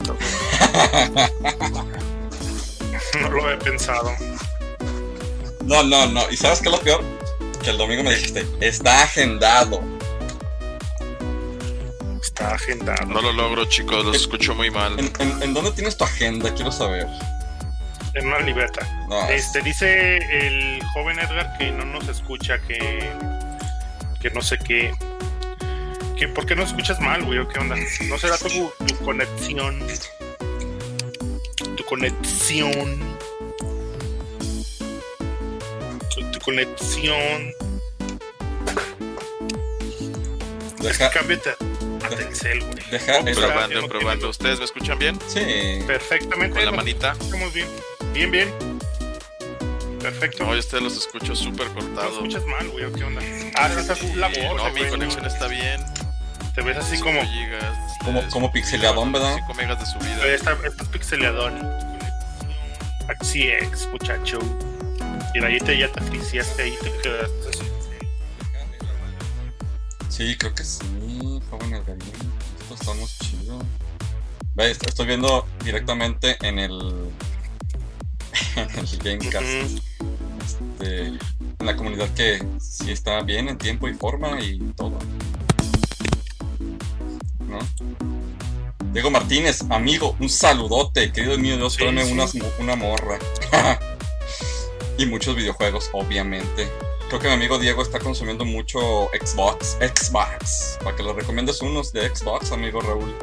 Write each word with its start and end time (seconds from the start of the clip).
no 3.20 3.30
lo 3.30 3.50
he 3.50 3.56
pensado. 3.56 4.12
No, 5.64 5.82
no, 5.82 6.06
no. 6.06 6.30
¿Y 6.30 6.36
sabes 6.36 6.60
qué 6.60 6.68
es 6.68 6.74
lo 6.74 6.80
peor? 6.80 7.04
Que 7.62 7.70
el 7.70 7.78
domingo 7.78 8.02
me 8.02 8.14
dijiste, 8.14 8.46
está 8.60 9.02
agendado. 9.02 9.82
Está 12.22 12.54
agendado. 12.54 13.06
No 13.06 13.20
lo 13.20 13.32
logro, 13.32 13.64
chicos, 13.66 14.04
los 14.04 14.16
escucho 14.16 14.54
muy 14.54 14.70
mal. 14.70 14.98
¿En, 14.98 15.54
dónde 15.54 15.72
tienes 15.72 15.96
tu 15.96 16.04
agenda? 16.04 16.52
Quiero 16.54 16.72
saber. 16.72 17.06
En 18.14 18.26
una 18.26 18.40
libreta. 18.40 18.86
Este 19.30 19.60
dice 19.62 20.16
el 20.16 20.82
joven 20.94 21.18
Edgar 21.18 21.56
que 21.58 21.70
no 21.70 21.84
nos 21.84 22.08
escucha, 22.08 22.58
que 22.66 23.12
que 24.20 24.30
no 24.30 24.42
sé 24.42 24.58
qué. 24.58 24.92
Que, 26.20 26.28
¿Por 26.28 26.44
qué 26.44 26.54
no 26.54 26.64
escuchas 26.64 27.00
mal, 27.00 27.24
güey? 27.24 27.48
¿Qué 27.48 27.58
onda? 27.58 27.76
¿No 28.06 28.18
será 28.18 28.36
tu, 28.36 28.70
tu 28.86 28.94
conexión? 28.98 29.82
Tu 31.74 31.84
conexión. 31.86 33.16
Tu, 36.14 36.40
conexión. 36.40 37.54
Deja, 40.82 41.10
cámbiate 41.10 41.52
a 42.04 42.08
Telcel, 42.10 42.64
güey. 42.64 42.90
Deja, 42.90 43.24
probando, 43.24 43.88
probando. 43.88 44.28
¿Ustedes 44.28 44.58
me 44.58 44.66
escuchan 44.66 44.98
bien? 44.98 45.18
Sí. 45.26 45.40
Perfectamente. 45.86 46.56
Con 46.56 46.66
la 46.66 46.72
manita. 46.72 47.12
Estamos 47.18 47.54
bien. 47.54 47.68
Bien, 48.12 48.30
bien. 48.30 48.54
Perfecto. 50.02 50.44
No, 50.44 50.54
este 50.54 50.82
los 50.82 50.98
escucho 50.98 51.34
súper 51.34 51.68
cortados. 51.68 52.12
No 52.12 52.26
escuchas 52.26 52.44
mal, 52.44 52.68
güey, 52.68 52.92
¿qué 52.92 53.04
onda? 53.04 53.22
Ah, 53.56 53.70
esa 53.74 53.94
es 53.94 54.16
la 54.16 54.28
voz. 54.28 54.56
No, 54.58 54.70
mi 54.70 54.86
conexión 54.86 55.24
está 55.24 55.48
bien. 55.48 55.80
Te 56.54 56.62
ves 56.62 56.76
así 56.76 56.98
como. 56.98 57.20
Gigas, 57.22 57.98
como, 58.04 58.22
como 58.28 58.52
pixeleadón, 58.52 59.12
¿verdad? 59.12 59.36
5 59.36 59.54
megas 59.54 59.80
de 59.80 59.86
subida. 59.86 60.26
Esta, 60.26 60.52
esta 60.64 60.82
es 60.82 60.88
pixeleadón. 60.88 61.54
Así 63.20 63.48
es, 63.48 63.88
muchacho. 63.88 64.38
Y 65.34 65.44
ahí 65.44 65.58
te, 65.58 65.78
ya 65.78 65.90
te 65.90 66.00
friciaste 66.00 66.62
ahí 66.62 66.76
te 66.82 66.92
quedaste 67.02 67.48
así. 67.48 67.70
Sí, 70.08 70.36
creo 70.36 70.54
que 70.54 70.64
sí, 70.64 71.40
joven 71.50 71.74
Algarín. 71.74 72.12
Esto 72.60 72.74
estamos 72.74 73.18
chido. 73.18 73.58
Ve, 74.54 74.70
estoy 74.70 75.06
viendo 75.06 75.46
directamente 75.64 76.36
en 76.42 76.58
el. 76.58 77.10
en 78.56 78.70
el 78.78 78.98
Gamecast 78.98 79.80
este, 80.80 81.06
en 81.06 81.66
la 81.66 81.76
comunidad 81.76 82.08
que 82.14 82.44
sí 82.58 82.90
está 82.90 83.22
bien 83.22 83.48
en 83.48 83.58
tiempo 83.58 83.88
y 83.88 83.94
forma 83.94 84.40
y 84.40 84.58
todo. 84.76 84.98
¿No? 87.60 88.92
Diego 88.92 89.10
Martínez, 89.10 89.62
amigo, 89.70 90.16
un 90.18 90.28
saludote, 90.28 91.12
querido 91.12 91.38
mío, 91.38 91.56
Dios, 91.56 91.74
sí, 91.74 91.84
una 92.58 92.76
morra. 92.76 93.18
y 94.98 95.06
muchos 95.06 95.36
videojuegos, 95.36 95.90
obviamente. 95.92 96.68
Creo 97.08 97.20
que 97.20 97.28
mi 97.28 97.34
amigo 97.34 97.58
Diego 97.58 97.82
está 97.82 97.98
consumiendo 97.98 98.44
mucho 98.44 99.08
Xbox, 99.08 99.78
Xbox. 99.80 100.78
Para 100.82 100.96
que 100.96 101.02
le 101.02 101.12
recomiendes 101.12 101.60
unos 101.62 101.92
de 101.92 102.08
Xbox, 102.14 102.52
amigo 102.52 102.80
Raúl. 102.80 103.14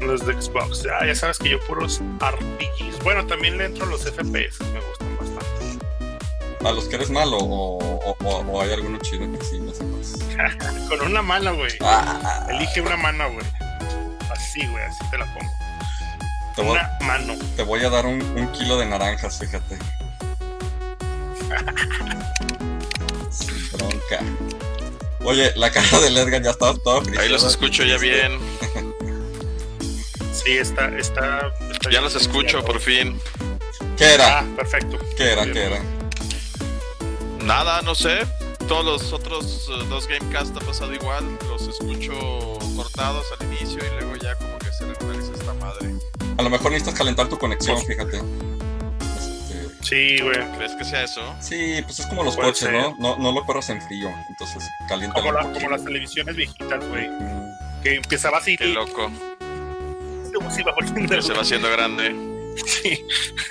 los 0.00 0.26
de 0.26 0.40
Xbox. 0.40 0.86
Ah, 0.86 1.06
ya 1.06 1.14
sabes 1.14 1.38
que 1.38 1.50
yo 1.50 1.60
puros 1.60 2.00
RPGs. 2.18 3.02
Bueno, 3.04 3.26
también 3.26 3.58
le 3.58 3.66
entro 3.66 3.84
a 3.86 3.88
los 3.88 4.02
FPS, 4.02 4.60
me 4.72 4.80
gustan 4.80 5.09
bastante. 5.09 5.09
¿A 6.64 6.72
los 6.72 6.88
que 6.88 6.96
eres 6.96 7.10
malo 7.10 7.38
o, 7.40 8.60
hay 8.60 8.72
alguno 8.72 8.98
chido 8.98 9.30
que 9.32 9.44
sí 9.44 9.58
no 9.58 9.72
sepas? 9.72 10.12
Con 10.88 11.00
una 11.00 11.22
mano, 11.22 11.56
güey. 11.56 11.72
Ah. 11.80 12.46
Elige 12.50 12.82
una 12.82 12.98
mano, 12.98 13.32
güey. 13.32 13.46
Así, 14.30 14.66
güey, 14.66 14.84
así 14.84 14.98
te 15.10 15.18
la 15.18 15.26
pongo. 15.34 15.50
una 16.72 16.90
mano. 17.00 17.34
Te 17.56 17.62
voy 17.62 17.82
a 17.84 17.90
dar 17.90 18.04
un, 18.04 18.20
kilo 18.52 18.78
de 18.78 18.86
naranjas, 18.86 19.38
fíjate. 19.38 19.78
bronca. 23.72 24.20
Oye, 25.24 25.52
la 25.56 25.70
cara 25.70 26.00
de 26.00 26.08
Edgar 26.08 26.42
ya 26.42 26.50
está 26.50 26.74
todo 26.74 27.02
Ahí 27.18 27.28
los 27.28 27.44
escucho 27.44 27.84
ya 27.84 27.98
bien. 27.98 28.38
Sí, 30.32 30.52
está, 30.52 30.88
está, 30.96 31.52
ya 31.90 32.00
los 32.00 32.14
escucho 32.14 32.64
por 32.64 32.80
fin. 32.80 33.20
¿Qué 33.98 34.14
era? 34.14 34.38
Ah, 34.38 34.46
perfecto. 34.56 34.98
¿Qué 35.14 35.32
era? 35.32 35.44
¿Qué 35.44 35.64
era? 35.64 35.99
Nada, 37.44 37.82
no 37.82 37.94
sé. 37.94 38.26
Todos 38.68 38.84
los 38.84 39.12
otros 39.12 39.68
uh, 39.68 39.84
dos 39.88 40.06
Gamecast 40.06 40.56
ha 40.56 40.60
pasado 40.60 40.94
igual. 40.94 41.24
Los 41.48 41.66
escucho 41.66 42.12
cortados 42.76 43.26
al 43.38 43.46
inicio 43.46 43.78
y 43.78 44.00
luego 44.00 44.16
ya 44.16 44.34
como 44.36 44.58
que 44.58 44.72
se 44.72 44.84
regulariza 44.86 45.32
esta 45.32 45.54
madre. 45.54 45.94
A 46.38 46.42
lo 46.42 46.50
mejor 46.50 46.70
necesitas 46.70 46.98
calentar 46.98 47.28
tu 47.28 47.38
conexión, 47.38 47.76
pues, 47.76 47.88
fíjate. 47.88 48.18
Este... 48.18 49.68
Sí, 49.82 50.22
güey. 50.22 50.38
¿Crees 50.56 50.72
que 50.76 50.84
sea 50.84 51.04
eso? 51.04 51.22
Sí, 51.40 51.80
pues 51.84 51.98
es 51.98 52.06
como 52.06 52.22
los 52.22 52.36
coches, 52.36 52.70
¿no? 52.70 52.94
¿no? 52.98 53.16
No 53.16 53.32
lo 53.32 53.44
corras 53.44 53.68
en 53.70 53.82
frío, 53.82 54.08
entonces 54.28 54.62
calienta. 54.88 55.20
Como, 55.20 55.52
como 55.52 55.68
las 55.70 55.84
televisiones 55.84 56.36
viejitas, 56.36 56.86
güey. 56.88 57.10
Que 57.82 57.96
empezaba 57.96 58.38
así. 58.38 58.56
Qué 58.56 58.66
loco 58.66 59.10
se 61.20 61.32
va 61.32 61.42
haciendo 61.42 61.70
grande. 61.70 62.29
Sí. 62.56 63.04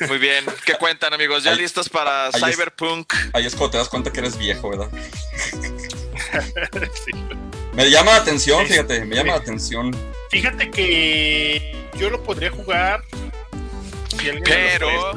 Muy 0.07 0.17
bien. 0.17 0.45
¿Qué 0.65 0.73
cuentan, 0.75 1.13
amigos? 1.13 1.43
¿Ya 1.43 1.53
listos 1.53 1.89
para 1.89 2.31
Cyberpunk? 2.31 3.13
ahí 3.33 3.45
es 3.45 3.55
cuando 3.55 3.71
te 3.71 3.77
das 3.77 3.89
cuenta 3.89 4.11
que 4.11 4.19
eres 4.19 4.37
viejo, 4.37 4.69
¿verdad? 4.69 4.89
Me 7.73 7.89
llama 7.89 8.11
la 8.11 8.17
atención, 8.17 8.65
fíjate, 8.65 9.05
me 9.05 9.15
llama 9.15 9.33
la 9.33 9.39
atención. 9.39 9.95
Fíjate 10.31 10.69
que 10.69 11.87
yo 11.97 12.09
lo 12.09 12.21
podría 12.23 12.51
jugar. 12.51 13.03
Pero. 14.43 15.13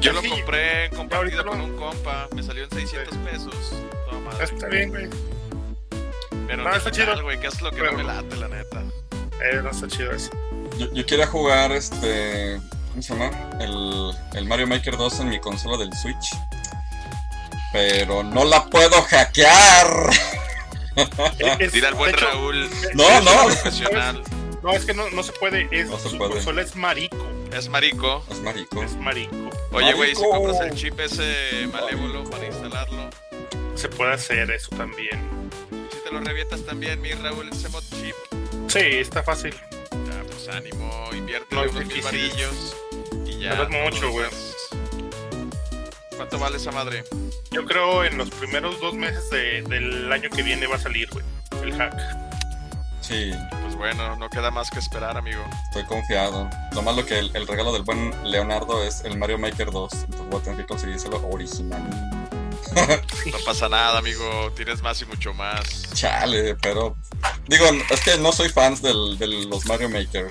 yo 0.00 0.12
lo 0.12 0.22
compré 0.22 0.90
compartido 0.90 1.44
con 1.44 1.60
un 1.60 1.76
compa. 1.76 2.28
Me 2.34 2.42
salió 2.42 2.64
en 2.64 2.70
600 2.70 3.16
pesos. 3.18 3.74
Está 4.40 4.66
bien, 4.66 4.90
güey. 4.90 5.08
Pero 6.46 6.64
no, 6.64 6.74
está 6.74 6.90
chido. 6.90 7.22
güey, 7.22 7.38
que 7.38 7.46
es 7.46 7.60
lo 7.60 7.70
que 7.70 7.82
no 7.82 7.92
me 7.92 8.02
late, 8.02 8.36
la 8.36 8.48
neta. 8.48 8.82
Eh, 9.42 9.60
no 9.62 9.70
está 9.70 9.86
chido 9.86 10.12
eso. 10.12 10.30
Yo, 10.78 10.92
yo 10.92 11.06
quería 11.06 11.26
jugar 11.26 11.72
este. 11.72 12.60
¿Cómo 12.90 13.02
se 13.02 13.14
llama? 13.14 13.30
El, 13.60 14.12
el, 14.34 14.44
Mario 14.46 14.66
Maker 14.66 14.96
2 14.96 15.20
en 15.20 15.28
mi 15.28 15.40
consola 15.40 15.76
del 15.76 15.92
Switch. 15.94 16.30
Pero 17.72 18.22
no 18.22 18.44
la 18.44 18.64
puedo 18.66 19.02
hackear. 19.02 20.10
Tira 21.70 21.88
al 21.88 21.94
buen 21.94 22.12
Raúl. 22.14 22.70
No, 22.94 23.20
no. 23.20 23.44
Profesional. 23.44 24.22
No, 24.62 24.72
es 24.72 24.84
que 24.84 24.94
no, 24.94 25.08
no 25.10 25.22
se 25.22 25.32
puede. 25.32 25.68
Es, 25.70 25.88
no 25.88 25.98
se 25.98 26.10
su 26.10 26.18
puede. 26.18 26.32
consola 26.32 26.62
es 26.62 26.74
marico. 26.76 27.16
Es 27.56 27.68
marico. 27.68 28.24
Es 28.30 28.40
marico. 28.40 28.82
Es 28.82 28.96
marico. 28.96 29.50
Oye, 29.72 29.92
güey, 29.94 30.14
si 30.14 30.22
compras 30.22 30.60
el 30.60 30.74
chip 30.74 30.98
ese 31.00 31.66
malévolo 31.72 32.24
para 32.30 32.46
instalarlo. 32.46 33.10
Se 33.74 33.88
puede 33.88 34.14
hacer 34.14 34.50
eso 34.50 34.70
también. 34.76 35.50
Si 35.92 36.02
te 36.02 36.10
lo 36.10 36.20
revientas 36.20 36.64
también, 36.64 37.00
mi 37.00 37.12
Raúl, 37.12 37.48
ese 37.48 37.68
mod 37.68 37.82
chip. 37.90 38.14
Sí, 38.68 38.80
está 38.80 39.22
fácil. 39.22 39.54
Pues 40.38 40.56
ánimo, 40.56 41.10
invierte 41.14 41.52
no 41.52 41.62
unos 41.62 41.86
mil 41.86 42.00
varillos 42.00 42.76
y 43.26 43.40
ya. 43.40 43.56
No 43.56 43.62
es 43.64 43.70
mucho, 43.70 44.12
güey. 44.12 44.28
¿Cuánto 46.16 46.38
vale 46.38 46.58
esa 46.58 46.70
madre? 46.70 47.02
Yo 47.50 47.64
creo 47.64 48.04
en 48.04 48.16
los 48.16 48.30
primeros 48.30 48.80
dos 48.80 48.94
meses 48.94 49.28
de, 49.30 49.62
del 49.62 50.12
año 50.12 50.30
que 50.30 50.44
viene 50.44 50.68
va 50.68 50.76
a 50.76 50.78
salir, 50.78 51.08
güey, 51.10 51.24
el 51.64 51.74
hack. 51.76 51.92
Sí. 53.00 53.32
Pues 53.62 53.74
bueno, 53.74 54.14
no 54.14 54.30
queda 54.30 54.52
más 54.52 54.70
que 54.70 54.78
esperar, 54.78 55.16
amigo. 55.16 55.42
Estoy 55.70 55.84
confiado. 55.86 56.48
Lo 56.72 56.82
malo 56.82 57.04
que 57.04 57.18
el, 57.18 57.34
el 57.34 57.48
regalo 57.48 57.72
del 57.72 57.82
buen 57.82 58.14
Leonardo 58.22 58.84
es 58.84 59.02
el 59.02 59.18
Mario 59.18 59.38
Maker 59.38 59.72
2. 59.72 59.92
Entonces 59.92 60.26
voy 60.30 60.40
a 60.40 60.44
tener 60.44 60.60
que 60.60 60.66
conseguírselo 60.66 61.28
original. 61.28 62.17
No 63.32 63.38
pasa 63.44 63.68
nada, 63.68 63.98
amigo. 63.98 64.52
Tienes 64.54 64.82
más 64.82 65.00
y 65.02 65.06
mucho 65.06 65.32
más. 65.34 65.82
Chale, 65.94 66.54
pero. 66.56 66.96
Digo, 67.46 67.66
es 67.90 68.00
que 68.00 68.16
no 68.18 68.32
soy 68.32 68.48
fan 68.48 68.80
del, 68.80 69.18
de 69.18 69.26
los 69.26 69.66
Mario 69.66 69.88
Maker. 69.88 70.30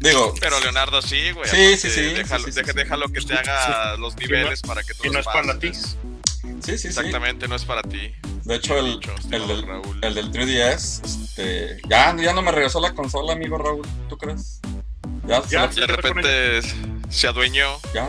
Digo. 0.00 0.34
Pero 0.40 0.60
Leonardo 0.60 1.02
sí, 1.02 1.32
güey. 1.32 1.48
Sí, 1.48 1.76
sí, 1.76 1.90
sí. 1.90 2.00
Déjalo, 2.14 2.46
déjalo 2.46 3.08
que 3.08 3.20
te 3.20 3.34
haga 3.34 3.96
los 3.96 4.16
niveles 4.16 4.62
para 4.62 4.82
que 4.82 4.94
tú 4.94 5.04
Y 5.04 5.10
no 5.10 5.18
es 5.18 5.26
para 5.26 5.58
ti. 5.58 5.72
Sí, 5.74 6.78
sí, 6.78 6.88
Exactamente, 6.88 7.48
no 7.48 7.54
es 7.54 7.64
para 7.64 7.82
ti. 7.82 8.12
De 8.44 8.56
hecho, 8.56 8.78
el, 8.78 9.00
el, 9.30 9.46
del, 9.46 9.66
el 10.02 10.14
del 10.14 10.32
3DS, 10.32 11.04
este, 11.04 11.80
ya, 11.88 12.14
ya 12.16 12.32
no 12.32 12.42
me 12.42 12.50
regresó 12.50 12.80
la 12.80 12.92
consola, 12.92 13.32
amigo 13.32 13.56
Raúl, 13.58 13.86
¿tú 14.08 14.18
crees? 14.18 14.60
Ya, 15.26 15.42
ya 15.48 15.66
de 15.68 15.86
repente 15.86 16.60
se 17.08 17.28
adueñó. 17.28 17.78
Ya. 17.94 18.08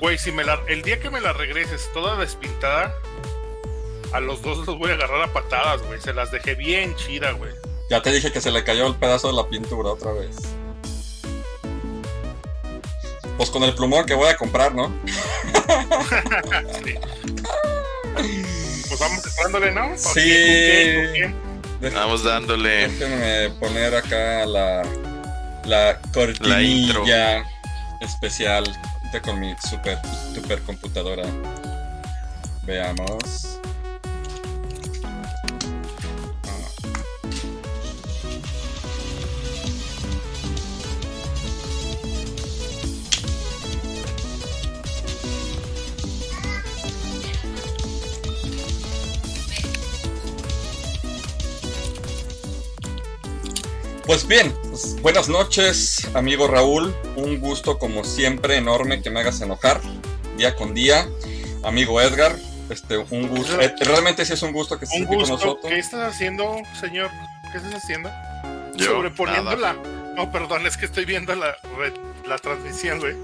Güey, 0.00 0.16
si 0.16 0.32
me 0.32 0.44
la, 0.44 0.58
el 0.66 0.82
día 0.82 0.98
que 0.98 1.10
me 1.10 1.20
la 1.20 1.34
regreses 1.34 1.90
toda 1.92 2.16
despintada, 2.16 2.94
a 4.12 4.20
los 4.20 4.40
dos 4.40 4.66
los 4.66 4.78
voy 4.78 4.90
a 4.90 4.94
agarrar 4.94 5.22
a 5.22 5.32
patadas, 5.32 5.82
güey. 5.82 6.00
Se 6.00 6.14
las 6.14 6.30
dejé 6.30 6.54
bien 6.54 6.96
chida, 6.96 7.32
güey. 7.32 7.52
Ya 7.90 8.00
te 8.00 8.10
dije 8.10 8.32
que 8.32 8.40
se 8.40 8.50
le 8.50 8.64
cayó 8.64 8.86
el 8.86 8.94
pedazo 8.94 9.28
de 9.28 9.34
la 9.34 9.46
pintura 9.46 9.90
otra 9.90 10.12
vez. 10.12 10.36
Pues 13.36 13.50
con 13.50 13.62
el 13.62 13.74
plumón 13.74 14.06
que 14.06 14.14
voy 14.14 14.28
a 14.28 14.36
comprar, 14.36 14.74
¿no? 14.74 14.92
Pues 18.88 18.98
vamos 18.98 19.36
dándole, 19.36 19.70
¿no? 19.70 19.96
Sí. 19.96 21.22
Vamos 21.94 22.24
dándole. 22.24 22.88
Déjenme 22.88 23.50
poner 23.60 23.94
acá 23.94 24.44
la, 24.46 24.82
la 25.64 26.00
cortinilla 26.12 27.44
especial 28.00 28.64
con 29.18 29.40
mi 29.40 29.56
super, 29.68 29.98
super 30.32 30.60
computadora. 30.62 31.24
Veamos. 32.62 33.58
Pues 54.06 54.26
bien, 54.26 54.52
pues, 54.80 55.02
buenas 55.02 55.28
noches, 55.28 56.08
amigo 56.14 56.46
Raúl. 56.46 56.94
Un 57.16 57.40
gusto, 57.40 57.78
como 57.78 58.04
siempre, 58.04 58.56
enorme 58.56 59.02
que 59.02 59.10
me 59.10 59.20
hagas 59.20 59.40
enojar 59.40 59.80
día 60.36 60.54
con 60.56 60.74
día. 60.74 61.08
Amigo 61.64 62.00
Edgar, 62.00 62.36
este, 62.70 62.98
un 62.98 63.28
gusto. 63.28 63.60
Eh, 63.60 63.74
realmente 63.80 64.24
sí 64.24 64.32
es 64.32 64.42
un 64.42 64.52
gusto 64.52 64.78
que 64.78 64.84
estés 64.86 65.02
aquí 65.02 65.08
con 65.08 65.18
nosotros. 65.18 65.58
¿Qué 65.62 65.78
estás 65.78 66.14
haciendo, 66.14 66.56
señor? 66.78 67.10
¿Qué 67.52 67.58
estás 67.58 67.74
haciendo? 67.74 68.10
Sobreponiendo 68.78 69.56
la. 69.56 69.74
No, 70.16 70.30
perdón, 70.32 70.66
es 70.66 70.76
que 70.76 70.86
estoy 70.86 71.04
viendo 71.04 71.34
la, 71.34 71.56
la 72.26 72.38
transmisión, 72.38 73.00
güey. 73.00 73.14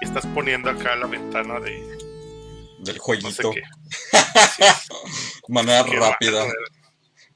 estás 0.00 0.26
poniendo 0.26 0.70
acá 0.70 0.96
la 0.96 1.06
ventana 1.06 1.60
de. 1.60 1.98
Del 2.80 2.98
jueguito. 2.98 3.52
Manera 5.48 5.82
rápida. 5.82 6.46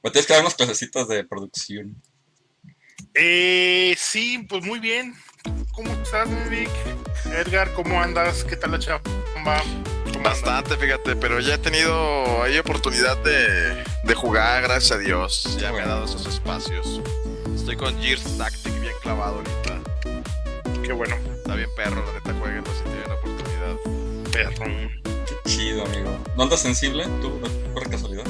Pues 0.01 0.11
tienes 0.11 0.27
que 0.27 0.33
dar 0.33 0.41
unas 0.41 0.55
clasecitas 0.55 1.07
de 1.07 1.23
producción. 1.23 2.01
Eh, 3.13 3.95
sí, 3.97 4.45
pues 4.49 4.63
muy 4.63 4.79
bien. 4.79 5.15
¿Cómo 5.73 5.91
estás, 5.91 6.27
Vic? 6.49 6.69
Edgar, 7.25 7.71
¿cómo 7.73 8.01
andas? 8.01 8.43
¿Qué 8.43 8.55
tal 8.55 8.71
la 8.71 8.79
chamba? 8.79 9.61
Bastante, 10.23 10.75
fíjate, 10.77 11.15
pero 11.15 11.39
ya 11.39 11.55
he 11.55 11.57
tenido 11.57 12.41
ahí 12.41 12.57
oportunidad 12.57 13.17
de, 13.17 13.83
de 14.03 14.15
jugar, 14.15 14.63
gracias 14.63 14.93
a 14.93 14.97
Dios. 14.97 15.57
Ya 15.59 15.71
me 15.71 15.81
ha 15.81 15.87
dado 15.87 16.05
esos 16.05 16.25
espacios. 16.25 17.01
Estoy 17.53 17.75
con 17.75 17.99
Gears 18.01 18.37
Tactic 18.37 18.79
bien 18.81 18.93
clavado 19.01 19.37
ahorita. 19.37 19.79
Qué 20.83 20.93
bueno. 20.93 21.15
Está 21.35 21.55
bien 21.55 21.69
perro, 21.75 22.03
la 22.05 22.13
neta, 22.13 22.33
jueguenlo 22.39 22.71
si 22.73 22.83
tienen 22.83 23.07
la 23.07 23.15
oportunidad. 23.15 23.75
Perro. 24.31 24.65
Qué 25.25 25.49
chido, 25.49 25.85
amigo. 25.85 26.17
¿No 26.35 26.43
andas 26.43 26.61
sensible 26.61 27.05
tú, 27.21 27.39
por 27.73 27.89
casualidad? 27.89 28.25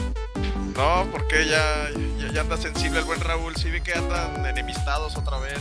No, 0.76 1.08
porque 1.12 1.48
ya, 1.48 1.90
ya, 2.34 2.42
anda 2.42 2.58
sensible 2.58 3.00
el 3.00 3.06
buen 3.06 3.22
Raúl. 3.22 3.56
Sí 3.56 3.70
vi 3.70 3.80
que 3.80 3.94
andan 3.94 4.46
enemistados 4.46 5.16
otra 5.16 5.40
vez. 5.40 5.60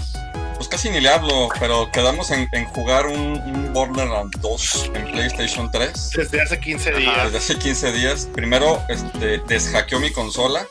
Pues 0.57 0.69
casi 0.69 0.91
ni 0.91 1.01
le 1.01 1.09
hablo, 1.09 1.49
pero 1.61 1.91
quedamos 1.93 2.31
en, 2.31 2.49
jugar 2.67 3.07
un, 3.07 3.41
un, 3.41 3.73
Borderlands 3.73 4.41
2 4.41 4.91
en 4.95 5.13
PlayStation 5.13 5.71
3. 5.71 6.11
Desde 6.17 6.41
hace 6.41 6.59
15 6.59 6.93
días. 6.93 7.25
desde 7.25 7.39
hace 7.39 7.59
15 7.59 7.93
días. 7.93 8.29
Primero 8.33 8.83
este, 8.89 9.39
deshackeó 9.47 10.01
mi 10.01 10.11
consola. 10.11 10.67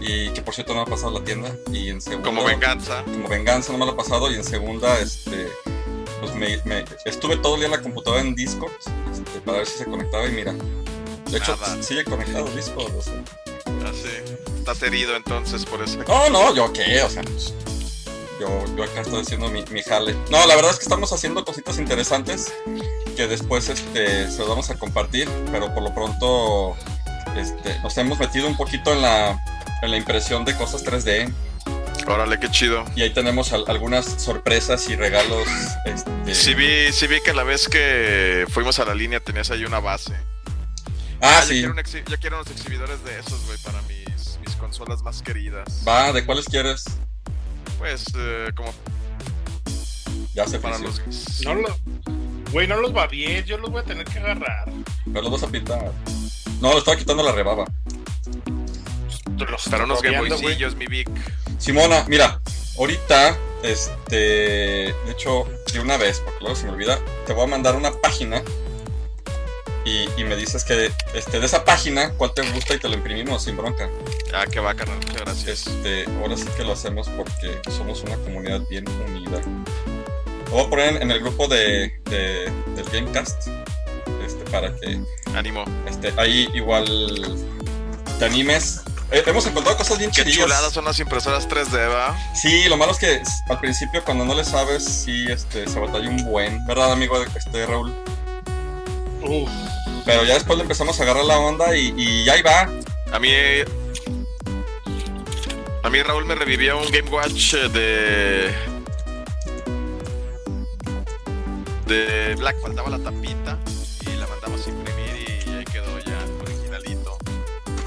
Y 0.00 0.30
que 0.30 0.42
por 0.42 0.54
cierto 0.54 0.72
no 0.72 0.80
me 0.80 0.86
ha 0.86 0.90
pasado 0.90 1.18
la 1.18 1.24
tienda. 1.24 1.50
Y 1.72 1.88
en 1.90 2.00
segunda. 2.00 2.28
Como 2.28 2.44
venganza. 2.44 3.02
Como 3.04 3.28
venganza 3.28 3.72
no 3.72 3.78
me 3.78 3.86
lo 3.86 3.92
ha 3.92 3.96
pasado. 3.96 4.30
Y 4.30 4.36
en 4.36 4.44
segunda, 4.44 4.98
este. 5.00 5.48
Pues 6.20 6.34
me, 6.34 6.84
estuve 7.04 7.36
todo 7.38 7.54
el 7.54 7.60
día 7.60 7.66
en 7.66 7.72
la 7.72 7.82
computadora 7.82 8.20
en 8.20 8.34
Discord. 8.36 8.72
Este, 9.10 9.40
para 9.40 9.58
ver 9.58 9.66
si 9.66 9.78
se 9.78 9.84
conectaba. 9.86 10.28
Y 10.28 10.32
mira. 10.32 10.54
De 11.30 11.38
hecho, 11.38 11.58
sigue 11.80 12.04
conectado 12.04 12.46
Discord. 12.54 12.94
O 12.96 13.02
sea. 13.02 13.14
Ah, 13.84 13.92
sí. 13.92 14.34
Estás 14.58 14.82
herido 14.82 15.14
entonces 15.16 15.64
por 15.64 15.82
eso. 15.82 15.98
No, 16.08 16.30
no, 16.30 16.54
yo 16.54 16.72
qué, 16.72 17.02
o 17.02 17.08
sea, 17.08 17.22
pues, 17.22 17.54
yo, 18.40 18.64
yo 18.76 18.84
acá 18.84 19.00
estoy 19.00 19.22
haciendo 19.22 19.48
mi, 19.48 19.64
mi, 19.70 19.82
jale. 19.82 20.14
No, 20.30 20.44
la 20.46 20.56
verdad 20.56 20.72
es 20.72 20.78
que 20.78 20.84
estamos 20.84 21.12
haciendo 21.12 21.44
cositas 21.44 21.78
interesantes 21.78 22.52
que 23.16 23.26
después 23.26 23.68
este, 23.68 24.30
se 24.30 24.38
los 24.38 24.48
vamos 24.48 24.70
a 24.70 24.78
compartir, 24.78 25.28
pero 25.50 25.72
por 25.72 25.82
lo 25.82 25.94
pronto 25.94 26.76
este, 27.36 27.78
nos 27.80 27.96
hemos 27.96 28.18
metido 28.18 28.46
un 28.46 28.56
poquito 28.56 28.92
en 28.92 29.02
la, 29.02 29.42
en 29.82 29.90
la 29.90 29.96
impresión 29.96 30.44
de 30.44 30.56
cosas 30.56 30.84
3D. 30.84 31.32
Órale, 32.06 32.38
qué 32.38 32.50
chido. 32.50 32.84
Y 32.94 33.02
ahí 33.02 33.10
tenemos 33.10 33.52
algunas 33.52 34.22
sorpresas 34.22 34.88
y 34.88 34.96
regalos. 34.96 35.48
Este... 35.84 36.34
Sí, 36.34 36.54
vi, 36.54 36.92
sí 36.92 37.06
vi 37.06 37.20
que 37.20 37.32
la 37.32 37.42
vez 37.42 37.68
que 37.68 38.46
fuimos 38.48 38.78
a 38.78 38.84
la 38.84 38.94
línea 38.94 39.20
tenías 39.20 39.50
ahí 39.50 39.64
una 39.64 39.80
base. 39.80 40.14
Ah, 41.28 41.42
sí. 41.42 41.60
Yo 41.60 41.74
quiero, 41.74 42.20
quiero, 42.20 42.36
unos 42.36 42.50
exhibidores 42.52 43.02
de 43.04 43.18
esos, 43.18 43.44
güey, 43.46 43.58
para 43.58 43.82
mis, 43.82 44.38
mis 44.46 44.54
consolas 44.56 45.02
más 45.02 45.22
queridas. 45.22 45.82
Va, 45.86 46.12
¿de 46.12 46.24
cuáles 46.24 46.46
quieres? 46.46 46.84
Pues, 47.78 48.04
eh, 48.16 48.50
como. 48.54 48.72
Ya 50.34 50.46
sé 50.46 50.60
para 50.60 50.78
los. 50.78 51.02
No 51.44 51.54
lo. 51.54 51.76
Güey, 52.52 52.68
no 52.68 52.76
los 52.76 52.94
va 52.94 53.08
bien, 53.08 53.44
yo 53.44 53.58
los 53.58 53.70
voy 53.70 53.80
a 53.80 53.84
tener 53.84 54.04
que 54.04 54.20
agarrar. 54.20 54.70
Pero 55.04 55.22
los 55.22 55.32
vas 55.32 55.42
a 55.42 55.48
pintar. 55.48 55.92
No, 56.60 56.72
lo 56.72 56.78
estaba 56.78 56.96
quitando 56.96 57.24
la 57.24 57.32
rebaba. 57.32 57.64
Los 59.36 59.68
para 59.68 59.84
unos 59.84 60.00
Gameboycillos, 60.02 60.76
mi 60.76 60.86
Vic. 60.86 61.10
Simona, 61.58 62.04
mira, 62.06 62.40
ahorita, 62.78 63.36
este. 63.64 64.16
De 64.16 65.10
hecho, 65.10 65.48
de 65.72 65.80
una 65.80 65.96
vez, 65.96 66.20
porque 66.20 66.38
luego 66.40 66.54
se 66.54 66.66
me 66.66 66.72
olvida, 66.72 67.00
te 67.26 67.32
voy 67.32 67.44
a 67.44 67.48
mandar 67.48 67.74
una 67.74 67.90
página 67.90 68.42
y, 69.86 70.24
me 70.24 70.34
dices 70.34 70.64
que 70.64 70.90
este, 71.14 71.38
de 71.38 71.46
esa 71.46 71.64
página, 71.64 72.10
cuál 72.14 72.34
te 72.34 72.42
gusta 72.50 72.74
y 72.74 72.78
te 72.78 72.88
lo 72.88 72.94
imprimimos 72.94 73.44
sin 73.44 73.56
bronca. 73.56 73.88
Ah, 74.34 74.44
qué 74.50 74.58
bacana, 74.58 74.92
muchas 74.96 75.20
gracias. 75.20 75.66
Este, 75.68 76.04
ahora 76.20 76.36
sí 76.36 76.46
que 76.56 76.64
lo 76.64 76.72
hacemos 76.72 77.08
porque 77.10 77.60
somos 77.70 78.02
una 78.02 78.16
comunidad 78.16 78.62
bien 78.68 78.84
unida. 78.88 79.40
Lo 80.46 80.50
voy 80.50 80.64
a 80.66 80.70
poner 80.70 81.02
en 81.02 81.10
el 81.10 81.20
grupo 81.20 81.46
de, 81.46 82.00
de 82.06 82.52
del 82.74 82.84
Gamecast 82.92 83.46
este, 84.26 84.50
para 84.50 84.74
que. 84.74 85.00
Ánimo. 85.36 85.64
Este, 85.88 86.12
ahí 86.16 86.48
igual 86.52 86.84
te 88.18 88.24
animes. 88.24 88.82
Eh, 89.12 89.22
hemos 89.24 89.46
encontrado 89.46 89.78
cosas 89.78 89.98
bien 89.98 90.10
Qué 90.10 90.24
chuladas 90.24 90.72
son 90.72 90.84
las 90.84 90.98
impresoras 90.98 91.48
3D, 91.48 91.88
¿va? 91.88 92.18
Sí, 92.34 92.64
lo 92.68 92.76
malo 92.76 92.90
es 92.90 92.98
que 92.98 93.22
al 93.48 93.60
principio 93.60 94.02
cuando 94.04 94.24
no 94.24 94.34
le 94.34 94.44
sabes, 94.44 94.84
sí 94.84 95.26
este, 95.28 95.68
se 95.68 95.78
batalla 95.78 96.08
un 96.08 96.24
buen. 96.24 96.66
¿Verdad, 96.66 96.90
amigo 96.90 97.22
este, 97.22 97.66
Raúl? 97.66 97.94
Pero 100.06 100.24
ya 100.24 100.34
después 100.34 100.56
le 100.56 100.62
empezamos 100.62 100.98
a 101.00 101.02
agarrar 101.02 101.24
la 101.24 101.36
onda 101.38 101.76
y, 101.76 102.24
ya 102.24 102.38
iba. 102.38 102.70
A 103.12 103.18
mí. 103.18 103.28
A 105.82 105.90
mí 105.90 106.02
Raúl 106.02 106.24
me 106.24 106.36
revivió 106.36 106.78
un 106.78 106.90
Game 106.90 107.10
Watch 107.10 107.54
de. 107.54 108.54
De 111.86 112.34
Black, 112.36 112.60
faltaba 112.60 112.88
la 112.88 112.98
tapita 112.98 113.58
y 114.02 114.16
la 114.16 114.26
mandamos 114.26 114.66
a 114.66 114.70
imprimir 114.70 115.44
y 115.46 115.50
ahí 115.50 115.64
quedó 115.64 115.98
ya 116.00 116.18
originalito. 116.40 117.18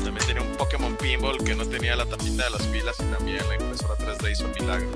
También 0.04 0.28
tenía 0.28 0.42
un 0.42 0.56
Pokémon 0.58 0.96
Pinball 0.98 1.42
que 1.44 1.56
no 1.56 1.66
tenía 1.66 1.96
la 1.96 2.06
tapita 2.06 2.46
de 2.46 2.50
las 2.50 2.64
pilas 2.68 2.98
y 3.00 3.16
también 3.16 3.48
la 3.48 3.56
impresora 3.56 3.96
3D 3.96 4.32
hizo 4.32 4.48
milagro. 4.60 4.90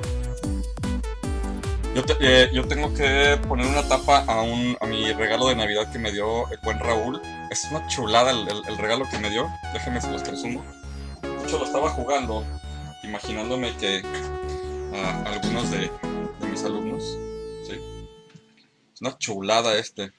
Yo, 1.96 2.02
eh, 2.22 2.50
yo, 2.52 2.68
tengo 2.68 2.92
que 2.96 3.40
poner 3.48 3.68
una 3.68 3.88
tapa 3.88 4.26
a, 4.28 4.42
un, 4.42 4.76
mi 4.88 5.14
regalo 5.14 5.48
de 5.48 5.56
Navidad 5.56 5.92
que 5.92 6.00
me 6.00 6.12
dio 6.12 6.50
el 6.50 6.58
buen 6.64 6.80
Raúl. 6.80 7.22
Es 7.52 7.66
una 7.70 7.86
chulada 7.88 8.32
el, 8.32 8.78
regalo 8.78 9.08
que 9.12 9.20
me 9.20 9.30
dio. 9.30 9.48
Déjenme 9.74 10.02
se 10.02 10.10
los 10.10 10.24
presumo. 10.24 10.64
De 11.22 11.44
hecho, 11.44 11.60
lo 11.60 11.66
estaba 11.66 11.90
jugando, 11.90 12.44
imaginándome 13.04 13.78
que 13.78 14.02
a 14.96 15.34
algunos 15.34 15.70
de, 15.70 15.92
mis 16.50 16.64
alumnos. 16.64 17.04
Es 17.70 19.02
una 19.02 19.16
chulada 19.20 19.78
este. 19.78 20.12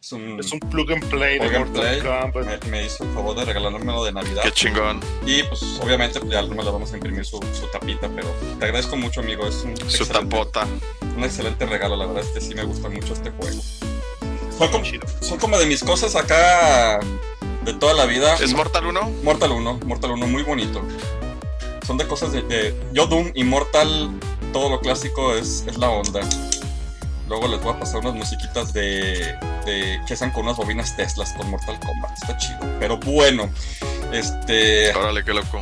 Es 0.00 0.12
un, 0.12 0.38
es 0.38 0.52
un 0.52 0.60
plug 0.60 0.92
and 0.92 1.04
play 1.10 1.40
de 1.40 1.58
Mortal 1.58 2.30
Kombat. 2.32 2.64
Me, 2.66 2.86
hizo 2.86 3.02
el 3.02 3.10
favor 3.10 3.36
de 3.36 3.44
regalármelo 3.44 4.04
de 4.04 4.12
Navidad. 4.12 4.44
Qué 4.44 4.52
chingón. 4.52 5.00
Y 5.26 5.42
pues 5.42 5.60
obviamente 5.82 6.20
pues, 6.20 6.30
ya 6.30 6.42
no 6.42 6.54
me 6.54 6.62
lo 6.62 6.72
vamos 6.72 6.92
a 6.92 6.96
imprimir 6.96 7.24
su, 7.24 7.40
su, 7.52 7.66
tapita, 7.72 8.08
pero 8.14 8.28
te 8.60 8.64
agradezco 8.64 8.96
mucho, 8.96 9.20
amigo. 9.20 9.48
Es 9.48 9.64
un 9.64 9.76
su 9.90 10.06
tampota. 10.06 10.68
Un 11.16 11.24
excelente 11.24 11.66
regalo, 11.66 11.96
la 11.96 12.06
verdad 12.06 12.22
es 12.22 12.28
que 12.28 12.40
sí 12.40 12.54
me 12.54 12.62
gusta 12.62 12.88
mucho 12.88 13.12
este 13.12 13.30
juego. 13.32 13.60
Son 14.56 14.68
como, 14.70 14.84
son 15.20 15.38
como 15.38 15.58
de 15.58 15.66
mis 15.66 15.82
cosas 15.82 16.14
acá 16.14 17.00
de 17.64 17.74
toda 17.74 17.94
la 17.94 18.06
vida. 18.06 18.36
¿Es 18.36 18.54
Mortal 18.54 18.86
1? 18.86 19.10
Mortal 19.24 19.50
1, 19.50 19.80
Mortal 19.84 20.12
1, 20.12 20.26
muy 20.28 20.44
bonito. 20.44 20.80
Son 21.84 21.98
de 21.98 22.06
cosas 22.06 22.30
de, 22.32 22.42
de 22.42 22.72
yo 22.92 23.08
Doom 23.08 23.32
y 23.34 23.42
Mortal, 23.42 24.10
todo 24.52 24.70
lo 24.70 24.80
clásico 24.80 25.34
es, 25.34 25.64
es 25.66 25.76
la 25.76 25.90
onda. 25.90 26.20
Luego 27.28 27.46
les 27.46 27.60
voy 27.60 27.74
a 27.74 27.78
pasar 27.78 28.00
unas 28.00 28.14
musiquitas 28.14 28.72
de, 28.72 29.36
de 29.66 30.00
que 30.06 30.16
sean 30.16 30.30
con 30.30 30.44
unas 30.44 30.56
bobinas 30.56 30.96
Teslas 30.96 31.34
con 31.34 31.50
Mortal 31.50 31.78
Kombat. 31.78 32.12
Está 32.14 32.36
chido. 32.38 32.58
Pero 32.80 32.96
bueno, 32.98 33.50
este. 34.12 34.94
Órale, 34.94 35.22
qué 35.22 35.34
loco. 35.34 35.60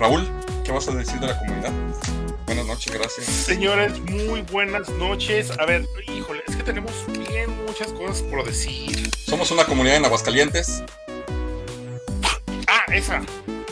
Raúl, 0.00 0.28
¿qué 0.64 0.72
vas 0.72 0.88
a 0.88 0.92
decir 0.92 1.20
de 1.20 1.28
la 1.28 1.38
comunidad? 1.38 1.72
Buenas 2.46 2.66
noches, 2.66 2.92
gracias. 2.92 3.24
Señores, 3.26 4.00
muy 4.00 4.42
buenas 4.42 4.88
noches. 4.90 5.52
A 5.58 5.64
ver, 5.64 5.86
híjole, 6.08 6.42
es 6.48 6.56
que 6.56 6.64
tenemos 6.64 6.92
bien 7.06 7.50
muchas 7.66 7.92
cosas 7.92 8.22
por 8.22 8.44
decir. 8.44 9.10
Somos 9.16 9.52
una 9.52 9.64
comunidad 9.64 9.98
en 9.98 10.06
Aguascalientes. 10.06 10.82
Ah, 12.66 12.84
esa. 12.92 13.22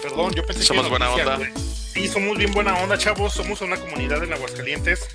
Perdón, 0.01 0.33
yo 0.35 0.47
pensé 0.47 0.63
somos 0.63 0.85
que. 0.85 0.89
Somos 0.89 0.91
buena 0.91 1.11
onda. 1.11 1.51
Sí, 1.93 2.07
somos 2.07 2.39
bien 2.39 2.53
buena 2.53 2.79
onda, 2.79 2.97
chavos. 2.97 3.33
Somos 3.33 3.61
una 3.61 3.77
comunidad 3.77 4.23
en 4.23 4.33
Aguascalientes. 4.33 5.09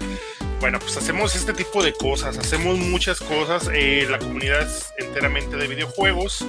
Bueno, 0.59 0.79
pues 0.79 0.97
hacemos 0.97 1.35
este 1.35 1.53
tipo 1.53 1.83
de 1.83 1.93
cosas, 1.93 2.37
hacemos 2.37 2.79
muchas 2.79 3.19
cosas. 3.19 3.69
Eh, 3.71 4.07
la 4.09 4.17
comunidad 4.17 4.63
es 4.63 4.91
enteramente 4.97 5.55
de 5.55 5.67
videojuegos. 5.67 6.45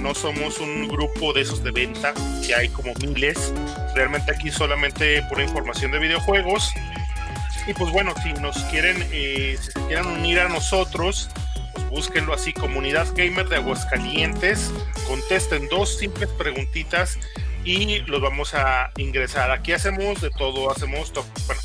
No 0.00 0.14
somos 0.14 0.58
un 0.58 0.88
grupo 0.88 1.34
de 1.34 1.42
esos 1.42 1.62
de 1.62 1.70
venta, 1.70 2.14
que 2.44 2.54
hay 2.54 2.70
como 2.70 2.94
miles. 2.94 3.52
Realmente 3.94 4.32
aquí 4.32 4.50
solamente 4.50 5.22
por 5.28 5.40
información 5.40 5.92
de 5.92 5.98
videojuegos. 5.98 6.72
Y 7.66 7.74
pues 7.74 7.92
bueno, 7.92 8.14
si 8.22 8.32
nos 8.32 8.56
quieren, 8.64 9.06
eh, 9.12 9.56
si 9.60 9.70
se 9.70 9.86
quieren 9.86 10.06
unir 10.06 10.40
a 10.40 10.48
nosotros, 10.48 11.28
pues 11.74 11.88
búsquenlo 11.90 12.32
así, 12.32 12.54
Comunidad 12.54 13.06
Gamer 13.14 13.48
de 13.48 13.56
Aguascalientes. 13.56 14.72
Contesten 15.06 15.68
dos 15.68 15.98
simples 15.98 16.30
preguntitas 16.30 17.18
y 17.64 17.98
los 18.00 18.20
vamos 18.22 18.54
a 18.54 18.90
ingresar. 18.96 19.50
Aquí 19.50 19.72
hacemos 19.72 20.22
de 20.22 20.30
todo, 20.30 20.70
hacemos. 20.70 21.12
Bueno, 21.46 21.60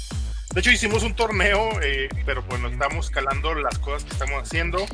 de 0.57 0.61
hecho 0.61 0.71
hicimos 0.71 1.03
un 1.03 1.13
torneo, 1.13 1.79
eh, 1.83 2.09
pero 2.25 2.41
bueno, 2.41 2.67
estamos 2.67 3.11
calando 3.11 3.53
las 3.53 3.77
cosas 3.77 4.05
que 4.05 4.13
estamos 4.13 4.41
haciendo. 4.41 4.87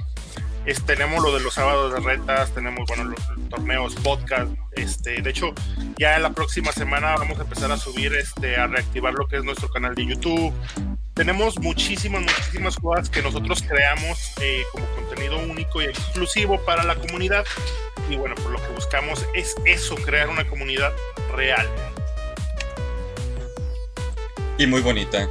tenemos 0.86 1.24
lo 1.24 1.34
de 1.34 1.40
los 1.40 1.54
sábados 1.54 1.94
de 1.94 2.02
retas, 2.02 2.54
tenemos 2.54 2.86
bueno 2.86 3.06
los 3.06 3.50
torneos, 3.50 3.96
podcast. 3.96 4.52
Este, 4.74 5.22
de 5.22 5.30
hecho, 5.30 5.54
ya 5.98 6.20
la 6.20 6.32
próxima 6.32 6.74
semana 6.74 7.16
vamos 7.16 7.40
a 7.40 7.44
empezar 7.44 7.72
a 7.72 7.78
subir, 7.78 8.14
este, 8.14 8.58
a 8.58 8.68
reactivar 8.68 9.14
lo 9.14 9.26
que 9.30 9.38
es 9.38 9.46
nuestro 9.46 9.70
canal 9.70 9.96
de 9.96 10.06
YouTube. 10.06 10.54
Tenemos 11.14 11.58
muchísimas, 11.60 12.24
muchísimas 12.24 12.76
cosas 12.76 13.10
que 13.10 13.22
nosotros 13.22 13.64
creamos 13.66 14.34
eh, 14.42 14.64
como 14.74 14.86
contenido 14.88 15.40
único 15.40 15.82
y 15.82 15.86
exclusivo 15.86 16.60
para 16.66 16.84
la 16.84 16.96
comunidad. 16.96 17.46
Y 18.10 18.18
bueno, 18.18 18.36
por 18.36 18.52
lo 18.52 18.62
que 18.62 18.68
buscamos 18.76 19.26
es 19.34 19.56
eso, 19.64 19.96
crear 19.96 20.28
una 20.28 20.46
comunidad 20.46 20.92
real. 21.34 21.70
Y 24.58 24.68
muy 24.68 24.82
bonita. 24.82 25.30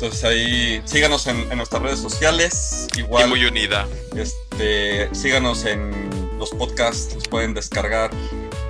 Entonces 0.00 0.22
ahí 0.22 0.80
síganos 0.84 1.26
en, 1.26 1.48
nuestras 1.56 1.82
redes 1.82 1.98
sociales. 1.98 2.86
Igual. 2.96 3.26
Y 3.26 3.28
muy 3.30 3.44
unida. 3.44 3.88
Este, 4.14 5.12
síganos 5.12 5.64
en 5.64 6.38
los 6.38 6.50
podcasts, 6.50 7.16
los 7.16 7.26
pueden 7.26 7.52
descargar 7.52 8.12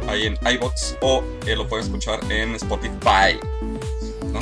ahí 0.09 0.27
en 0.27 0.39
iBox 0.55 0.97
o 1.03 1.23
eh, 1.45 1.55
lo 1.55 1.69
pueden 1.69 1.85
escuchar 1.85 2.21
en 2.33 2.55
Spotify. 2.55 3.39
¿no? 4.33 4.39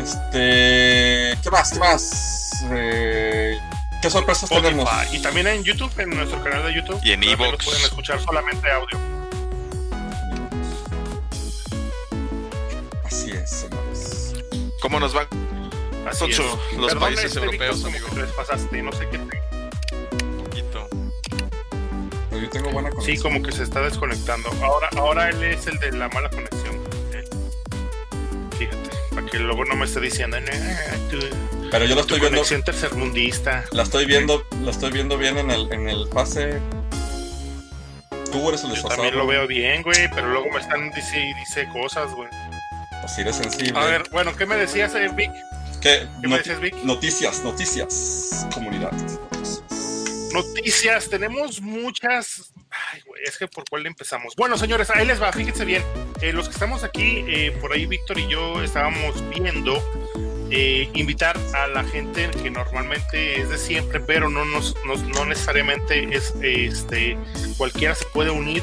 Este. 0.00 1.36
¿Qué 1.42 1.50
más? 1.50 1.72
¿Qué 1.72 1.78
más? 1.80 2.52
Eh, 2.70 3.58
¿Qué 4.00 4.10
sorpresas 4.10 4.48
tenemos? 4.48 4.88
Y 5.10 5.20
también 5.20 5.48
en 5.48 5.64
YouTube, 5.64 5.90
en 5.98 6.10
nuestro 6.10 6.40
canal 6.44 6.62
de 6.62 6.74
YouTube. 6.74 7.00
Y 7.02 7.10
en 7.10 7.24
iBox. 7.24 7.64
pueden 7.64 7.82
escuchar 7.82 8.20
solamente 8.20 8.70
audio. 8.70 9.17
¿Cómo 14.80 15.00
nos 15.00 15.16
va? 15.16 15.26
Así 16.06 16.30
los 16.76 16.94
países 16.94 17.26
este 17.26 17.40
europeos, 17.40 17.84
amigo. 17.84 18.08
les 18.16 18.30
pasaste, 18.30 18.82
no 18.82 18.92
sé 18.92 19.06
qué 19.10 19.18
Poquito. 20.38 20.88
Pero 22.30 22.42
yo 22.42 22.48
tengo 22.48 22.70
buena 22.70 22.90
conexión. 22.90 23.16
Sí, 23.16 23.22
como 23.22 23.42
que 23.42 23.52
se 23.52 23.64
está 23.64 23.82
desconectando. 23.82 24.50
Ahora, 24.62 24.88
ahora 24.96 25.28
él 25.28 25.42
es 25.42 25.66
el 25.66 25.78
de 25.78 25.92
la 25.92 26.08
mala 26.08 26.30
conexión. 26.30 26.78
Fíjate, 28.58 28.90
para 29.14 29.26
que 29.26 29.38
luego 29.38 29.64
no 29.64 29.76
me 29.76 29.84
esté 29.84 30.00
diciendo. 30.00 30.38
Pero 31.70 31.84
yo 31.84 31.94
lo 31.94 32.00
estoy 32.00 32.20
viendo. 32.20 32.36
Conexión 32.36 32.62
tercermundista. 32.62 33.64
La 33.72 33.82
estoy 33.82 34.06
viendo, 34.06 34.44
la 34.62 34.70
estoy 34.70 34.90
viendo 34.90 35.18
bien 35.18 35.36
en 35.36 35.50
el, 35.50 35.70
en 35.72 35.88
el 35.88 36.08
pase. 36.08 36.60
Tú 38.32 38.48
eres 38.48 38.62
el 38.62 38.70
desfasado. 38.70 38.88
Yo 38.88 38.88
también 38.88 39.16
lo 39.16 39.26
veo 39.26 39.46
bien, 39.46 39.82
güey, 39.82 40.08
pero 40.14 40.28
luego 40.28 40.50
me 40.50 40.60
están 40.60 40.90
dice, 40.90 41.34
dice 41.40 41.68
cosas, 41.72 42.12
güey. 42.14 42.28
Así 43.04 43.22
de 43.22 43.32
sensible. 43.32 43.78
A 43.78 43.84
ver, 43.84 44.04
bueno, 44.10 44.36
¿qué 44.36 44.46
me 44.46 44.56
decías, 44.56 44.94
eh, 44.94 45.08
Vic? 45.14 45.30
¿Qué, 45.80 46.06
me 46.22 46.38
decías, 46.38 46.60
Vic? 46.60 46.74
Noticias, 46.84 47.42
noticias, 47.42 48.46
comunidad. 48.52 48.92
Noticias, 50.32 51.08
tenemos 51.08 51.60
muchas. 51.60 52.52
Ay, 52.70 53.00
güey, 53.06 53.22
es 53.24 53.38
que 53.38 53.48
por 53.48 53.64
cuál 53.68 53.86
empezamos. 53.86 54.34
Bueno, 54.36 54.58
señores, 54.58 54.90
ahí 54.90 55.06
les 55.06 55.22
va, 55.22 55.32
fíjense 55.32 55.64
bien. 55.64 55.82
Eh, 56.20 56.32
los 56.32 56.48
que 56.48 56.52
estamos 56.52 56.84
aquí, 56.84 57.24
eh, 57.26 57.56
por 57.60 57.72
ahí 57.72 57.86
Víctor 57.86 58.18
y 58.18 58.28
yo 58.28 58.62
estábamos 58.62 59.28
viendo 59.30 59.82
eh, 60.50 60.88
invitar 60.94 61.38
a 61.54 61.66
la 61.68 61.84
gente 61.84 62.30
que 62.42 62.50
normalmente 62.50 63.40
es 63.40 63.50
de 63.50 63.58
siempre, 63.58 64.00
pero 64.00 64.30
no, 64.30 64.46
nos, 64.46 64.74
no, 64.84 65.24
necesariamente 65.26 66.16
es 66.16 66.34
este 66.42 67.18
cualquiera 67.56 67.94
se 67.94 68.04
puede 68.06 68.30
unir. 68.30 68.62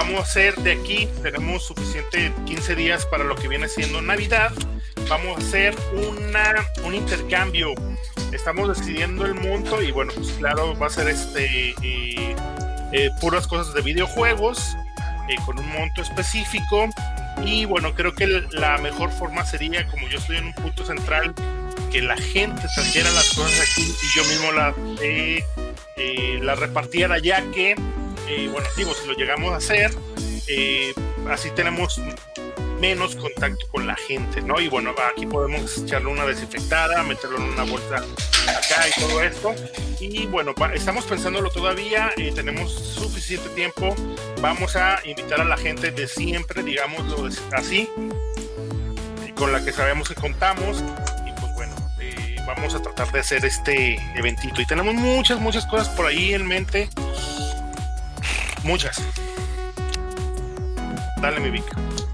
Vamos 0.00 0.20
a 0.20 0.22
hacer 0.22 0.56
de 0.56 0.72
aquí, 0.72 1.06
tenemos 1.22 1.62
suficiente 1.62 2.32
15 2.46 2.74
días 2.74 3.04
para 3.04 3.22
lo 3.22 3.36
que 3.36 3.48
viene 3.48 3.68
siendo 3.68 4.00
Navidad. 4.00 4.50
Vamos 5.10 5.36
a 5.36 5.46
hacer 5.46 5.74
una, 5.92 6.66
un 6.84 6.94
intercambio. 6.94 7.74
Estamos 8.32 8.74
decidiendo 8.74 9.26
el 9.26 9.34
monto 9.34 9.82
y 9.82 9.92
bueno, 9.92 10.10
pues 10.16 10.30
claro, 10.38 10.74
va 10.78 10.86
a 10.86 10.90
ser 10.90 11.06
este 11.08 11.74
eh, 11.82 12.34
eh, 12.92 13.10
puras 13.20 13.46
cosas 13.46 13.74
de 13.74 13.82
videojuegos 13.82 14.74
con 15.44 15.58
un 15.58 15.68
monto 15.68 16.00
específico 16.00 16.88
y 17.44 17.66
bueno, 17.66 17.94
creo 17.94 18.14
que 18.14 18.26
la 18.52 18.78
mejor 18.78 19.10
forma 19.10 19.44
sería, 19.44 19.86
como 19.86 20.08
yo 20.08 20.16
estoy 20.16 20.38
en 20.38 20.46
un 20.46 20.54
punto 20.54 20.82
central, 20.82 21.34
que 21.92 22.00
la 22.00 22.16
gente 22.16 22.62
trajera 22.74 23.10
las 23.10 23.34
cosas 23.34 23.60
aquí 23.60 23.82
y 23.82 24.16
yo 24.16 24.24
mismo 24.24 24.52
las 24.52 24.74
eh, 25.02 25.44
eh, 25.96 26.38
la 26.40 26.54
repartiera, 26.54 27.18
ya 27.18 27.42
que, 27.50 27.74
eh, 28.30 28.48
bueno, 28.50 28.68
digo, 28.76 28.94
si 28.94 29.06
lo 29.06 29.14
llegamos 29.14 29.52
a 29.52 29.56
hacer, 29.56 29.90
así 31.28 31.50
tenemos 31.50 32.00
menos 32.80 33.14
contacto 33.14 33.66
con 33.68 33.86
la 33.86 33.94
gente, 33.94 34.40
¿no? 34.40 34.58
Y 34.58 34.68
bueno, 34.68 34.94
aquí 35.12 35.26
podemos 35.26 35.78
echarle 35.78 36.08
una 36.08 36.24
desinfectada, 36.24 37.02
meterlo 37.02 37.36
en 37.36 37.44
una 37.44 37.64
bolsa 37.64 37.96
acá 37.96 38.88
y 38.88 39.00
todo 39.00 39.22
esto. 39.22 39.54
Y 40.00 40.26
bueno, 40.26 40.54
estamos 40.72 41.04
pensándolo 41.04 41.50
todavía, 41.50 42.10
eh, 42.16 42.32
tenemos 42.34 42.72
suficiente 42.72 43.48
tiempo. 43.50 43.94
Vamos 44.40 44.76
a 44.76 45.00
invitar 45.04 45.40
a 45.40 45.44
la 45.44 45.58
gente 45.58 45.90
de 45.90 46.08
siempre, 46.08 46.62
digámoslo 46.62 47.28
así, 47.52 47.88
con 49.36 49.52
la 49.52 49.62
que 49.62 49.72
sabemos 49.72 50.08
que 50.08 50.14
contamos. 50.14 50.82
Y 51.26 51.32
pues 51.38 51.52
bueno, 51.54 51.74
eh, 52.00 52.36
vamos 52.46 52.74
a 52.74 52.80
tratar 52.80 53.12
de 53.12 53.20
hacer 53.20 53.44
este 53.44 54.00
eventito. 54.16 54.60
Y 54.62 54.66
tenemos 54.66 54.94
muchas, 54.94 55.38
muchas 55.38 55.66
cosas 55.66 55.90
por 55.90 56.06
ahí 56.06 56.32
en 56.32 56.46
mente. 56.46 56.88
Muchas. 58.64 59.00
Dale, 61.20 61.40
mi 61.40 61.50
Vic. 61.50 61.64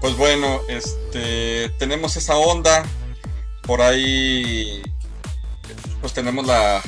Pues 0.01 0.15
bueno, 0.15 0.59
este, 0.67 1.69
tenemos 1.79 2.15
esa 2.17 2.35
onda. 2.35 2.83
Por 3.63 3.81
ahí, 3.81 4.81
pues 6.01 6.13
tenemos 6.13 6.45
la, 6.45 6.81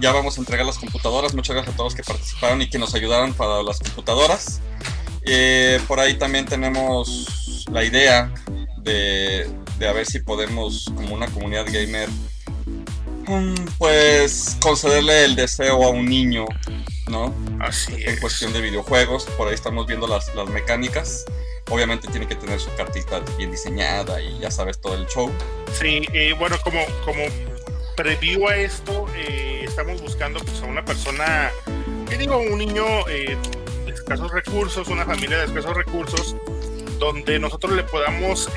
ya 0.00 0.12
vamos 0.12 0.36
a 0.36 0.40
entregar 0.40 0.66
las 0.66 0.78
computadoras. 0.78 1.34
Muchas 1.34 1.54
gracias 1.54 1.74
a 1.74 1.76
todos 1.76 1.94
que 1.94 2.02
participaron 2.02 2.62
y 2.62 2.68
que 2.68 2.78
nos 2.78 2.94
ayudaron 2.94 3.34
para 3.34 3.62
las 3.62 3.78
computadoras. 3.78 4.60
Eh, 5.24 5.80
por 5.86 6.00
ahí 6.00 6.14
también 6.14 6.46
tenemos 6.46 7.66
la 7.70 7.84
idea 7.84 8.32
de, 8.78 9.48
de 9.78 9.88
a 9.88 9.92
ver 9.92 10.06
si 10.06 10.20
podemos, 10.20 10.90
como 10.96 11.14
una 11.14 11.26
comunidad 11.28 11.66
gamer, 11.66 12.08
mm, 13.26 13.54
pues 13.78 14.56
concederle 14.60 15.24
el 15.24 15.36
deseo 15.36 15.84
a 15.84 15.90
un 15.90 16.06
niño, 16.06 16.46
¿no? 17.10 17.34
Así 17.60 17.94
en 18.04 18.18
cuestión 18.18 18.52
de 18.52 18.60
videojuegos. 18.60 19.24
Por 19.36 19.48
ahí 19.48 19.54
estamos 19.54 19.86
viendo 19.86 20.06
las, 20.06 20.34
las 20.34 20.48
mecánicas 20.48 21.26
obviamente 21.70 22.08
tiene 22.08 22.26
que 22.26 22.34
tener 22.34 22.60
su 22.60 22.74
cartita 22.74 23.20
bien 23.38 23.50
diseñada 23.50 24.20
y 24.20 24.38
ya 24.38 24.50
sabes 24.50 24.80
todo 24.80 24.94
el 24.94 25.06
show. 25.06 25.32
Sí, 25.72 26.06
eh, 26.12 26.34
bueno, 26.38 26.56
como, 26.62 26.80
como 27.04 27.22
preview 27.96 28.48
a 28.48 28.56
esto, 28.56 29.06
eh, 29.16 29.64
estamos 29.66 30.00
buscando 30.02 30.40
pues, 30.40 30.62
a 30.62 30.66
una 30.66 30.84
persona, 30.84 31.50
que 32.08 32.18
digo, 32.18 32.38
un 32.38 32.58
niño 32.58 32.84
eh, 33.08 33.36
de 33.86 33.92
escasos 33.92 34.30
recursos, 34.32 34.88
una 34.88 35.04
familia 35.04 35.38
de 35.38 35.44
escasos 35.46 35.76
recursos, 35.76 36.36
donde 36.98 37.38
nosotros 37.38 37.72
le 37.72 37.84
podamos 37.84 38.50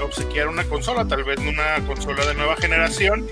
obsequiar 0.00 0.46
una 0.46 0.62
consola, 0.64 1.06
tal 1.08 1.24
vez 1.24 1.40
una 1.40 1.84
consola 1.84 2.24
de 2.24 2.34
nueva 2.34 2.54
generación, 2.56 3.28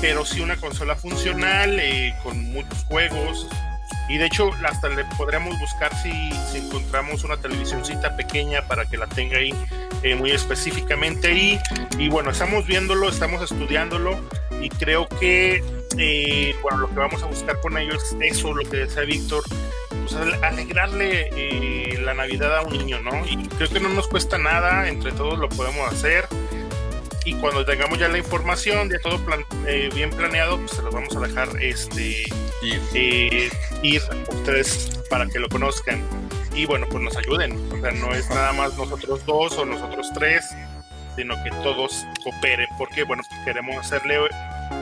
pero 0.00 0.24
sí 0.24 0.40
una 0.40 0.56
consola 0.56 0.96
funcional, 0.96 1.80
con 2.22 2.52
muchos 2.52 2.84
juegos, 2.84 3.46
y 4.08 4.18
de 4.18 4.26
hecho, 4.26 4.50
hasta 4.64 4.88
le 4.88 5.04
podríamos 5.16 5.58
buscar 5.58 5.90
si, 5.96 6.10
encontramos 6.58 7.24
una 7.24 7.36
televisioncita 7.38 8.16
pequeña 8.16 8.62
para 8.68 8.84
que 8.84 8.96
la 8.96 9.06
tenga 9.06 9.38
ahí 9.38 9.54
eh, 10.02 10.14
muy 10.14 10.30
específicamente. 10.30 11.32
Y, 11.32 11.58
y 11.98 12.08
bueno, 12.08 12.30
estamos 12.30 12.66
viéndolo, 12.66 13.08
estamos 13.08 13.42
estudiándolo 13.42 14.18
y 14.60 14.68
creo 14.68 15.08
que, 15.08 15.62
eh, 15.96 16.54
bueno, 16.62 16.78
lo 16.78 16.88
que 16.88 16.96
vamos 16.96 17.22
a 17.22 17.26
buscar 17.26 17.60
con 17.60 17.78
ellos 17.78 18.02
es 18.20 18.36
eso, 18.36 18.52
lo 18.52 18.68
que 18.68 18.78
decía 18.78 19.02
Víctor, 19.02 19.42
pues 19.88 20.14
alegrarle 20.42 21.30
eh, 21.34 21.98
la 22.00 22.12
Navidad 22.12 22.58
a 22.58 22.62
un 22.62 22.76
niño, 22.76 23.00
¿no? 23.00 23.26
Y 23.26 23.36
creo 23.48 23.70
que 23.70 23.80
no 23.80 23.88
nos 23.88 24.06
cuesta 24.08 24.36
nada, 24.36 24.88
entre 24.88 25.12
todos 25.12 25.38
lo 25.38 25.48
podemos 25.48 25.90
hacer. 25.90 26.26
Y 27.24 27.34
cuando 27.34 27.64
tengamos 27.64 27.98
ya 27.98 28.08
la 28.08 28.18
información, 28.18 28.90
ya 28.90 28.98
todo 28.98 29.18
eh, 29.66 29.90
bien 29.94 30.10
planeado, 30.10 30.58
pues 30.58 30.72
se 30.72 30.82
los 30.82 30.94
vamos 30.94 31.16
a 31.16 31.20
dejar 31.20 31.48
este 31.62 32.24
ir. 32.62 32.80
Eh, 32.94 33.50
ir 33.84 34.02
a 34.10 34.34
ustedes 34.34 34.90
para 35.10 35.26
que 35.26 35.38
lo 35.38 35.48
conozcan 35.48 36.02
y 36.54 36.66
bueno, 36.66 36.86
pues 36.90 37.02
nos 37.02 37.16
ayuden. 37.16 37.52
O 37.72 37.80
sea, 37.80 37.92
no 37.92 38.12
es 38.12 38.28
nada 38.30 38.52
más 38.52 38.76
nosotros 38.76 39.24
dos 39.26 39.56
o 39.58 39.64
nosotros 39.64 40.10
tres, 40.14 40.44
sino 41.16 41.34
que 41.44 41.50
todos 41.62 42.04
cooperen, 42.22 42.66
porque 42.78 43.04
bueno, 43.04 43.22
queremos 43.44 43.76
hacerle 43.78 44.18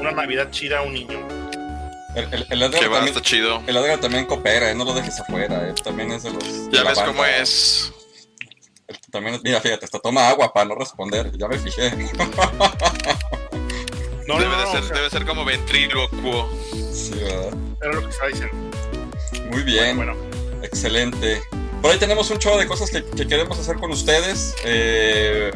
una 0.00 0.12
Navidad 0.12 0.50
chida 0.50 0.78
a 0.78 0.82
un 0.82 0.94
niño. 0.94 1.18
El, 2.14 2.24
el, 2.32 2.46
el 2.50 2.70
también, 2.70 3.14
chido. 3.22 3.62
El 3.66 4.00
también 4.00 4.26
coopera, 4.26 4.70
eh, 4.70 4.74
no 4.74 4.84
lo 4.84 4.92
dejes 4.92 5.18
afuera, 5.18 5.68
eh, 5.68 5.74
también 5.82 6.12
es 6.12 6.22
de 6.22 6.30
los... 6.30 6.70
Ya 6.70 6.84
ves 6.84 6.98
cómo 6.98 7.24
es. 7.24 7.90
También, 9.10 9.40
mira, 9.42 9.60
fíjate, 9.60 9.84
hasta 9.84 9.98
toma 9.98 10.28
agua 10.28 10.52
para 10.52 10.66
no 10.66 10.74
responder, 10.74 11.30
ya 11.36 11.48
me 11.48 11.58
fijé. 11.58 11.90
no, 14.28 14.38
debe, 14.38 14.56
de 14.56 14.66
ser, 14.70 14.84
debe 14.84 15.10
ser 15.10 15.26
como 15.26 15.44
ventrílocuo. 15.44 16.48
Sí, 16.92 17.14
¿verdad? 17.14 17.52
Era 17.80 17.92
lo 17.92 18.02
que 18.02 18.08
estaba 18.08 18.28
diciendo. 18.28 18.56
Muy 19.50 19.62
bien, 19.62 19.96
bueno, 19.96 20.14
excelente. 20.62 21.42
Por 21.82 21.90
ahí 21.90 21.98
tenemos 21.98 22.30
un 22.30 22.38
chorro 22.38 22.58
de 22.58 22.66
cosas 22.66 22.90
que, 22.90 23.04
queremos 23.26 23.58
hacer 23.58 23.76
con 23.76 23.90
ustedes. 23.90 24.54
Eh, 24.64 25.50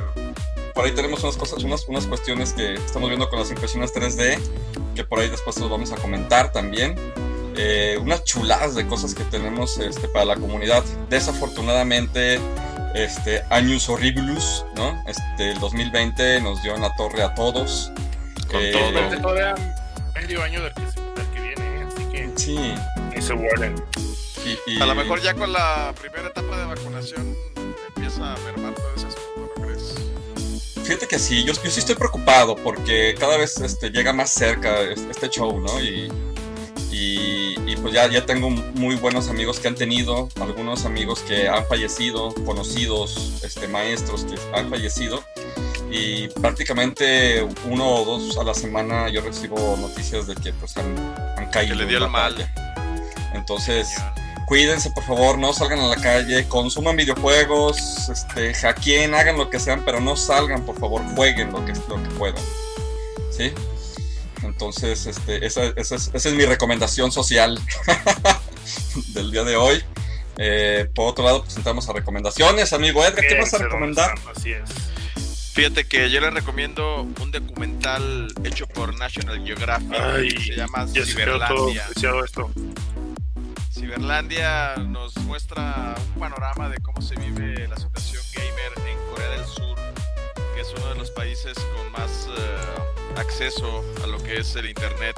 por 0.75 0.85
ahí 0.85 0.93
tenemos 0.93 1.23
unas 1.23 1.37
cosas, 1.37 1.63
unas, 1.63 1.87
unas 1.87 2.07
cuestiones 2.07 2.53
que 2.53 2.75
estamos 2.75 3.09
viendo 3.09 3.29
con 3.31 3.39
las 3.39 3.51
impresiones 3.51 3.95
3D, 3.95 4.39
que 4.95 5.05
por 5.05 5.21
ahí 5.21 5.29
después 5.31 5.59
los 5.59 5.71
vamos 5.71 5.93
a 5.93 5.97
comentar 5.97 6.53
también. 6.53 6.97
Eh, 7.57 7.97
unas 8.03 8.25
chuladas 8.25 8.75
de 8.75 8.87
cosas 8.87 9.15
que 9.15 9.25
tenemos 9.25 9.79
este, 9.79 10.09
para 10.09 10.27
la 10.27 10.37
comunidad. 10.37 10.85
Desafortunadamente, 11.09 12.39
este, 12.97 13.43
años 13.51 13.89
horribles, 13.89 14.65
¿no? 14.77 15.03
Este, 15.07 15.51
el 15.53 15.61
2020 15.61 16.41
nos 16.41 16.63
dio 16.63 16.75
en 16.75 16.83
la 16.83 16.95
torre 16.97 17.23
a 17.23 17.35
todos. 17.35 17.93
Con 18.51 18.61
eh, 18.61 18.73
todo. 18.73 19.21
Todavía 19.21 19.55
medio 20.15 20.43
año 20.43 20.63
del 20.63 20.73
que, 20.73 20.83
que 21.35 21.41
viene, 21.41 21.85
así 21.85 22.05
que. 22.07 22.31
Sí. 22.37 22.75
Y 23.17 23.23
se 23.23 23.35
guarden. 23.35 23.75
A 24.81 24.87
lo 24.87 24.95
mejor 24.95 25.21
ya 25.21 25.35
con 25.35 25.53
la 25.53 25.93
primera 26.01 26.29
etapa 26.29 26.57
de 26.57 26.65
vacunación 26.67 27.37
empieza 27.89 28.33
a 28.33 28.37
mermar 28.39 28.75
todo 28.75 28.95
ese 28.95 29.07
asunto, 29.09 29.55
¿no 29.57 29.65
crees? 29.65 29.95
Fíjate 30.85 31.09
que 31.09 31.19
sí, 31.19 31.45
yo, 31.45 31.53
yo 31.53 31.71
sí 31.71 31.81
estoy 31.81 31.97
preocupado 31.97 32.55
porque 32.55 33.17
cada 33.19 33.37
vez 33.37 33.59
este, 33.61 33.91
llega 33.91 34.13
más 34.13 34.31
cerca 34.31 34.83
este 34.83 35.29
show, 35.29 35.61
¿no? 35.61 35.81
Y, 35.81 36.13
y, 36.91 37.77
pues 37.77 37.95
ya, 37.95 38.09
ya 38.09 38.25
tengo 38.25 38.51
muy 38.51 38.97
buenos 38.97 39.29
amigos 39.29 39.61
que 39.61 39.69
han 39.69 39.75
tenido, 39.75 40.29
algunos 40.41 40.85
amigos 40.85 41.21
que 41.21 41.49
han 41.49 41.67
fallecido, 41.67 42.33
conocidos, 42.45 43.43
este, 43.43 43.69
maestros 43.69 44.25
que 44.25 44.35
han 44.57 44.71
fallecido. 44.71 45.23
Y 45.91 46.29
prácticamente 46.29 47.47
uno 47.71 47.89
o 47.89 48.05
dos 48.05 48.39
a 48.39 48.45
la 48.45 48.55
semana 48.55 49.09
yo 49.09 49.21
recibo 49.21 49.77
noticias 49.81 50.27
de 50.27 50.35
que 50.35 50.53
pues 50.53 50.77
han, 50.77 50.97
han 51.37 51.51
caído. 51.51 51.77
Que 51.77 51.85
le 51.85 51.87
dio 51.87 51.99
el 52.05 52.11
mal. 52.11 52.35
Entonces, 53.35 53.89
cuídense 54.47 54.91
por 54.91 55.05
favor, 55.05 55.39
no 55.39 55.53
salgan 55.53 55.81
a 55.81 55.89
la 55.89 55.97
calle, 55.97 56.49
consuman 56.49 56.97
videojuegos, 56.97 58.09
este, 58.09 58.55
hackeen, 58.55 59.15
hagan 59.15 59.37
lo 59.37 59.49
que 59.51 59.61
sean, 59.61 59.85
pero 59.85 60.01
no 60.01 60.17
salgan 60.17 60.65
por 60.65 60.79
favor, 60.79 61.03
jueguen 61.15 61.53
lo 61.53 61.65
que, 61.65 61.73
lo 61.89 62.03
que 62.03 62.09
puedan. 62.19 62.43
¿Sí? 63.31 63.53
Entonces, 64.43 65.07
este, 65.07 65.45
esa, 65.47 65.65
es, 65.77 66.35
mi 66.35 66.45
recomendación 66.45 67.13
social 67.13 67.61
del 69.15 69.31
día 69.31 69.45
de 69.45 69.57
hoy. 69.57 69.83
Eh, 70.39 70.89
por 70.95 71.09
otro 71.09 71.25
lado, 71.25 71.43
presentamos 71.43 71.89
a 71.89 71.95
recomendaciones, 71.95 72.73
amigo 72.73 73.03
Edgar, 73.05 73.27
¿qué 73.27 73.39
vas 73.39 73.55
a 73.55 73.59
recomendar? 73.59 74.15
Así 74.35 74.53
es. 74.53 74.71
Fíjate 75.55 75.87
que 75.87 76.11
yo 76.11 76.21
les 76.21 76.35
recomiendo 76.35 77.03
un 77.03 77.31
documental 77.31 78.29
hecho 78.45 78.67
por 78.67 78.95
National 78.99 79.43
Geographic. 79.43 80.39
se 80.39 80.55
llama 80.55 80.87
Ciberlandia. 80.87 81.87
esto. 82.23 82.51
Ciberlandia 83.73 84.77
nos 84.77 85.17
muestra 85.19 85.95
un 86.15 86.21
panorama 86.21 86.69
de 86.69 86.77
cómo 86.83 87.01
se 87.01 87.15
vive 87.15 87.67
la 87.69 87.77
situación 87.77 88.16
es 90.67 90.75
uno 90.75 90.89
de 90.89 90.95
los 90.97 91.11
países 91.11 91.57
con 91.77 91.93
más 91.93 92.29
eh, 92.29 93.21
acceso 93.21 93.85
a 94.03 94.07
lo 94.07 94.19
que 94.19 94.39
es 94.39 94.57
el 94.57 94.67
Internet. 94.67 95.17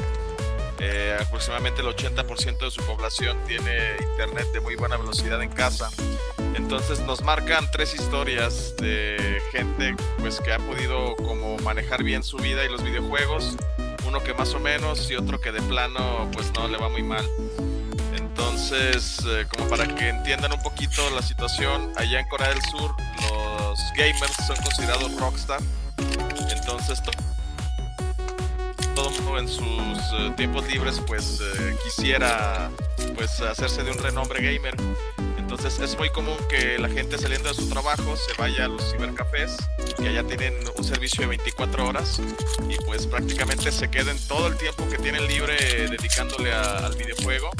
Eh, 0.79 1.17
aproximadamente 1.21 1.81
el 1.81 1.89
80% 1.89 2.59
de 2.59 2.71
su 2.71 2.83
población 2.83 3.37
tiene 3.47 3.97
Internet 4.01 4.47
de 4.53 4.61
muy 4.61 4.77
buena 4.77 4.97
velocidad 4.97 5.43
en 5.43 5.51
casa. 5.51 5.91
Entonces 6.55 7.01
nos 7.01 7.23
marcan 7.23 7.71
tres 7.71 7.95
historias 7.95 8.75
de 8.77 9.41
gente 9.53 9.95
pues 10.19 10.41
que 10.41 10.53
ha 10.53 10.59
podido 10.59 11.17
como 11.17 11.57
manejar 11.59 12.03
bien 12.03 12.23
su 12.23 12.37
vida 12.37 12.65
y 12.65 12.69
los 12.69 12.83
videojuegos, 12.83 13.57
uno 14.07 14.23
que 14.23 14.35
más 14.35 14.53
o 14.55 14.61
menos 14.61 15.11
y 15.11 15.17
otro 15.17 15.41
que 15.41 15.53
de 15.53 15.63
plano 15.63 16.29
pues 16.33 16.53
no 16.53 16.69
le 16.69 16.77
va 16.79 16.89
muy 16.89 17.03
mal. 17.03 17.27
Entonces, 18.39 19.19
eh, 19.27 19.47
como 19.49 19.69
para 19.69 19.85
que 19.97 20.11
entiendan 20.11 20.53
un 20.53 20.63
poquito 20.63 21.11
la 21.11 21.23
situación, 21.23 21.93
allá 21.97 22.21
en 22.21 22.29
Corea 22.29 22.51
del 22.51 22.63
Sur 22.71 22.95
los 23.21 23.81
gamers 23.97 24.33
son 24.47 24.57
considerados 24.63 25.13
rockstar. 25.19 25.61
Entonces, 26.49 27.03
todo 28.95 29.11
mundo 29.11 29.39
en 29.41 29.49
sus 29.49 29.65
eh, 29.65 30.33
tiempos 30.37 30.69
libres 30.69 31.01
pues 31.05 31.41
eh, 31.41 31.77
quisiera 31.83 32.71
pues 33.17 33.41
hacerse 33.41 33.83
de 33.83 33.91
un 33.91 33.99
renombre 33.99 34.41
gamer. 34.41 34.77
Entonces 35.37 35.81
es 35.81 35.99
muy 35.99 36.11
común 36.11 36.37
que 36.49 36.79
la 36.79 36.89
gente 36.89 37.19
saliendo 37.19 37.49
de 37.49 37.57
su 37.57 37.69
trabajo 37.69 38.17
se 38.17 38.41
vaya 38.41 38.67
a 38.67 38.69
los 38.69 38.93
cibercafés, 38.93 39.57
que 39.97 40.11
allá 40.11 40.23
tienen 40.23 40.55
un 40.77 40.85
servicio 40.85 41.23
de 41.23 41.29
24 41.29 41.89
horas 41.89 42.21
y 42.69 42.77
pues 42.85 43.07
prácticamente 43.09 43.73
se 43.73 43.91
queden 43.91 44.17
todo 44.29 44.47
el 44.47 44.57
tiempo 44.57 44.89
que 44.89 44.99
tienen 44.99 45.27
libre 45.27 45.57
dedicándole 45.89 46.53
al 46.53 46.95
videojuego 46.97 47.51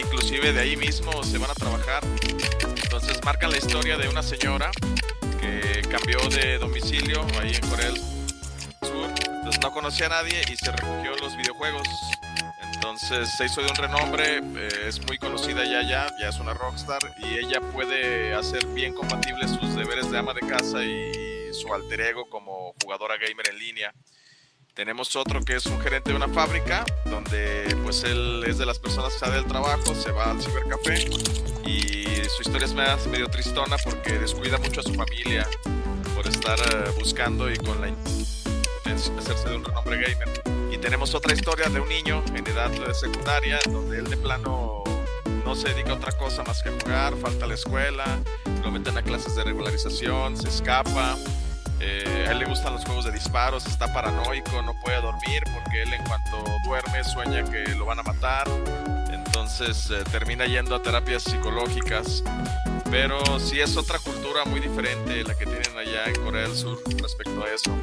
inclusive 0.00 0.52
de 0.52 0.60
ahí 0.60 0.76
mismo 0.76 1.22
se 1.22 1.38
van 1.38 1.50
a 1.50 1.54
trabajar. 1.54 2.02
Entonces 2.82 3.18
marcan 3.24 3.50
la 3.50 3.58
historia 3.58 3.96
de 3.96 4.08
una 4.08 4.22
señora 4.22 4.70
que 5.40 5.82
cambió 5.88 6.18
de 6.28 6.58
domicilio 6.58 7.24
ahí 7.40 7.54
en 7.54 7.68
Corea 7.68 7.90
Sur. 8.82 9.10
Entonces 9.26 9.60
no 9.62 9.72
conocía 9.72 10.06
a 10.06 10.10
nadie 10.10 10.42
y 10.50 10.56
se 10.56 10.70
refugió 10.72 11.14
en 11.14 11.20
los 11.20 11.36
videojuegos. 11.36 11.88
Entonces 12.74 13.30
se 13.36 13.46
hizo 13.46 13.62
de 13.62 13.68
un 13.68 13.76
renombre, 13.76 14.38
eh, 14.38 14.68
es 14.88 15.00
muy 15.06 15.16
conocida 15.16 15.64
ya 15.64 15.82
ya, 15.82 16.10
ya 16.20 16.28
es 16.28 16.38
una 16.40 16.52
rockstar 16.52 17.00
y 17.18 17.38
ella 17.38 17.60
puede 17.72 18.34
hacer 18.34 18.66
bien 18.68 18.92
compatibles 18.92 19.50
sus 19.50 19.76
deberes 19.76 20.10
de 20.10 20.18
ama 20.18 20.34
de 20.34 20.40
casa 20.40 20.84
y 20.84 21.52
su 21.52 21.72
alter 21.72 22.00
ego 22.00 22.28
como 22.28 22.74
jugadora 22.82 23.16
gamer 23.16 23.48
en 23.50 23.58
línea. 23.58 23.94
Tenemos 24.74 25.14
otro 25.16 25.42
que 25.42 25.56
es 25.56 25.66
un 25.66 25.78
gerente 25.80 26.10
de 26.10 26.16
una 26.16 26.28
fábrica, 26.28 26.86
donde 27.04 27.76
pues 27.82 28.04
él 28.04 28.42
es 28.46 28.56
de 28.56 28.64
las 28.64 28.78
personas 28.78 29.12
que 29.12 29.18
sale 29.18 29.34
del 29.34 29.44
trabajo, 29.44 29.94
se 29.94 30.10
va 30.12 30.30
al 30.30 30.40
cibercafé 30.40 31.10
y 31.66 32.06
su 32.34 32.40
historia 32.40 32.64
es 32.64 33.06
medio 33.06 33.28
tristona 33.28 33.76
porque 33.84 34.18
descuida 34.18 34.56
mucho 34.56 34.80
a 34.80 34.82
su 34.82 34.94
familia 34.94 35.46
por 36.14 36.26
estar 36.26 36.58
eh, 36.58 36.90
buscando 36.98 37.50
y 37.50 37.58
con 37.58 37.82
la 37.82 37.88
intención 37.88 39.14
de 39.14 39.20
hacerse 39.20 39.50
de 39.50 39.56
un 39.56 39.64
renombre 39.64 40.00
gamer. 40.00 40.42
Y 40.72 40.78
tenemos 40.78 41.14
otra 41.14 41.34
historia 41.34 41.68
de 41.68 41.78
un 41.78 41.88
niño 41.90 42.24
en 42.34 42.46
edad 42.46 42.70
secundaria, 42.94 43.58
donde 43.70 43.98
él 43.98 44.08
de 44.08 44.16
plano 44.16 44.84
no 45.44 45.54
se 45.54 45.68
dedica 45.68 45.90
a 45.90 45.94
otra 45.96 46.12
cosa 46.12 46.44
más 46.44 46.62
que 46.62 46.70
jugar, 46.70 47.14
falta 47.18 47.44
a 47.44 47.48
la 47.48 47.54
escuela, 47.54 48.20
lo 48.62 48.70
meten 48.70 48.96
a 48.96 49.02
clases 49.02 49.36
de 49.36 49.44
regularización, 49.44 50.34
se 50.38 50.48
escapa 50.48 51.18
eh, 51.84 52.26
a 52.28 52.30
él 52.30 52.38
le 52.38 52.44
gustan 52.44 52.74
los 52.74 52.84
juegos 52.84 53.04
de 53.04 53.10
disparos, 53.10 53.66
está 53.66 53.92
paranoico, 53.92 54.62
no 54.62 54.72
puede 54.80 55.00
dormir 55.00 55.42
porque 55.52 55.82
él 55.82 55.92
en 55.92 56.04
cuanto 56.04 56.44
duerme 56.64 57.02
sueña 57.02 57.42
que 57.44 57.74
lo 57.74 57.86
van 57.86 57.98
a 57.98 58.04
matar. 58.04 58.46
Entonces 59.10 59.90
eh, 59.90 60.04
termina 60.12 60.46
yendo 60.46 60.76
a 60.76 60.82
terapias 60.82 61.24
psicológicas. 61.24 62.22
Pero 62.88 63.18
sí 63.40 63.58
es 63.58 63.76
otra 63.76 63.98
cultura 63.98 64.44
muy 64.44 64.60
diferente 64.60 65.24
la 65.24 65.34
que 65.36 65.46
tienen 65.46 65.76
allá 65.76 66.04
en 66.06 66.22
Corea 66.22 66.42
del 66.42 66.54
Sur 66.54 66.78
respecto 67.00 67.42
a 67.42 67.48
eso. 67.48 67.76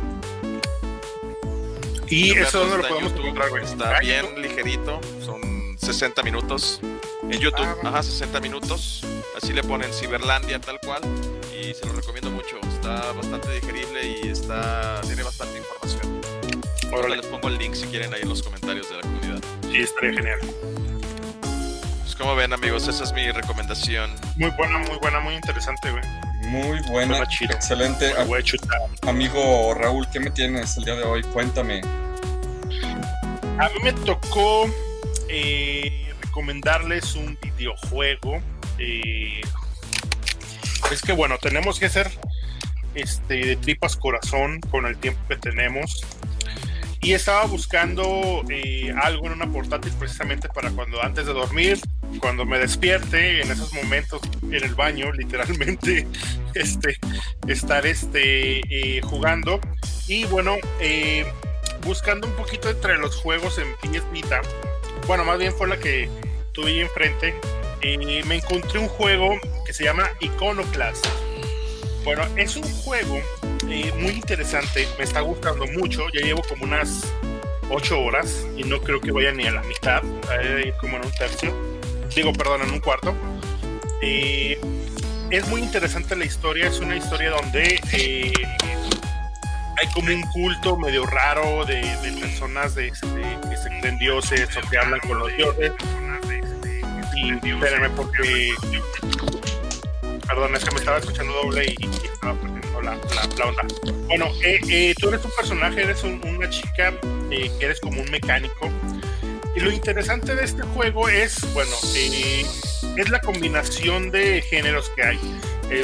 ¿Y 2.08 2.32
eso 2.32 2.60
dónde 2.60 2.78
lo 2.78 2.88
podemos 2.88 3.12
encontrar, 3.14 3.50
Está 3.62 4.00
bien 4.00 4.42
ligerito, 4.42 5.02
son 5.26 5.78
60 5.78 6.24
minutos. 6.24 6.80
En 7.24 7.40
YouTube, 7.40 7.68
ah, 7.84 7.90
ajá, 7.90 8.04
60 8.04 8.40
minutos. 8.40 9.04
Así 9.36 9.52
le 9.52 9.64
ponen 9.64 9.92
Ciberlandia 9.94 10.60
tal 10.60 10.80
cual. 10.80 11.02
Y 11.70 11.74
se 11.76 11.86
lo 11.86 11.94
recomiendo 11.94 12.32
mucho. 12.32 12.58
Está 12.68 13.12
bastante 13.12 13.54
digerible 13.54 14.20
y 14.24 14.30
está 14.30 15.00
tiene 15.02 15.22
bastante 15.22 15.60
información. 15.60 16.20
Ahora 16.92 17.10
les 17.10 17.28
pongo 17.28 17.48
el 17.48 17.60
link 17.60 17.76
si 17.76 17.86
quieren 17.86 18.12
ahí 18.12 18.24
en 18.24 18.30
los 18.30 18.42
comentarios 18.42 18.90
de 18.90 18.96
la 18.96 19.02
comunidad. 19.02 19.40
Sí, 19.70 19.78
estaría 19.78 20.14
genial. 20.14 20.40
Pues 22.02 22.16
como 22.16 22.36
ven 22.36 22.54
amigos, 22.54 22.88
esa 22.88 23.04
es 23.04 23.14
mi 23.14 23.30
recomendación. 23.30 24.10
Muy 24.38 24.50
buena, 24.52 24.80
muy 24.80 24.98
buena, 24.98 25.20
muy 25.20 25.36
interesante, 25.36 25.92
güey. 25.92 26.04
Muy 26.48 26.80
buena, 26.90 27.20
excelente. 27.22 28.14
Amigo 29.04 29.76
Raúl, 29.76 30.08
¿qué 30.12 30.20
me 30.20 30.32
tienes 30.32 30.76
el 30.78 30.86
día 30.86 30.96
de 30.96 31.04
hoy? 31.04 31.22
Cuéntame. 31.22 31.82
A 33.60 33.70
mí 33.70 33.76
me 33.84 33.94
tocó 33.94 34.66
eh, 35.28 36.12
recomendarles 36.20 37.14
un 37.14 37.38
videojuego. 37.44 38.42
Eh, 38.80 39.42
es 40.92 41.02
que 41.02 41.14
bueno, 41.14 41.38
tenemos 41.38 41.80
que 41.80 41.90
ser 41.90 42.10
este, 42.96 43.46
de 43.46 43.56
tripas 43.56 43.96
corazón 43.96 44.60
con 44.72 44.86
el 44.86 44.98
tiempo 44.98 45.22
que 45.28 45.38
tenemos. 45.38 46.04
Y 47.02 47.14
estaba 47.14 47.46
buscando 47.46 48.44
eh, 48.50 48.94
algo 49.02 49.28
en 49.28 49.34
una 49.34 49.50
portátil 49.50 49.94
precisamente 49.98 50.50
para 50.50 50.70
cuando 50.72 51.02
antes 51.02 51.26
de 51.26 51.32
dormir, 51.32 51.80
cuando 52.20 52.46
me 52.46 52.60
despierte, 52.60 53.42
en 53.42 53.50
esos 53.52 53.72
momentos 53.74 54.22
en 54.44 54.64
el 54.64 54.76
baño, 54.76 55.12
literalmente, 55.14 56.06
este, 56.56 56.98
estar 57.48 57.86
este, 57.86 58.60
eh, 58.70 59.02
jugando. 59.02 59.62
Y 60.08 60.26
bueno, 60.26 60.58
eh, 60.82 61.26
buscando 61.86 62.28
un 62.28 62.34
poquito 62.34 62.70
entre 62.70 62.98
los 62.98 63.16
juegos 63.16 63.60
en 63.60 63.74
PS 63.76 64.12
Vita, 64.12 64.42
bueno, 65.08 65.24
más 65.24 65.40
bien 65.40 65.54
fue 65.54 65.70
la 65.70 65.78
que 65.78 66.10
tuve 66.52 66.72
ahí 66.72 66.82
enfrente, 67.82 68.24
me 68.26 68.36
encontré 68.36 68.80
un 68.80 68.88
juego 68.88 69.40
que 69.66 69.74
se 69.74 69.84
llama 69.84 70.10
Iconoclast. 70.20 71.06
Bueno, 72.04 72.24
es 72.38 72.56
un 72.56 72.64
juego 72.64 73.20
eh, 73.70 73.92
muy 73.98 74.12
interesante, 74.12 74.88
me 74.98 75.04
está 75.04 75.22
gustando 75.22 75.66
mucho, 75.68 76.08
ya 76.14 76.22
llevo 76.22 76.42
como 76.48 76.64
unas 76.64 77.04
8 77.70 78.00
horas 78.00 78.48
y 78.58 78.64
no 78.64 78.82
creo 78.82 79.00
que 79.00 79.12
vaya 79.12 79.32
ni 79.32 79.46
a 79.46 79.52
la 79.52 79.62
mitad, 79.64 80.02
ir 80.66 80.74
como 80.80 80.98
en 80.98 81.06
un 81.06 81.12
tercio, 81.12 81.54
digo, 82.16 82.34
perdón, 82.34 82.62
en 82.64 82.72
un 82.72 82.80
cuarto. 82.80 83.14
Eh, 84.02 84.60
es 85.30 85.48
muy 85.48 85.62
interesante 85.62 86.16
la 86.16 86.26
historia, 86.26 86.68
es 86.68 86.80
una 86.80 86.96
historia 86.96 87.32
donde 87.32 87.80
eh, 87.94 88.34
hay 89.78 89.88
como 89.94 90.12
un 90.14 90.24
culto 90.32 90.78
medio 90.78 91.06
raro 91.06 91.66
de, 91.66 91.82
personas 92.20 92.76
de, 92.76 92.92
que 92.92 93.58
se 93.58 93.70
creen 93.82 93.98
dioses 94.00 94.50
o 94.58 94.70
que 94.70 94.78
hablan 94.78 95.00
con 95.02 95.20
los 95.20 95.36
dioses. 95.36 95.74
Y 97.16 97.34
porque 97.96 98.54
perdón, 100.30 100.56
es 100.56 100.64
que 100.64 100.72
me 100.72 100.80
estaba 100.80 101.00
escuchando 101.00 101.34
doble 101.34 101.76
y, 101.78 101.86
estaba 102.06 102.34
perdiendo 102.40 102.82
la, 102.82 102.94
onda. 103.46 103.66
Bueno, 104.08 104.28
eh, 104.44 104.60
eh, 104.70 104.94
tú 104.98 105.10
eres 105.10 105.26
un 105.26 105.32
personaje, 105.32 105.82
eres 105.82 106.04
una 106.04 106.50
chica 106.50 106.94
eh, 107.32 107.52
que 107.60 107.66
eres 107.66 107.80
como 107.80 108.00
un 108.02 108.10
mecánico. 108.12 108.70
Y 109.56 109.60
lo 109.60 109.72
interesante 109.72 110.36
de 110.36 110.46
este 110.46 110.62
juego 110.64 111.10
es, 111.10 111.52
bueno, 111.54 111.72
es 112.96 113.10
la 113.10 113.20
combinación 113.22 114.12
de 114.12 114.42
géneros 114.44 114.90
que 114.96 115.04
hay. 115.04 115.18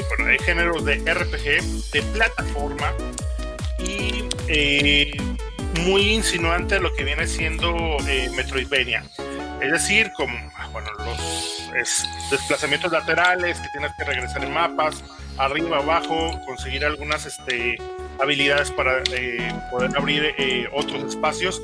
bueno, 0.10 0.32
hay 0.32 0.40
géneros 0.40 0.86
de 0.86 0.98
RPG, 0.98 1.92
de 1.92 2.02
plataforma 2.14 2.94
y 3.80 5.18
muy 5.82 6.14
insinuante 6.14 6.76
a 6.76 6.80
lo 6.80 6.94
que 6.94 7.04
viene 7.04 7.28
siendo 7.28 7.98
Metroidvania. 8.36 9.04
Es 9.62 9.72
decir, 9.72 10.12
como 10.14 10.38
bueno, 10.72 10.90
los 11.00 12.06
desplazamientos 12.30 12.92
laterales, 12.92 13.60
que 13.60 13.68
tienes 13.70 13.92
que 13.98 14.04
regresar 14.04 14.44
en 14.44 14.54
mapas, 14.54 15.04
arriba, 15.38 15.78
abajo, 15.78 16.40
conseguir 16.46 16.86
algunas 16.86 17.26
este, 17.26 17.78
habilidades 18.20 18.72
para 18.72 19.02
eh, 19.12 19.54
poder 19.72 19.92
abrir 19.98 20.34
eh, 20.38 20.68
otros 20.74 21.04
espacios 21.04 21.62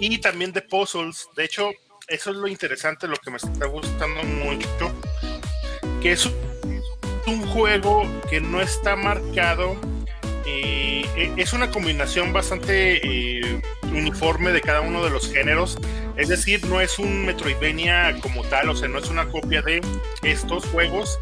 y 0.00 0.18
también 0.18 0.52
de 0.52 0.62
puzzles. 0.62 1.28
De 1.36 1.44
hecho, 1.44 1.70
eso 2.08 2.30
es 2.30 2.36
lo 2.36 2.48
interesante, 2.48 3.08
lo 3.08 3.16
que 3.16 3.30
me 3.30 3.36
está 3.36 3.66
gustando 3.66 4.22
mucho, 4.22 4.92
que 6.00 6.12
es 6.12 6.26
un 7.26 7.46
juego 7.48 8.02
que 8.30 8.40
no 8.40 8.60
está 8.60 8.96
marcado, 8.96 9.76
eh, 10.46 11.32
es 11.36 11.52
una 11.52 11.70
combinación 11.70 12.32
bastante 12.32 13.00
uniforme 13.96 14.52
de 14.52 14.60
cada 14.60 14.80
uno 14.80 15.04
de 15.04 15.10
los 15.10 15.32
géneros. 15.32 15.78
Es 16.16 16.28
decir, 16.28 16.64
no 16.66 16.80
es 16.80 16.98
un 16.98 17.26
Metroidvania 17.26 18.18
como 18.20 18.42
tal, 18.44 18.70
o 18.70 18.76
sea, 18.76 18.88
no 18.88 18.98
es 18.98 19.08
una 19.08 19.26
copia 19.28 19.62
de 19.62 19.80
estos 20.22 20.64
juegos, 20.66 21.18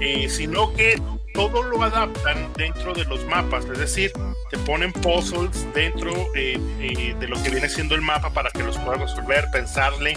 eh, 0.00 0.28
sino 0.28 0.72
que 0.72 1.00
todo 1.34 1.62
lo 1.62 1.82
adaptan 1.82 2.52
dentro 2.56 2.94
de 2.94 3.04
los 3.04 3.24
mapas, 3.26 3.64
es 3.66 3.78
decir, 3.78 4.12
te 4.50 4.58
ponen 4.58 4.92
puzzles 4.92 5.66
dentro 5.74 6.10
eh, 6.34 6.58
eh, 6.80 7.14
de 7.18 7.28
lo 7.28 7.40
que 7.42 7.50
viene 7.50 7.68
siendo 7.68 7.94
el 7.94 8.00
mapa 8.00 8.30
para 8.30 8.50
que 8.50 8.62
los 8.62 8.78
puedas 8.78 9.00
resolver, 9.00 9.44
pensarle. 9.52 10.16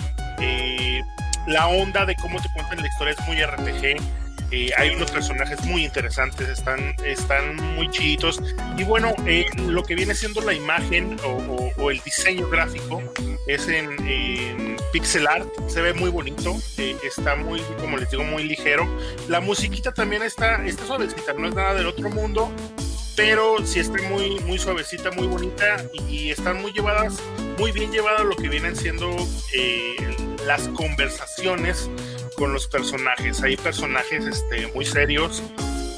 la 1.48 1.68
onda 1.68 2.06
de 2.06 2.16
cómo 2.16 2.42
te 2.42 2.48
cuentan 2.54 2.80
la 2.80 2.88
historia 2.88 3.16
es 3.18 3.28
muy 3.28 3.44
RPG 3.44 4.21
eh, 4.52 4.70
hay 4.78 4.90
unos 4.90 5.10
personajes 5.12 5.64
muy 5.66 5.86
interesantes, 5.86 6.50
están, 6.50 6.94
están 7.06 7.56
muy 7.76 7.90
chiditos. 7.90 8.42
Y 8.78 8.84
bueno, 8.84 9.14
eh, 9.26 9.46
lo 9.68 9.84
que 9.84 9.96
viene 9.96 10.14
siendo 10.14 10.42
la 10.42 10.54
imagen 10.54 11.18
o, 11.24 11.90
el 11.90 12.00
diseño 12.02 12.48
gráfico 12.50 13.02
es 13.48 13.68
en, 13.68 14.78
pixel 14.92 15.26
art, 15.26 15.48
se 15.68 15.82
ve 15.82 15.94
muy 15.94 16.10
bonito, 16.10 16.58
eh, 16.78 16.98
está 17.04 17.36
muy, 17.36 17.62
como 17.80 17.98
les 17.98 18.12
digo, 18.12 18.24
muy 18.24 18.44
ligero. 18.44 18.88
La 19.30 19.40
musiquita 19.40 19.94
también 19.94 20.22
está, 20.22 20.66
está 20.66 20.86
suavecita, 20.86 21.34
no 21.34 21.48
es 21.48 21.56
nada 21.56 21.74
del 21.74 21.88
otro 21.88 22.10
mundo, 22.10 22.52
pero 23.16 23.66
sí 23.66 23.80
está 23.80 24.02
muy, 24.10 24.40
muy 24.42 24.60
suavecita, 24.60 25.12
muy 25.12 25.28
bonita 25.28 25.84
y, 26.10 26.32
están 26.32 26.62
muy 26.62 26.74
llevadas, 26.74 27.22
muy 27.58 27.72
bien 27.72 27.92
llevadas 27.92 28.26
lo 28.26 28.36
que 28.36 28.50
vienen 28.50 28.76
siendo 28.76 29.16
las 30.46 30.68
conversaciones 30.70 31.90
con 32.42 32.54
los 32.54 32.66
personajes. 32.66 33.44
Hay 33.44 33.56
personajes 33.56 34.26
este, 34.26 34.66
muy 34.74 34.84
serios 34.84 35.44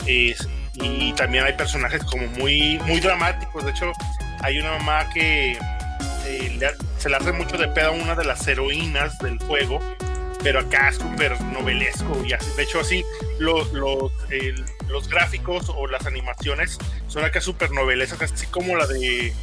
y 0.05 1.13
también 1.13 1.45
hay 1.45 1.53
personajes 1.53 2.03
como 2.03 2.27
muy, 2.27 2.77
muy 2.79 2.99
dramáticos. 2.99 3.63
De 3.63 3.71
hecho, 3.71 3.93
hay 4.41 4.59
una 4.59 4.71
mamá 4.73 5.09
que 5.13 5.57
eh, 6.25 6.71
se 6.97 7.07
le 7.07 7.15
hace 7.15 7.31
mucho 7.31 7.57
de 7.57 7.69
pedo 7.69 7.87
a 7.87 7.91
una 7.91 8.13
de 8.15 8.25
las 8.25 8.45
heroínas 8.45 9.17
del 9.19 9.37
juego, 9.39 9.79
pero 10.43 10.59
acá 10.59 10.89
es 10.89 10.97
súper 10.97 11.39
novelesco. 11.43 12.21
Y 12.25 12.33
así, 12.33 12.51
de 12.57 12.63
hecho, 12.63 12.81
así 12.81 13.05
los, 13.39 13.71
los, 13.71 14.11
los 14.89 15.07
gráficos 15.07 15.69
o 15.69 15.87
las 15.87 16.05
animaciones 16.05 16.77
son 17.07 17.23
acá 17.23 17.39
súper 17.39 17.71
novelescas, 17.71 18.33
así 18.33 18.47
como 18.47 18.75
la 18.75 18.85
de 18.85 19.33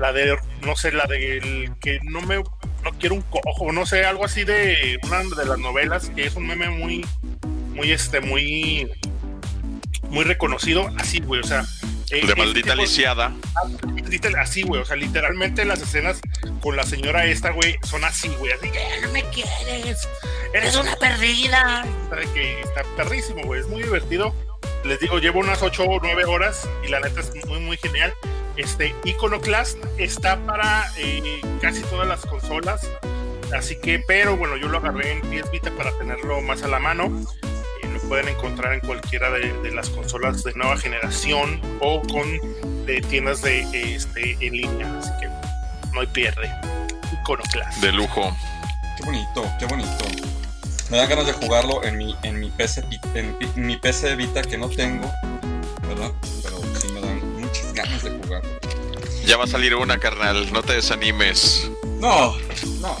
la 0.00 0.12
de, 0.12 0.36
no 0.62 0.74
sé, 0.74 0.90
la 0.90 1.06
de 1.06 1.70
que 1.80 2.00
no 2.02 2.20
me 2.22 2.42
no 2.86 2.96
quiero 2.98 3.16
un 3.16 3.22
cojo, 3.22 3.72
no 3.72 3.84
sé, 3.84 4.04
algo 4.04 4.24
así 4.24 4.44
de 4.44 5.00
una 5.02 5.18
de 5.18 5.44
las 5.44 5.58
novelas 5.58 6.08
que 6.14 6.24
es 6.24 6.36
un 6.36 6.46
meme 6.46 6.68
muy, 6.68 7.04
muy, 7.74 7.90
este, 7.90 8.20
muy, 8.20 8.88
muy 10.08 10.24
reconocido, 10.24 10.88
así, 10.96 11.18
güey, 11.20 11.40
o 11.40 11.44
sea. 11.44 11.64
Eh, 12.12 12.24
de 12.24 12.36
maldita 12.36 12.76
lisiada. 12.76 13.34
Así, 14.38 14.62
güey, 14.62 14.80
o 14.80 14.84
sea, 14.84 14.94
literalmente 14.94 15.64
las 15.64 15.82
escenas 15.82 16.20
con 16.62 16.76
la 16.76 16.84
señora 16.84 17.26
esta, 17.26 17.50
güey, 17.50 17.76
son 17.82 18.04
así, 18.04 18.28
güey, 18.38 18.52
así 18.52 18.70
que 18.70 18.78
no 19.02 19.10
me 19.10 19.24
quieres, 19.30 20.08
eres 20.54 20.76
una 20.76 20.94
perdida. 20.94 21.84
Que 22.32 22.60
está 22.60 22.84
perrísimo, 22.96 23.42
güey, 23.42 23.62
es 23.62 23.66
muy 23.66 23.82
divertido. 23.82 24.32
Les 24.84 25.00
digo, 25.00 25.18
llevo 25.18 25.40
unas 25.40 25.60
8 25.60 25.82
o 25.82 25.98
9 26.00 26.24
horas 26.26 26.68
y 26.86 26.88
la 26.88 27.00
neta 27.00 27.18
es 27.18 27.34
muy, 27.46 27.58
muy 27.58 27.76
genial. 27.78 28.14
Este 28.56 28.94
Iconoclast 29.04 29.76
está 29.98 30.38
para 30.46 30.90
eh, 30.96 31.40
casi 31.60 31.82
todas 31.82 32.08
las 32.08 32.24
consolas, 32.24 32.90
así 33.54 33.76
que, 33.76 33.98
pero 33.98 34.36
bueno, 34.36 34.56
yo 34.56 34.68
lo 34.68 34.78
agarré 34.78 35.12
en 35.12 35.20
PS 35.20 35.50
Vita 35.50 35.70
para 35.72 35.92
tenerlo 35.98 36.40
más 36.40 36.62
a 36.62 36.68
la 36.68 36.78
mano. 36.78 37.10
y 37.82 37.86
lo 37.86 38.00
pueden 38.08 38.28
encontrar 38.28 38.72
en 38.72 38.80
cualquiera 38.80 39.30
de, 39.30 39.70
las 39.72 39.90
consolas 39.90 40.42
de 40.42 40.54
nueva 40.54 40.76
generación 40.78 41.60
o 41.80 42.00
con 42.00 42.86
de 42.86 43.00
tiendas 43.02 43.42
de 43.42 43.60
este 43.94 44.32
en 44.40 44.54
línea, 44.54 44.98
así 44.98 45.10
que 45.20 45.28
no 45.92 46.00
hay 46.00 46.06
pierde. 46.06 46.50
Iconoclast. 47.22 47.82
De 47.82 47.92
lujo. 47.92 48.34
Qué 48.96 49.04
bonito, 49.04 49.44
qué 49.58 49.66
bonito. 49.66 50.04
Me 50.90 50.96
da 50.96 51.06
ganas 51.06 51.26
de 51.26 51.32
jugarlo 51.32 51.84
en 51.84 51.98
mi, 51.98 52.16
en 52.22 52.40
mi 52.40 52.50
PC 52.50 52.82
en 53.14 53.36
mi 53.56 53.76
PC 53.76 54.16
Vita 54.16 54.40
que 54.42 54.56
no 54.56 54.68
tengo, 54.70 55.10
¿verdad? 55.86 56.12
Pero 56.42 56.55
dan 56.55 56.55
de 58.10 58.18
jugar. 58.18 58.42
Ya 59.24 59.36
va 59.36 59.44
a 59.44 59.48
salir 59.48 59.74
una, 59.74 59.98
carnal, 59.98 60.52
no 60.52 60.62
te 60.62 60.74
desanimes. 60.74 61.70
No, 61.98 62.36
no. 62.80 62.96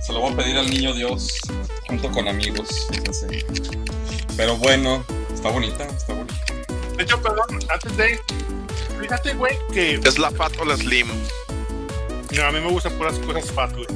Se 0.00 0.12
lo 0.12 0.20
voy 0.20 0.32
a 0.32 0.36
pedir 0.36 0.56
al 0.58 0.68
niño 0.68 0.92
Dios 0.94 1.40
junto 1.86 2.10
con 2.10 2.28
amigos. 2.28 2.88
Pero 4.36 4.56
bueno, 4.56 5.04
está 5.32 5.50
bonita, 5.50 5.84
está 5.84 6.14
bonita. 6.14 6.34
De 6.96 7.02
hecho, 7.02 7.20
perdón, 7.22 7.46
antes 7.68 7.96
de. 7.96 8.20
Fíjate, 9.00 9.34
güey, 9.34 9.56
que. 9.72 9.94
¿Es 9.94 10.18
la 10.18 10.30
fat 10.30 10.52
o 10.60 10.64
la 10.64 10.76
slim? 10.76 11.08
No, 12.32 12.42
a 12.44 12.50
mí 12.50 12.60
me 12.60 12.70
gustan 12.70 12.92
puras 12.94 13.18
cosas 13.20 13.50
fat, 13.52 13.72
güey. 13.72 13.86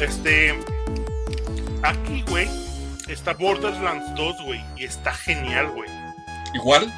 Este. 0.00 0.58
Aquí, 1.82 2.22
güey, 2.28 2.48
está 3.08 3.32
Borderlands 3.34 4.14
2, 4.14 4.42
güey, 4.44 4.60
y 4.76 4.84
está 4.84 5.12
genial, 5.12 5.70
güey. 5.70 5.88
¿Igual? 6.54 6.92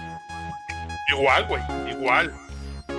Igual, 1.12 1.46
güey, 1.46 1.62
igual. 1.90 2.32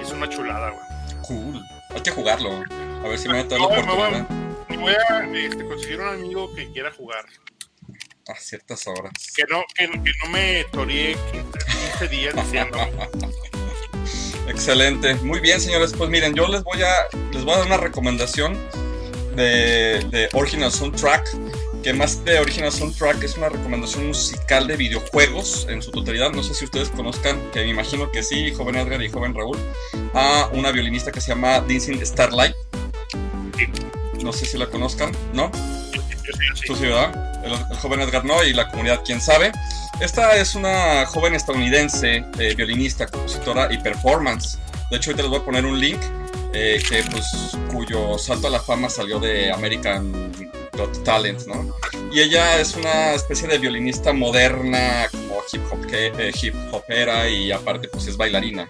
Es 0.01 0.11
una 0.11 0.29
chulada, 0.29 0.69
güey. 0.69 1.21
Cool. 1.23 1.61
Hay 1.89 2.01
que 2.01 2.11
jugarlo. 2.11 2.63
A 3.03 3.07
ver 3.07 3.17
si 3.17 3.27
me 3.27 3.43
da 3.43 3.57
la 3.57 3.65
oportunidad. 3.65 4.29
Me 4.69 4.77
voy 4.77 4.93
a 4.93 5.25
este, 5.35 5.65
conseguir 5.65 5.99
un 5.99 6.07
amigo 6.09 6.53
que 6.53 6.71
quiera 6.71 6.91
jugar. 6.91 7.25
A 8.27 8.35
ciertas 8.35 8.87
horas. 8.87 9.11
Que 9.35 9.43
no, 9.49 9.63
que, 9.75 9.87
no 9.87 10.29
me 10.29 10.63
torie 10.71 11.17
15, 11.99 12.07
días 12.07 12.35
diciendo. 12.35 12.77
Excelente. 14.47 15.15
Muy 15.15 15.39
bien, 15.39 15.59
señores. 15.59 15.93
Pues 15.97 16.09
miren, 16.09 16.33
yo 16.35 16.47
les 16.47 16.63
voy 16.63 16.81
a 16.83 17.07
les 17.31 17.43
voy 17.43 17.55
a 17.55 17.57
dar 17.57 17.65
una 17.65 17.77
recomendación 17.77 18.53
de, 19.35 20.05
de 20.11 20.29
Original 20.33 20.71
Soundtrack, 20.71 21.33
que 21.83 21.93
más 21.93 22.23
de 22.23 22.39
Original 22.39 22.71
Soundtrack 22.71 23.21
es 23.23 23.37
una 23.37 23.49
recomendación 23.49 24.07
musical 24.07 24.67
de 24.67 24.77
videojuegos 24.77 25.67
en 25.69 25.81
su 25.81 25.91
totalidad. 25.91 26.31
No 26.31 26.41
sé 26.41 26.53
si 26.53 26.63
ustedes 26.63 26.89
conozcan, 26.89 27.37
que 27.51 27.59
me 27.59 27.71
imagino 27.71 28.09
que 28.09 28.23
sí, 28.23 28.53
joven 28.53 28.77
Edgar 28.77 29.03
y 29.03 29.09
joven 29.09 29.35
Raúl, 29.35 29.57
a 30.13 30.49
una 30.53 30.71
violinista 30.71 31.11
que 31.11 31.19
se 31.19 31.29
llama 31.29 31.59
Dancing 31.59 31.99
Starlight. 32.03 32.55
No 34.23 34.31
sé 34.31 34.45
si 34.45 34.57
la 34.57 34.67
conozcan, 34.67 35.11
¿no? 35.33 35.51
Su 36.65 36.75
ciudad, 36.77 37.43
el, 37.43 37.53
joven 37.77 37.99
Edgar 37.99 38.23
no, 38.23 38.41
y 38.43 38.53
la 38.53 38.69
comunidad, 38.69 39.01
quién 39.05 39.19
sabe. 39.19 39.51
Esta 39.99 40.37
es 40.37 40.55
una 40.55 41.05
joven 41.05 41.35
estadounidense, 41.35 42.23
eh, 42.39 42.55
violinista, 42.55 43.07
compositora 43.07 43.71
y 43.73 43.77
performance. 43.79 44.57
De 44.89 44.97
hecho, 44.97 45.11
ahorita 45.11 45.23
les 45.23 45.29
voy 45.29 45.39
a 45.39 45.45
poner 45.45 45.65
un 45.65 45.77
link 45.77 45.99
eh, 46.53 46.81
que, 46.87 47.03
pues, 47.11 47.57
cuyo 47.73 48.17
salto 48.17 48.47
a 48.47 48.51
la 48.51 48.61
fama 48.61 48.89
salió 48.89 49.19
de 49.19 49.51
American 49.51 50.31
Got 50.77 51.03
Talent, 51.03 51.45
¿no? 51.47 51.75
Y 52.11 52.21
ella 52.21 52.59
es 52.59 52.75
una 52.75 53.13
especie 53.13 53.47
de 53.47 53.57
violinista 53.57 54.13
moderna, 54.13 55.07
como 55.11 55.41
hip 55.51 55.61
hop 55.71 55.79
eh, 55.91 56.31
hip 56.41 56.55
hopera 56.71 57.27
y 57.29 57.51
aparte 57.51 57.87
pues 57.87 58.07
es 58.07 58.17
bailarina. 58.17 58.69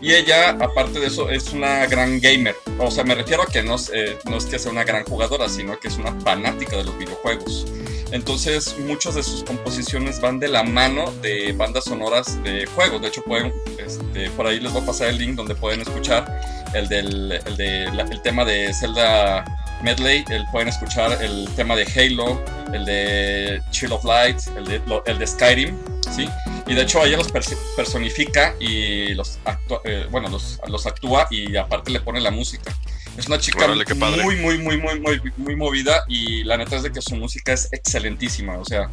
Y 0.00 0.12
ella, 0.12 0.50
aparte 0.50 1.00
de 1.00 1.06
eso, 1.06 1.30
es 1.30 1.52
una 1.52 1.86
gran 1.86 2.20
gamer. 2.20 2.54
O 2.78 2.90
sea, 2.90 3.02
me 3.02 3.14
refiero 3.14 3.42
a 3.42 3.46
que 3.46 3.62
no, 3.62 3.76
eh, 3.92 4.18
no 4.26 4.36
es 4.36 4.44
que 4.44 4.58
sea 4.58 4.70
una 4.70 4.84
gran 4.84 5.04
jugadora, 5.04 5.48
sino 5.48 5.78
que 5.80 5.88
es 5.88 5.96
una 5.96 6.12
fanática 6.20 6.76
de 6.76 6.84
los 6.84 6.96
videojuegos. 6.98 7.66
Entonces, 8.12 8.76
muchas 8.78 9.16
de 9.16 9.22
sus 9.22 9.42
composiciones 9.42 10.20
van 10.20 10.38
de 10.38 10.48
la 10.48 10.62
mano 10.62 11.12
de 11.22 11.52
bandas 11.52 11.84
sonoras 11.84 12.40
de 12.44 12.66
juegos. 12.66 13.02
De 13.02 13.08
hecho, 13.08 13.22
pueden, 13.22 13.52
este, 13.78 14.30
por 14.30 14.46
ahí 14.46 14.60
les 14.60 14.72
voy 14.72 14.82
a 14.82 14.86
pasar 14.86 15.08
el 15.08 15.18
link 15.18 15.34
donde 15.34 15.54
pueden 15.54 15.80
escuchar 15.80 16.40
el 16.74 16.88
del 16.88 17.32
el 17.32 17.56
de, 17.56 17.84
el 17.84 18.22
tema 18.22 18.44
de 18.44 18.72
Zelda 18.74 19.44
Medley. 19.82 20.24
El, 20.28 20.46
pueden 20.52 20.68
escuchar 20.68 21.22
el 21.22 21.48
tema 21.56 21.76
de 21.76 21.84
Halo, 21.84 22.42
el 22.72 22.84
de 22.84 23.62
Chill 23.70 23.92
of 23.92 24.04
Light, 24.04 24.38
el 24.56 24.64
de, 24.64 24.82
el 25.06 25.18
de 25.18 25.26
Skyrim. 25.26 25.76
¿sí? 26.14 26.28
Y 26.66 26.74
de 26.74 26.82
hecho 26.82 27.04
ella 27.04 27.16
los 27.16 27.30
personifica 27.76 28.54
y 28.60 29.14
los, 29.14 29.38
eh, 29.84 30.06
bueno, 30.10 30.28
los, 30.28 30.60
los 30.66 30.86
actúa 30.86 31.28
y 31.30 31.56
aparte 31.56 31.90
le 31.90 32.00
pone 32.00 32.20
la 32.20 32.30
música. 32.30 32.74
Es 33.16 33.28
una 33.28 33.38
chica 33.38 33.66
muy, 33.66 34.36
muy, 34.36 34.58
muy, 34.58 34.76
muy, 34.76 35.00
muy, 35.00 35.20
muy 35.36 35.56
movida 35.56 36.04
y 36.06 36.44
la 36.44 36.58
neta 36.58 36.76
es 36.76 36.82
de 36.82 36.92
que 36.92 37.00
su 37.00 37.16
música 37.16 37.52
es 37.52 37.72
excelentísima. 37.72 38.58
O 38.58 38.64
sea, 38.64 38.90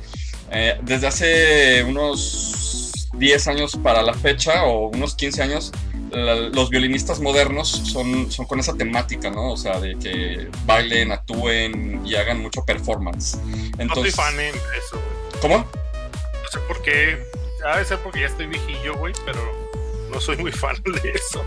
eh, 0.52 0.78
desde 0.82 1.08
hace 1.08 1.84
unos 1.84 2.83
10 3.14 3.48
años 3.48 3.78
para 3.82 4.02
la 4.02 4.14
fecha 4.14 4.66
o 4.66 4.88
unos 4.88 5.16
15 5.16 5.44
años, 5.44 5.72
los 6.12 6.70
violinistas 6.70 7.20
modernos 7.20 7.70
son, 7.70 8.32
son 8.32 8.46
con 8.46 8.60
esa 8.60 8.74
temática, 8.74 9.30
¿no? 9.30 9.52
O 9.52 9.58
sea, 9.58 9.80
de 9.80 9.98
que 9.98 10.48
bailen, 10.66 11.12
actúen 11.12 12.06
y 12.06 12.16
hagan 12.16 12.42
mucho 12.42 12.64
performance. 12.66 13.38
Entonces, 13.78 13.88
no 13.90 13.96
soy 13.96 14.12
fan 14.12 14.40
en 14.40 14.56
eso. 14.56 15.02
¿Cómo? 15.42 15.58
No 15.58 16.50
sé 16.52 16.60
por 16.68 16.82
qué. 16.84 17.24
Debe 17.64 17.86
ser 17.86 18.00
porque 18.00 18.22
ya 18.22 18.28
estoy 18.28 18.48
viejillo, 18.48 18.96
güey, 18.98 19.14
pero 19.26 19.40
no 20.12 20.20
soy 20.20 20.38
muy 20.38 20.52
fan 20.52 20.76
de 20.84 21.12
eso. 21.12 21.44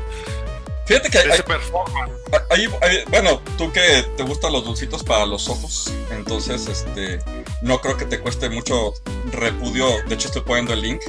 Fíjate 0.87 1.11
que 1.11 1.19
hay, 1.19 2.69
bueno, 3.09 3.41
tú 3.59 3.73
que 3.73 4.05
te 4.17 4.23
gustan 4.23 4.53
los 4.53 4.65
dulcitos 4.65 5.03
para 5.03 5.27
los 5.27 5.49
ojos, 5.49 5.93
entonces 6.13 6.69
este 6.69 7.19
no 7.61 7.81
creo 7.81 7.97
que 7.97 8.05
te 8.05 8.21
cueste 8.21 8.49
mucho 8.49 8.95
repudio. 9.33 9.89
De 10.09 10.15
hecho, 10.15 10.29
estoy 10.29 10.43
poniendo 10.43 10.73
el 10.73 10.83
link 10.83 11.01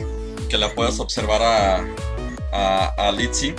que 0.47 0.57
la 0.57 0.73
puedas 0.73 0.99
observar 0.99 1.41
a, 1.41 1.85
a, 2.51 2.85
a 2.97 3.11
Litzy. 3.11 3.53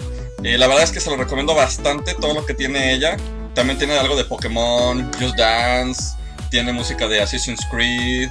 Eh, 0.45 0.57
la 0.57 0.67
verdad 0.67 0.85
es 0.85 0.93
que 0.93 1.01
se 1.01 1.11
lo 1.11 1.17
recomiendo 1.17 1.55
bastante 1.55 2.15
todo 2.15 2.35
lo 2.35 2.47
que 2.47 2.55
tiene 2.55 2.93
ella. 2.93 3.17
También 3.55 3.79
tiene 3.79 3.99
algo 3.99 4.17
de 4.17 4.25
Pokémon, 4.25 5.11
Just 5.21 5.37
Dance, 5.37 6.15
tiene 6.51 6.73
música 6.73 7.09
de 7.09 7.21
Assassin's 7.21 7.67
Creed, 7.71 8.29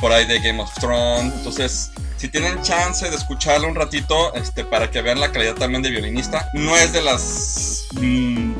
por 0.00 0.12
ahí 0.12 0.26
de 0.26 0.38
Game 0.38 0.62
of 0.62 0.72
Thrones. 0.74 1.32
Entonces, 1.34 1.90
si 2.16 2.28
tienen 2.28 2.60
chance 2.62 3.08
de 3.08 3.16
escucharlo 3.16 3.68
un 3.68 3.74
ratito, 3.74 4.34
este, 4.34 4.64
para 4.64 4.90
que 4.90 5.02
vean 5.02 5.20
la 5.20 5.32
calidad 5.32 5.54
también 5.54 5.82
de 5.82 5.90
violinista, 5.90 6.50
no 6.54 6.76
es 6.76 6.92
de 6.92 7.02
las 7.02 7.88
mm, 7.92 8.52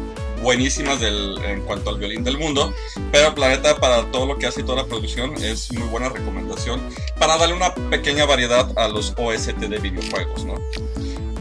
buenísimas 0.46 1.00
del, 1.00 1.36
en 1.44 1.62
cuanto 1.62 1.90
al 1.90 1.98
violín 1.98 2.22
del 2.22 2.38
mundo, 2.38 2.72
pero 3.10 3.34
Planeta 3.34 3.80
para 3.80 4.08
todo 4.12 4.26
lo 4.26 4.38
que 4.38 4.46
hace 4.46 4.60
y 4.60 4.62
toda 4.62 4.82
la 4.82 4.88
producción 4.88 5.34
es 5.42 5.72
muy 5.72 5.88
buena 5.88 6.08
recomendación 6.08 6.80
para 7.18 7.36
darle 7.36 7.56
una 7.56 7.74
pequeña 7.74 8.26
variedad 8.26 8.70
a 8.78 8.86
los 8.86 9.12
OST 9.16 9.56
de 9.56 9.78
videojuegos, 9.80 10.44
¿no? 10.44 10.54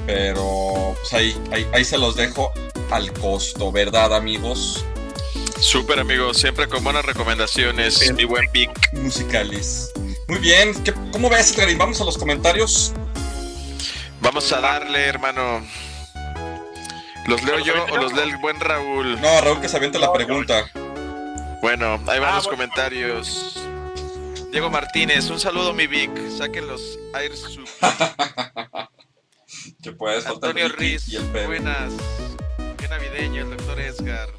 Pero 0.08 0.96
pues 1.00 1.14
ahí, 1.14 1.40
ahí, 1.72 1.86
se 1.86 2.00
los 2.00 2.16
dejo 2.16 2.52
al 2.90 3.14
costo, 3.14 3.72
¿verdad 3.72 4.12
amigos? 4.16 4.84
Súper 5.60 6.00
amigos, 6.00 6.40
siempre 6.40 6.68
con 6.68 6.84
buenas 6.84 7.06
recomendaciones, 7.06 8.12
mi 8.14 8.24
buen 8.24 8.50
pick. 8.52 8.72
Musicales. 8.94 9.92
Muy 10.28 10.40
bien, 10.40 10.74
¿cómo 11.12 11.30
ves, 11.30 11.54
Edgarín? 11.54 11.78
Vamos 11.78 12.02
a 12.02 12.06
los 12.06 12.18
comentarios. 12.18 12.92
Vamos 14.20 14.52
a 14.52 14.62
darle, 14.62 15.06
hermano. 15.06 15.64
¿Los 17.28 17.44
leo 17.44 17.60
yo 17.60 17.74
o 17.92 17.98
los 17.98 18.14
lee 18.14 18.22
el 18.22 18.38
buen 18.38 18.60
Raúl? 18.60 19.20
No, 19.20 19.42
Raúl 19.42 19.60
que 19.60 19.68
se 19.68 19.78
aviente 19.78 19.98
la 19.98 20.14
pregunta. 20.14 20.70
Bueno, 21.62 22.00
ahí 22.08 22.20
van 22.20 22.34
ah, 22.34 22.36
los 22.36 22.48
comentarios. 22.48 23.60
Diego 24.52 24.70
Martínez, 24.70 25.30
un 25.30 25.40
saludo 25.40 25.74
mi 25.74 25.88
Vic. 25.88 26.12
Saquen 26.30 26.68
los 26.68 27.00
Air 27.14 27.32
que 29.82 29.92
puedes 29.98 30.26
Antonio 30.28 30.70
Riz, 30.70 31.08
buenas. 31.48 31.94
Qué 32.78 32.88
navideño 32.88 33.42
el 33.42 33.58
doctor 33.58 33.80
Edgar. 33.80 34.30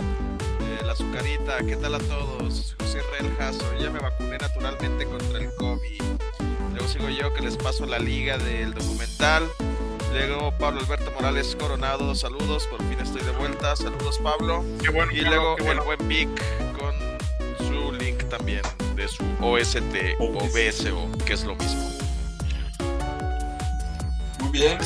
Eh, 0.00 0.84
la 0.84 0.92
azucarita, 0.92 1.58
¿qué 1.66 1.76
tal 1.76 1.96
a 1.96 1.98
todos? 1.98 2.76
José 2.78 3.02
Real 3.10 3.34
Jasso, 3.38 3.74
ya 3.80 3.90
me 3.90 3.98
vacuné 3.98 4.38
naturalmente 4.38 5.04
contra 5.06 5.40
el 5.40 5.52
COVID. 5.56 6.02
Luego 6.72 6.88
sigo 6.88 7.08
yo 7.08 7.34
que 7.34 7.42
les 7.42 7.56
paso 7.56 7.86
la 7.86 7.98
liga 7.98 8.38
del 8.38 8.72
documental. 8.72 9.50
Luego 10.12 10.52
Pablo 10.58 10.80
Alberto 10.80 10.95
Morales 11.26 11.56
Coronado, 11.58 12.14
saludos, 12.14 12.68
por 12.68 12.78
fin 12.84 13.00
estoy 13.00 13.20
de 13.20 13.32
vuelta. 13.32 13.74
Saludos 13.74 14.20
Pablo. 14.22 14.64
Qué 14.80 14.90
bueno, 14.90 15.10
y 15.10 15.22
luego 15.22 15.56
el 15.58 15.80
buen 15.80 16.06
Vic 16.06 16.28
con 16.78 16.94
su 17.66 17.92
link 17.94 18.22
también 18.28 18.62
de 18.94 19.08
su 19.08 19.24
OST 19.40 20.20
o 20.20 20.30
BSO, 20.30 21.24
que 21.26 21.32
es 21.32 21.42
lo 21.42 21.56
mismo. 21.56 21.90
Muy 24.38 24.52
bien. 24.52 24.78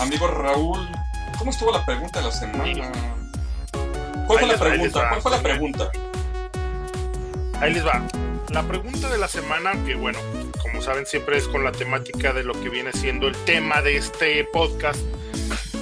Amigo 0.00 0.26
Raúl, 0.26 0.86
¿cómo 1.38 1.50
estuvo 1.50 1.72
la 1.72 1.82
pregunta 1.86 2.18
de 2.18 2.26
la 2.26 2.32
semana? 2.32 2.92
¿Cuál 4.26 4.38
fue 4.38 4.48
la 4.48 4.58
pregunta? 4.58 5.08
¿Cuál 5.08 5.22
fue 5.22 5.30
la 5.30 5.42
pregunta? 5.42 5.90
Ahí 7.58 7.72
les 7.72 7.86
va. 7.86 8.06
La 8.50 8.64
pregunta 8.64 9.08
de 9.08 9.16
la 9.16 9.28
semana, 9.28 9.72
que 9.86 9.94
bueno, 9.94 10.18
como 10.60 10.82
saben, 10.82 11.06
siempre 11.06 11.38
es 11.38 11.48
con 11.48 11.64
la 11.64 11.72
temática 11.72 12.34
de 12.34 12.42
lo 12.42 12.52
que 12.52 12.68
viene 12.68 12.92
siendo 12.92 13.28
el 13.28 13.36
tema 13.46 13.80
de 13.80 13.96
este 13.96 14.44
podcast, 14.44 15.00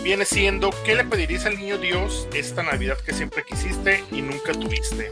viene 0.03 0.25
siendo, 0.25 0.71
¿qué 0.85 0.95
le 0.95 1.05
pedirías 1.05 1.47
al 1.47 1.59
niño 1.59 1.79
Dios 1.79 2.29
esta 2.35 2.63
Navidad 2.63 2.99
que 2.99 3.13
siempre 3.13 3.45
quisiste 3.45 4.05
y 4.11 4.23
nunca 4.23 4.53
tuviste? 4.53 5.11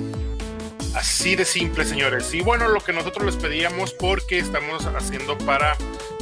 Así 0.94 1.37
de 1.37 1.44
simple, 1.44 1.85
señores. 1.85 2.33
Y 2.33 2.40
bueno, 2.40 2.68
lo 2.68 2.81
que 2.81 2.92
nosotros 2.92 3.27
les 3.27 3.37
pedíamos, 3.37 3.92
porque 3.92 4.38
estamos 4.38 4.87
haciendo 4.87 5.37
para 5.38 5.77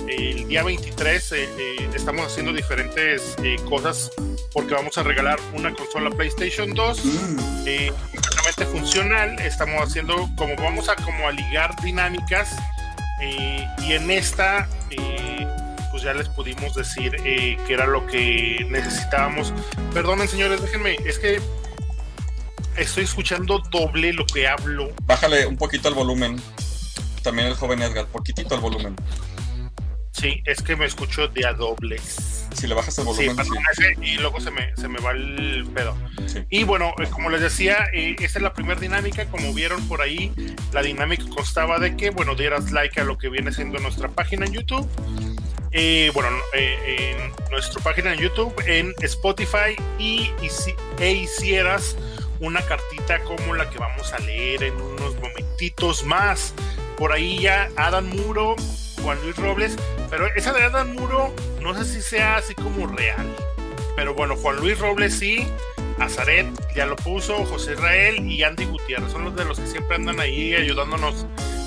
el 0.08 0.48
día 0.48 0.64
23, 0.64 1.32
eh, 1.32 1.48
eh, 1.58 1.90
estamos 1.94 2.26
haciendo 2.26 2.52
diferentes 2.52 3.36
eh, 3.42 3.56
cosas 3.68 4.10
porque 4.52 4.74
vamos 4.74 4.98
a 4.98 5.02
regalar 5.02 5.38
una 5.54 5.72
consola 5.72 6.10
PlayStation 6.10 6.74
2 6.74 7.04
mm. 7.04 7.36
completamente 8.12 8.66
funcional. 8.66 9.38
Estamos 9.40 9.80
haciendo 9.80 10.28
como 10.36 10.56
vamos 10.56 10.88
a 10.88 10.96
como 10.96 11.28
a 11.28 11.32
ligar 11.32 11.74
dinámicas 11.82 12.54
y 13.20 13.92
en 13.92 14.10
esta 14.10 14.68
pues 15.94 16.02
ya 16.02 16.12
les 16.12 16.28
pudimos 16.28 16.74
decir 16.74 17.12
que 17.22 17.72
era 17.72 17.86
lo 17.86 18.04
que 18.08 18.66
necesitábamos. 18.68 19.54
Perdonen 19.92 20.26
señores, 20.26 20.60
déjenme, 20.60 20.96
es 21.06 21.20
que 21.20 21.40
estoy 22.76 23.04
escuchando 23.04 23.62
doble 23.70 24.12
lo 24.12 24.26
que 24.26 24.48
hablo. 24.48 24.88
Bájale 25.04 25.46
un 25.46 25.56
poquito 25.56 25.88
el 25.88 25.94
volumen. 25.94 26.42
También 27.22 27.46
el 27.46 27.54
joven 27.54 27.80
Edgar, 27.80 28.08
poquitito 28.08 28.56
el 28.56 28.60
volumen. 28.60 28.96
Sí, 30.14 30.42
es 30.46 30.62
que 30.62 30.76
me 30.76 30.86
escucho 30.86 31.26
de 31.26 31.44
a 31.44 31.52
dobles. 31.52 32.46
Si 32.54 32.68
le 32.68 32.74
bajas 32.74 32.96
el 32.98 33.04
volumen. 33.04 33.36
Sí, 33.76 33.84
y 34.00 34.16
luego 34.16 34.40
se 34.40 34.52
me, 34.52 34.74
se 34.76 34.86
me 34.86 35.00
va 35.00 35.10
el 35.10 35.68
pedo. 35.74 35.96
Y 36.50 36.62
bueno, 36.62 36.94
eh, 37.02 37.08
como 37.10 37.30
les 37.30 37.40
decía, 37.40 37.88
eh, 37.92 38.14
esta 38.20 38.38
es 38.38 38.42
la 38.42 38.54
primera 38.54 38.80
dinámica. 38.80 39.26
Como 39.26 39.52
vieron 39.52 39.86
por 39.88 40.00
ahí, 40.00 40.32
la 40.72 40.82
dinámica 40.82 41.24
constaba 41.34 41.80
de 41.80 41.96
que, 41.96 42.10
bueno, 42.10 42.36
dieras 42.36 42.70
like 42.70 43.00
a 43.00 43.04
lo 43.04 43.18
que 43.18 43.28
viene 43.28 43.52
siendo 43.52 43.80
nuestra 43.80 44.08
página 44.08 44.46
en 44.46 44.52
YouTube. 44.52 44.88
Eh, 45.72 46.12
bueno, 46.14 46.28
en 46.52 47.32
nuestra 47.50 47.82
página 47.82 48.12
en 48.12 48.20
YouTube, 48.20 48.54
en 48.66 48.94
Spotify 49.00 49.74
y, 49.98 50.30
e 51.00 51.12
hicieras 51.12 51.96
una 52.38 52.62
cartita 52.62 53.20
como 53.24 53.54
la 53.54 53.68
que 53.68 53.78
vamos 53.78 54.12
a 54.12 54.20
leer 54.20 54.62
en 54.62 54.74
unos 54.74 55.16
momentitos 55.16 56.04
más. 56.04 56.54
Por 56.96 57.10
ahí 57.12 57.40
ya 57.40 57.68
Adam 57.74 58.06
Muro 58.06 58.54
Juan 59.04 59.20
Luis 59.22 59.36
Robles, 59.36 59.76
pero 60.08 60.26
esa 60.34 60.54
de 60.54 60.62
Adam 60.62 60.94
Muro 60.94 61.30
no 61.60 61.74
sé 61.74 61.84
si 61.84 62.00
sea 62.00 62.36
así 62.36 62.54
como 62.54 62.86
real. 62.86 63.26
Pero 63.96 64.14
bueno, 64.14 64.34
Juan 64.34 64.56
Luis 64.56 64.78
Robles 64.78 65.14
sí, 65.14 65.46
Azaret 65.98 66.46
ya 66.74 66.86
lo 66.86 66.96
puso, 66.96 67.44
José 67.44 67.74
Israel 67.74 68.26
y 68.26 68.42
Andy 68.42 68.64
Gutiérrez. 68.64 69.12
Son 69.12 69.24
los 69.24 69.36
de 69.36 69.44
los 69.44 69.60
que 69.60 69.66
siempre 69.66 69.96
andan 69.96 70.20
ahí 70.20 70.54
ayudándonos 70.54 71.26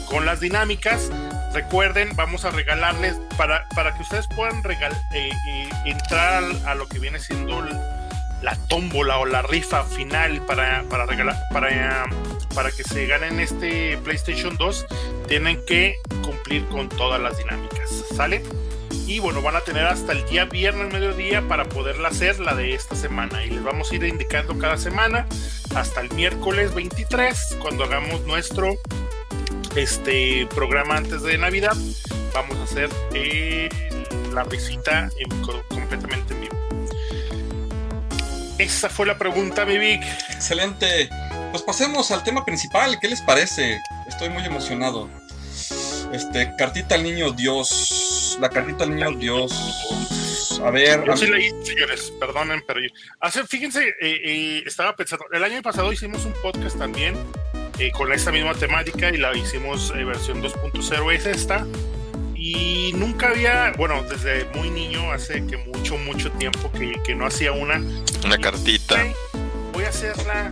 con 0.10 0.26
las 0.26 0.40
dinámicas. 0.40 1.12
Recuerden, 1.54 2.16
vamos 2.16 2.44
a 2.44 2.50
regalarles 2.50 3.16
para, 3.38 3.70
para 3.76 3.96
que 3.96 4.02
ustedes 4.02 4.28
puedan 4.36 4.64
regal, 4.64 4.94
eh, 5.14 5.30
eh, 5.30 5.70
entrar 5.86 6.44
a 6.66 6.74
lo 6.74 6.88
que 6.88 6.98
viene 6.98 7.20
siendo 7.20 7.64
la 8.42 8.56
tómbola 8.68 9.20
o 9.20 9.28
la 9.28 9.44
rifa 9.44 9.84
final 9.84 10.42
para, 10.48 10.84
para 10.90 11.06
regalar 11.06 11.36
para, 11.52 12.06
para 12.56 12.72
que 12.72 12.84
se 12.84 13.06
ganen 13.06 13.40
este 13.40 13.98
PlayStation 13.98 14.58
2 14.58 14.86
tienen 15.28 15.64
que 15.66 15.98
cumplir 16.24 16.66
con 16.68 16.90
todas 16.90 17.22
las 17.22 17.38
dinámicas 17.38 17.90
sale 18.16 18.44
y 19.06 19.20
bueno 19.20 19.42
van 19.42 19.56
a 19.56 19.62
tener 19.62 19.86
hasta 19.86 20.12
el 20.12 20.26
día 20.26 20.46
viernes 20.46 20.92
mediodía 20.92 21.48
para 21.48 21.66
poderla 21.66 22.10
hacer 22.10 22.40
la 22.40 22.56
de 22.56 22.74
esta 22.74 22.96
semana 22.96 23.46
y 23.46 23.50
les 23.50 23.64
vamos 23.64 23.92
a 23.92 23.96
ir 23.96 24.04
indicando 24.04 24.58
cada 24.58 24.78
semana 24.78 25.28
hasta 25.76 26.02
el 26.02 26.12
miércoles 26.14 26.74
23 26.74 27.58
cuando 27.62 27.84
hagamos 27.84 28.22
nuestro 28.22 28.76
este 29.76 30.48
programa 30.48 30.98
antes 30.98 31.22
de 31.22 31.38
navidad 31.38 31.76
vamos 32.34 32.58
a 32.58 32.64
hacer 32.64 32.90
eh, 33.14 33.70
la 34.34 34.44
visita 34.44 35.10
completamente 35.70 36.34
en 36.34 36.42
vivo 36.42 36.58
esa 38.58 38.90
fue 38.90 39.06
la 39.06 39.20
pregunta, 39.20 39.66
mi. 39.66 39.76
Excelente. 39.76 41.10
Pues 41.52 41.62
pasemos 41.62 42.10
al 42.10 42.24
tema 42.24 42.44
principal. 42.44 42.98
¿Qué 43.00 43.08
les 43.08 43.22
parece? 43.22 43.80
Estoy 44.08 44.30
muy 44.30 44.46
emocionado. 44.46 45.10
Este, 46.14 46.54
cartita 46.58 46.96
al 46.96 47.04
niño 47.04 47.32
Dios. 47.32 48.38
La 48.40 48.50
cartita 48.50 48.86
al 48.86 48.96
niño 48.96 49.12
Dios. 49.12 50.60
A 50.64 50.72
ver. 50.72 51.04
Yo 51.06 51.18
sí 51.18 51.28
leí, 51.28 51.50
señores, 51.64 52.12
perdonen, 52.20 52.64
pero 52.66 52.80
yo. 52.80 52.88
Hace, 53.20 53.46
fíjense, 53.46 53.88
eh, 53.88 53.96
eh, 54.02 54.64
estaba 54.66 54.96
pensando. 54.96 55.26
El 55.32 55.44
año 55.44 55.62
pasado 55.62 55.92
hicimos 55.92 56.26
un 56.26 56.34
podcast 56.42 56.78
también 56.78 57.16
eh, 57.80 57.92
con 57.92 58.12
esta 58.12 58.32
misma 58.32 58.54
temática 58.54 59.10
y 59.10 59.18
la 59.18 59.36
hicimos 59.36 59.94
versión 59.94 60.42
2.0. 60.42 61.14
Es 61.14 61.26
esta. 61.26 61.66
Y 62.36 62.92
nunca 62.94 63.30
había, 63.30 63.74
bueno, 63.78 64.04
desde 64.04 64.46
muy 64.56 64.70
niño, 64.70 65.12
hace 65.12 65.46
que 65.46 65.58
mucho, 65.58 65.98
mucho 65.98 66.32
tiempo 66.34 66.72
que, 66.72 67.16
no 67.16 67.26
hacía 67.26 67.52
una. 67.52 67.82
Una 68.24 68.38
cartita. 68.38 69.06
Voy 69.74 69.84
a 69.84 69.90
hacerla, 69.90 70.52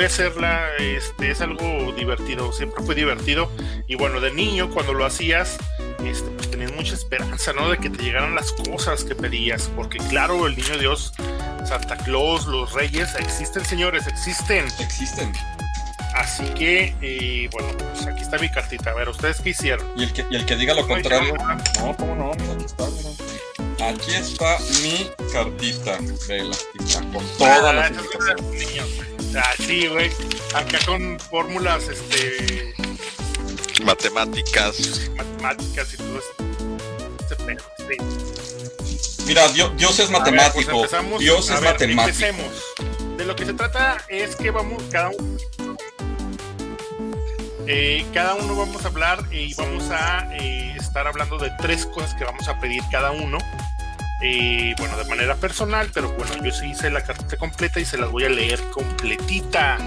a 0.00 0.06
hacerla, 0.06 0.68
este, 0.78 1.30
es 1.30 1.40
algo 1.40 1.92
divertido, 1.92 2.52
siempre 2.52 2.82
fue 2.84 2.94
divertido. 2.94 3.50
Y 3.86 3.96
bueno, 3.96 4.20
de 4.20 4.32
niño, 4.32 4.70
cuando 4.70 4.94
lo 4.94 5.04
hacías, 5.04 5.58
este, 6.04 6.30
pues 6.30 6.50
tenías 6.50 6.72
mucha 6.72 6.94
esperanza, 6.94 7.52
¿no? 7.52 7.68
De 7.70 7.78
que 7.78 7.90
te 7.90 8.02
llegaran 8.02 8.34
las 8.34 8.52
cosas 8.52 9.04
que 9.04 9.14
pedías. 9.14 9.70
Porque 9.76 9.98
claro, 9.98 10.46
el 10.46 10.56
niño 10.56 10.78
Dios, 10.78 11.12
Santa 11.66 11.96
Claus, 11.98 12.46
los 12.46 12.72
reyes, 12.72 13.14
existen, 13.18 13.64
señores, 13.64 14.06
existen. 14.06 14.66
Existen. 14.80 15.32
Así 16.14 16.44
que, 16.54 16.94
eh, 17.00 17.48
bueno, 17.52 17.68
pues 17.78 18.06
aquí 18.06 18.22
está 18.22 18.38
mi 18.38 18.50
cartita. 18.50 18.90
A 18.90 18.94
ver, 18.94 19.08
¿ustedes 19.08 19.40
qué 19.40 19.50
hicieron? 19.50 19.86
Y 19.96 20.04
el 20.04 20.12
que, 20.12 20.24
y 20.30 20.36
el 20.36 20.46
que 20.46 20.56
diga 20.56 20.74
lo 20.74 20.86
contrario. 20.86 21.34
No, 21.80 21.96
¿cómo 21.96 22.14
no? 22.14 22.30
Pues 22.32 22.50
aquí 22.50 22.64
está, 22.64 22.84
mira. 22.90 23.32
Aquí 23.88 24.14
está 24.14 24.58
mi 24.82 25.10
cartita 25.32 25.98
de 26.28 26.44
la 26.44 26.56
con 27.12 27.26
todas 27.36 27.62
ah, 27.64 27.72
las 27.72 27.90
indicaciones. 27.90 29.11
Ah, 29.36 29.54
sí, 29.58 29.86
güey. 29.86 30.10
Acá 30.54 30.78
con 30.84 31.18
fórmulas, 31.18 31.88
este. 31.88 32.74
Matemáticas. 33.84 35.10
Matemáticas 35.16 35.94
y 35.94 35.96
todo 35.96 36.18
eso. 36.18 36.52
Mira, 39.26 39.48
Dios, 39.48 39.76
Dios 39.76 39.98
es 39.98 40.10
matemático. 40.10 40.86
Pues 40.88 41.18
Dios 41.20 41.50
es 41.50 41.60
matemático. 41.60 42.26
Empecemos. 42.26 42.64
De 43.16 43.24
lo 43.24 43.36
que 43.36 43.46
se 43.46 43.54
trata 43.54 44.04
es 44.08 44.36
que 44.36 44.50
vamos, 44.50 44.82
cada 44.90 45.10
uno 45.10 45.76
eh, 47.68 48.04
cada 48.12 48.34
uno 48.34 48.56
vamos 48.56 48.84
a 48.84 48.88
hablar 48.88 49.20
y 49.30 49.54
vamos 49.54 49.88
a 49.90 50.28
eh, 50.32 50.74
estar 50.76 51.06
hablando 51.06 51.38
de 51.38 51.50
tres 51.58 51.86
cosas 51.86 52.12
que 52.14 52.24
vamos 52.24 52.48
a 52.48 52.58
pedir 52.60 52.82
cada 52.90 53.12
uno. 53.12 53.38
Eh, 54.24 54.74
bueno, 54.78 54.96
de 54.96 55.04
manera 55.06 55.34
personal, 55.34 55.90
pero 55.92 56.12
bueno, 56.12 56.44
yo 56.44 56.52
sí 56.52 56.66
hice 56.66 56.90
la 56.90 57.02
carta 57.02 57.36
completa 57.36 57.80
y 57.80 57.84
se 57.84 57.98
las 57.98 58.10
voy 58.10 58.24
a 58.24 58.28
leer 58.28 58.60
completita. 58.70 59.78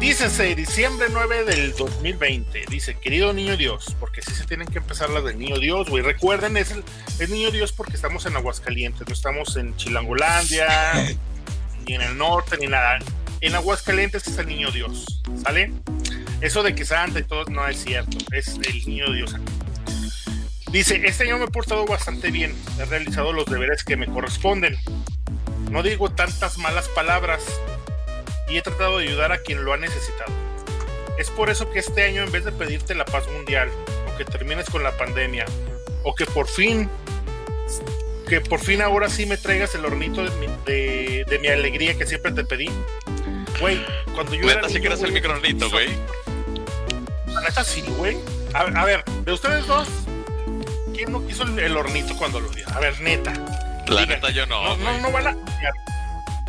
Dícese, 0.00 0.56
diciembre 0.56 1.06
9 1.12 1.44
del 1.44 1.72
2020. 1.74 2.64
Dice, 2.68 2.98
querido 2.98 3.32
niño 3.32 3.56
Dios, 3.56 3.94
porque 4.00 4.22
sí 4.22 4.32
se 4.32 4.44
tienen 4.44 4.66
que 4.66 4.78
empezar 4.78 5.10
las 5.10 5.22
del 5.24 5.38
niño 5.38 5.58
Dios, 5.58 5.88
güey. 5.88 6.02
Recuerden, 6.02 6.56
es 6.56 6.72
el, 6.72 7.30
niño 7.30 7.52
Dios 7.52 7.72
porque 7.72 7.94
estamos 7.94 8.26
en 8.26 8.34
Aguascalientes, 8.34 9.06
no 9.06 9.14
estamos 9.14 9.56
en 9.56 9.76
Chilangolandia, 9.76 10.94
ni 11.86 11.94
en 11.94 12.00
el 12.00 12.18
norte, 12.18 12.56
ni 12.58 12.66
nada. 12.66 12.98
En 13.40 13.54
Aguascalientes 13.54 14.26
es 14.26 14.36
el 14.38 14.48
niño 14.48 14.72
Dios, 14.72 15.22
¿sale? 15.44 15.72
Eso 16.40 16.64
de 16.64 16.74
que 16.74 16.84
Santa 16.84 17.20
y 17.20 17.24
todo 17.24 17.44
no 17.44 17.68
es 17.68 17.84
cierto, 17.84 18.18
es 18.32 18.48
el 18.48 18.84
niño 18.86 19.12
Dios. 19.12 19.36
Dice, 20.70 21.00
este 21.04 21.24
año 21.24 21.38
me 21.38 21.46
he 21.46 21.48
portado 21.48 21.84
bastante 21.84 22.30
bien, 22.30 22.54
he 22.78 22.84
realizado 22.84 23.32
los 23.32 23.46
deberes 23.46 23.82
que 23.82 23.96
me 23.96 24.06
corresponden. 24.06 24.76
No 25.70 25.82
digo 25.82 26.10
tantas 26.10 26.58
malas 26.58 26.88
palabras 26.88 27.42
y 28.48 28.56
he 28.56 28.62
tratado 28.62 28.98
de 28.98 29.08
ayudar 29.08 29.32
a 29.32 29.38
quien 29.38 29.64
lo 29.64 29.72
ha 29.72 29.76
necesitado. 29.76 30.32
Es 31.18 31.30
por 31.30 31.50
eso 31.50 31.70
que 31.70 31.80
este 31.80 32.02
año 32.02 32.22
en 32.22 32.32
vez 32.32 32.44
de 32.44 32.52
pedirte 32.52 32.94
la 32.94 33.04
paz 33.04 33.24
mundial, 33.32 33.68
o 34.12 34.16
que 34.16 34.24
termines 34.24 34.70
con 34.70 34.82
la 34.82 34.96
pandemia, 34.96 35.44
o 36.02 36.14
que 36.14 36.24
por 36.24 36.46
fin, 36.48 36.88
que 38.28 38.40
por 38.40 38.60
fin 38.60 38.80
ahora 38.80 39.08
sí 39.10 39.26
me 39.26 39.36
traigas 39.36 39.74
el 39.74 39.84
hornito 39.84 40.24
de 40.24 40.30
mi, 40.36 40.46
de, 40.46 41.38
mi 41.40 41.48
alegría 41.48 41.98
que 41.98 42.06
siempre 42.06 42.32
te 42.32 42.44
pedí. 42.44 42.70
Güey, 43.60 43.84
cuando 44.14 44.34
yo... 44.34 44.48
Era 44.50 44.66
niño, 44.66 44.92
el 44.92 45.12
micronito, 45.12 45.68
güey. 45.68 45.88
La 47.26 47.40
neta 47.42 47.64
sí, 47.64 47.82
güey. 47.98 48.16
A, 48.54 48.84
ver, 48.84 49.04
de 49.04 49.32
ustedes 49.32 49.66
dos, 49.66 49.88
¿quién 51.00 51.12
no 51.12 51.26
quiso 51.26 51.44
el, 51.44 51.76
hornito 51.76 52.14
cuando 52.16 52.40
lo 52.40 52.50
dio? 52.50 52.66
A 52.74 52.78
ver, 52.78 53.00
neta. 53.00 53.32
La 53.86 54.04
neta 54.04 54.28
yo 54.30 54.44
no. 54.44 54.76
No, 54.76 54.92
no, 54.92 54.98
no 54.98 55.10
van 55.10 55.28
a. 55.28 55.36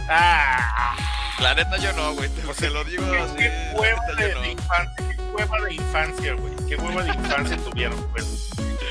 Ah. 0.09 0.93
La 1.39 1.55
neta 1.55 1.77
yo 1.77 1.93
no, 1.93 2.13
güey. 2.15 2.29
Te, 2.29 2.69
lo 2.69 2.83
digo 2.83 3.09
¿Qué, 3.09 3.17
así. 3.17 3.35
Qué 3.37 3.71
hueva 3.73 4.01
de, 4.17 4.51
infancia, 4.51 5.07
qué 5.07 5.21
hueva 5.33 5.57
de 5.61 5.73
infancia, 5.73 6.33
güey. 6.33 6.53
Qué 6.67 6.75
hueva 6.75 7.03
de 7.03 7.13
infancia 7.13 7.57
tuvieron, 7.57 8.07
güey. 8.11 8.25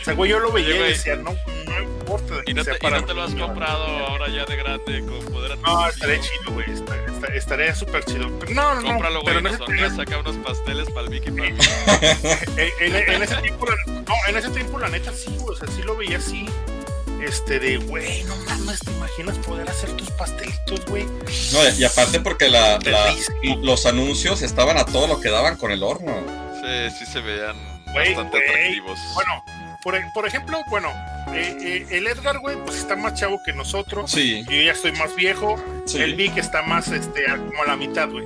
O 0.00 0.04
sea, 0.04 0.14
güey, 0.14 0.30
yo 0.30 0.38
lo 0.38 0.50
veía 0.52 0.74
y 0.74 0.78
decía, 0.78 1.16
no, 1.16 1.36
no 1.66 1.82
importa. 1.82 2.34
¿Y 2.46 2.54
no, 2.54 2.64
te, 2.64 2.70
¿Y 2.70 2.90
no 2.90 3.04
te 3.04 3.14
lo 3.14 3.22
has 3.22 3.34
comprado 3.34 3.84
ahora 3.84 4.28
ya 4.28 4.44
de 4.44 4.56
grande 4.56 5.04
con 5.04 5.32
poder 5.32 5.58
No, 5.58 5.88
estaré 5.88 6.20
chido, 6.20 6.52
güey. 6.52 6.66
Estaría 7.34 7.74
súper 7.74 8.04
chido. 8.04 8.28
no, 8.52 8.74
no, 8.76 8.82
Cómpralo, 8.82 9.22
Pero 9.24 9.40
en 9.40 9.46
ese 9.48 9.58
tiempo... 9.58 9.96
saca 9.96 10.18
unos 10.18 10.36
pasteles 10.36 10.88
para 10.90 11.02
el 11.02 11.08
Vicky. 11.10 11.30
Para... 11.30 11.48
en, 11.48 12.96
en, 12.96 13.22
ese 13.22 13.36
tiempo, 13.36 13.66
la... 13.66 13.92
no, 13.92 14.14
en 14.28 14.36
ese 14.36 14.48
tiempo, 14.50 14.78
la 14.78 14.88
neta, 14.88 15.12
sí, 15.12 15.36
güey. 15.38 15.54
O 15.54 15.58
sea, 15.58 15.68
sí 15.68 15.82
lo 15.82 15.96
veía 15.96 16.18
así. 16.18 16.46
Este 17.22 17.60
de, 17.60 17.76
güey, 17.76 18.24
no 18.24 18.34
mames, 18.36 18.80
¿te 18.80 18.92
imaginas 18.92 19.36
poder 19.38 19.68
hacer 19.68 19.92
tus 19.92 20.10
pastelitos, 20.12 20.84
güey? 20.86 21.04
No, 21.52 21.68
y, 21.78 21.84
aparte 21.84 22.18
porque 22.20 22.48
la, 22.48 22.78
la, 22.78 23.14
los 23.60 23.84
anuncios 23.84 24.40
estaban 24.40 24.78
a 24.78 24.86
todo 24.86 25.06
lo 25.06 25.20
que 25.20 25.28
daban 25.28 25.56
con 25.56 25.70
el 25.70 25.82
horno. 25.82 26.14
Sí, 26.62 26.98
sí 26.98 27.12
se 27.12 27.20
veían 27.20 27.56
bastante 27.94 28.38
atractivos. 28.38 28.98
Bueno, 29.14 29.44
por, 29.82 29.98
por 30.12 30.26
ejemplo, 30.26 30.60
bueno, 30.68 30.88
eh, 31.32 31.56
eh, 31.60 31.86
el 31.90 32.06
Edgar, 32.06 32.38
güey, 32.38 32.56
pues 32.64 32.78
está 32.78 32.96
más 32.96 33.14
chavo 33.14 33.40
que 33.44 33.52
nosotros. 33.52 34.10
Sí. 34.10 34.44
Yo 34.48 34.62
ya 34.62 34.72
estoy 34.72 34.92
más 34.92 35.14
viejo. 35.14 35.56
El 35.94 36.14
Vic 36.14 36.36
está 36.36 36.62
más, 36.62 36.88
este, 36.88 37.24
como 37.26 37.62
a 37.62 37.66
la 37.66 37.76
mitad, 37.76 38.08
güey. 38.08 38.24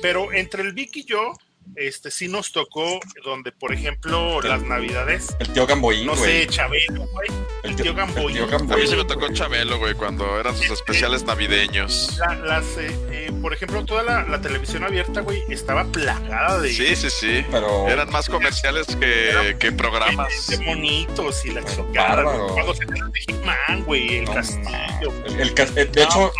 Pero 0.00 0.32
entre 0.32 0.62
el 0.62 0.72
Vic 0.72 0.96
y 0.96 1.04
yo, 1.04 1.32
este 1.76 2.10
sí 2.10 2.28
nos 2.28 2.52
tocó 2.52 3.00
donde, 3.24 3.52
por 3.52 3.72
ejemplo, 3.72 4.40
las 4.42 4.62
navidades. 4.62 5.34
El 5.38 5.52
tío 5.52 5.66
Gamboín, 5.66 6.06
No 6.06 6.16
sé, 6.16 6.46
Chabelo, 6.46 7.06
güey. 7.06 7.28
El, 7.62 7.76
tío, 7.76 7.94
Gamboín. 7.94 8.38
A 8.52 8.76
mí 8.76 8.86
se 8.86 8.96
me 8.96 9.04
tocó 9.04 9.32
Chabelo, 9.32 9.78
güey, 9.78 9.94
cuando 9.94 10.38
eran 10.38 10.54
sus 10.54 10.62
este, 10.62 10.74
especiales 10.74 11.24
navideños. 11.24 12.18
las, 12.44 12.64
eh, 12.78 12.90
eh, 13.10 13.32
por 13.40 13.52
ejemplo, 13.52 13.84
toda 13.84 14.02
la, 14.02 14.40
televisión 14.40 14.84
abierta, 14.84 15.20
güey, 15.20 15.42
estaba 15.48 15.84
plagada 15.84 16.60
de. 16.60 16.72
Sí, 16.72 16.96
sí, 16.96 17.10
sí. 17.10 17.44
Pero. 17.50 17.88
Eran 17.88 18.10
más 18.10 18.28
comerciales 18.28 18.86
que, 18.86 19.56
que 19.58 19.72
programas. 19.72 20.46
De, 20.48 20.56
bonitos 20.58 21.44
y 21.44 21.50
la 21.50 21.64
chingada. 21.64 22.24
Cuando 22.24 22.74
se 22.74 22.84
de 22.86 23.82
güey, 23.84 24.18
el 24.18 24.24
castillo. 24.26 25.12
El, 25.36 25.54
de 25.92 26.02
hecho, 26.02 26.32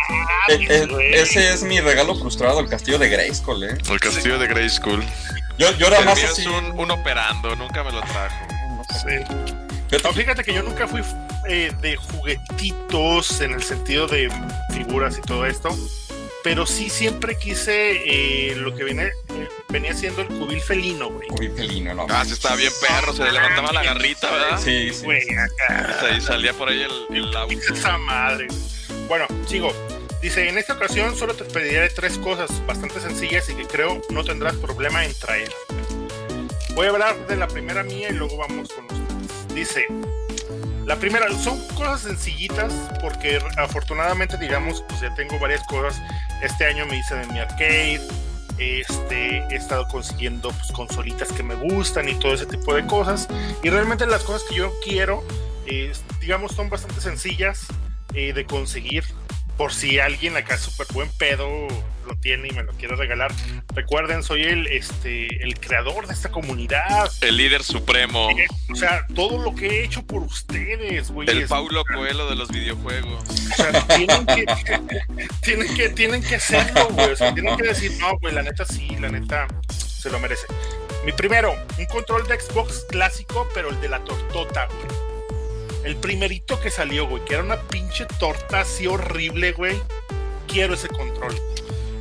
ese 0.99 1.53
es 1.53 1.63
mi 1.63 1.79
regalo 1.79 2.15
frustrado, 2.15 2.59
el 2.59 2.69
castillo 2.69 2.97
de 2.97 3.09
Grayskull, 3.09 3.63
¿eh? 3.63 3.77
El 3.89 3.99
castillo 3.99 4.39
de 4.39 4.47
Grayskull. 4.47 5.03
Yo, 5.57 5.71
yo 5.77 5.87
era 5.87 6.01
más 6.01 6.23
así. 6.23 6.47
Un, 6.47 6.91
operando, 6.91 7.55
nunca 7.55 7.83
me 7.83 7.91
lo 7.91 8.01
trajo. 8.01 8.47
No, 10.03 10.13
fíjate 10.13 10.43
que 10.43 10.53
yo 10.53 10.63
nunca 10.63 10.87
fui 10.87 11.01
eh, 11.47 11.71
de 11.81 11.95
juguetitos 11.97 13.41
en 13.41 13.53
el 13.53 13.63
sentido 13.63 14.07
de 14.07 14.31
figuras 14.73 15.17
y 15.17 15.21
todo 15.21 15.45
esto, 15.45 15.69
pero 16.43 16.65
sí 16.65 16.89
siempre 16.89 17.37
quise 17.37 18.01
eh, 18.05 18.55
lo 18.55 18.73
que 18.75 18.83
viene, 18.83 19.05
eh, 19.07 19.49
venía 19.67 19.93
siendo 19.93 20.21
el 20.21 20.27
cubil 20.27 20.61
felino, 20.61 21.09
güey. 21.09 21.27
Cubil 21.27 21.51
felino, 21.51 21.93
no. 21.93 22.07
Ah, 22.09 22.23
sí 22.23 22.33
estaba 22.33 22.55
bien 22.55 22.71
perro, 22.79 23.13
se 23.13 23.23
le 23.23 23.31
levantaba 23.31 23.73
la 23.73 23.83
garrita, 23.83 24.31
¿verdad? 24.31 24.59
Sí, 24.63 24.91
sí. 24.93 25.03
Güey, 25.03 25.23
acá. 25.37 26.15
Y 26.15 26.21
salía 26.21 26.53
por 26.53 26.69
ahí 26.69 26.81
el, 26.81 27.17
el 27.17 27.51
Esa 27.73 27.97
madre. 27.97 28.47
Bueno, 29.07 29.25
sigo. 29.47 29.73
Dice, 30.21 30.49
en 30.49 30.57
esta 30.57 30.73
ocasión 30.73 31.15
solo 31.15 31.33
te 31.33 31.45
pediré 31.45 31.89
tres 31.89 32.17
cosas 32.17 32.49
bastante 32.65 32.99
sencillas 32.99 33.49
y 33.49 33.55
que 33.55 33.65
creo 33.65 34.01
no 34.09 34.25
tendrás 34.25 34.55
problema 34.55 35.05
en 35.05 35.13
traer. 35.13 35.49
Voy 36.75 36.87
a 36.87 36.89
hablar 36.89 37.27
de 37.27 37.37
la 37.37 37.47
primera 37.47 37.83
mía 37.83 38.09
y 38.09 38.13
luego 38.13 38.35
vamos 38.35 38.69
con 38.69 38.83
ustedes. 38.85 39.55
Dice, 39.55 39.87
la 40.85 40.97
primera, 40.97 41.29
son 41.37 41.57
cosas 41.69 42.01
sencillitas 42.01 42.73
porque 43.01 43.39
afortunadamente, 43.57 44.37
digamos, 44.37 44.83
pues 44.89 44.99
ya 44.99 45.13
tengo 45.15 45.39
varias 45.39 45.65
cosas. 45.67 46.01
Este 46.41 46.65
año 46.65 46.85
me 46.85 46.97
hice 46.97 47.15
de 47.15 47.25
mi 47.27 47.39
arcade, 47.39 48.01
este, 48.57 49.37
he 49.49 49.55
estado 49.55 49.87
consiguiendo 49.87 50.49
pues, 50.49 50.71
consolitas 50.73 51.31
que 51.31 51.43
me 51.43 51.55
gustan 51.55 52.09
y 52.09 52.15
todo 52.15 52.33
ese 52.33 52.45
tipo 52.45 52.73
de 52.73 52.85
cosas. 52.85 53.29
Y 53.63 53.69
realmente 53.69 54.05
las 54.05 54.23
cosas 54.23 54.43
que 54.49 54.55
yo 54.55 54.73
quiero, 54.83 55.23
digamos, 56.19 56.51
son 56.55 56.69
bastante 56.69 56.99
sencillas 56.99 57.67
eh, 58.13 58.33
de 58.33 58.45
conseguir 58.45 59.05
por 59.59 59.73
si 59.73 59.99
alguien 59.99 60.37
acá 60.37 60.57
súper 60.57 60.87
buen 60.93 61.09
pedo 61.17 61.67
lo 62.07 62.15
tiene 62.15 62.47
y 62.47 62.51
me 62.51 62.63
lo 62.63 62.71
quiere 62.75 62.95
regalar. 62.95 63.29
Recuerden, 63.75 64.23
soy 64.23 64.43
el, 64.43 64.67
este, 64.67 65.43
el 65.43 65.59
creador 65.59 66.07
de 66.07 66.13
esta 66.13 66.31
comunidad. 66.31 67.11
El 67.19 67.35
líder 67.35 67.61
supremo. 67.61 68.29
O 68.71 68.75
sea, 68.75 69.05
todo 69.13 69.37
lo 69.37 69.53
que 69.53 69.67
he 69.67 69.83
hecho 69.83 70.01
por 70.01 70.21
ustedes, 70.21 71.11
güey. 71.11 71.29
El 71.29 71.45
Paulo 71.45 71.83
Coelho 71.83 72.29
de 72.29 72.37
los 72.37 72.47
videojuegos. 72.47 73.21
O 73.27 73.55
sea, 73.57 73.85
tienen 73.97 74.25
que, 74.27 74.45
tienen 75.41 75.75
que, 75.75 75.89
tienen 75.89 76.23
que 76.23 76.35
hacerlo, 76.35 76.87
güey. 76.91 77.11
O 77.11 77.15
sea, 77.17 77.33
tienen 77.33 77.57
que 77.57 77.63
decir, 77.63 77.91
no, 77.99 78.17
güey, 78.17 78.33
la 78.33 78.43
neta 78.43 78.63
sí, 78.63 78.95
la 78.97 79.09
neta 79.09 79.45
se 79.67 80.09
lo 80.09 80.19
merece. 80.19 80.47
Mi 81.03 81.11
primero, 81.11 81.53
un 81.77 81.85
control 81.87 82.25
de 82.29 82.39
Xbox 82.39 82.85
clásico, 82.89 83.45
pero 83.53 83.71
el 83.71 83.81
de 83.81 83.89
la 83.89 84.01
tortota, 84.05 84.67
güey. 84.67 85.08
El 85.83 85.95
primerito 85.95 86.59
que 86.59 86.69
salió, 86.69 87.07
güey, 87.07 87.23
que 87.25 87.35
era 87.35 87.43
una 87.43 87.57
pinche 87.57 88.05
torta 88.19 88.61
así 88.61 88.87
horrible, 88.87 89.53
güey. 89.53 89.77
Quiero 90.47 90.73
ese 90.73 90.87
control. 90.89 91.35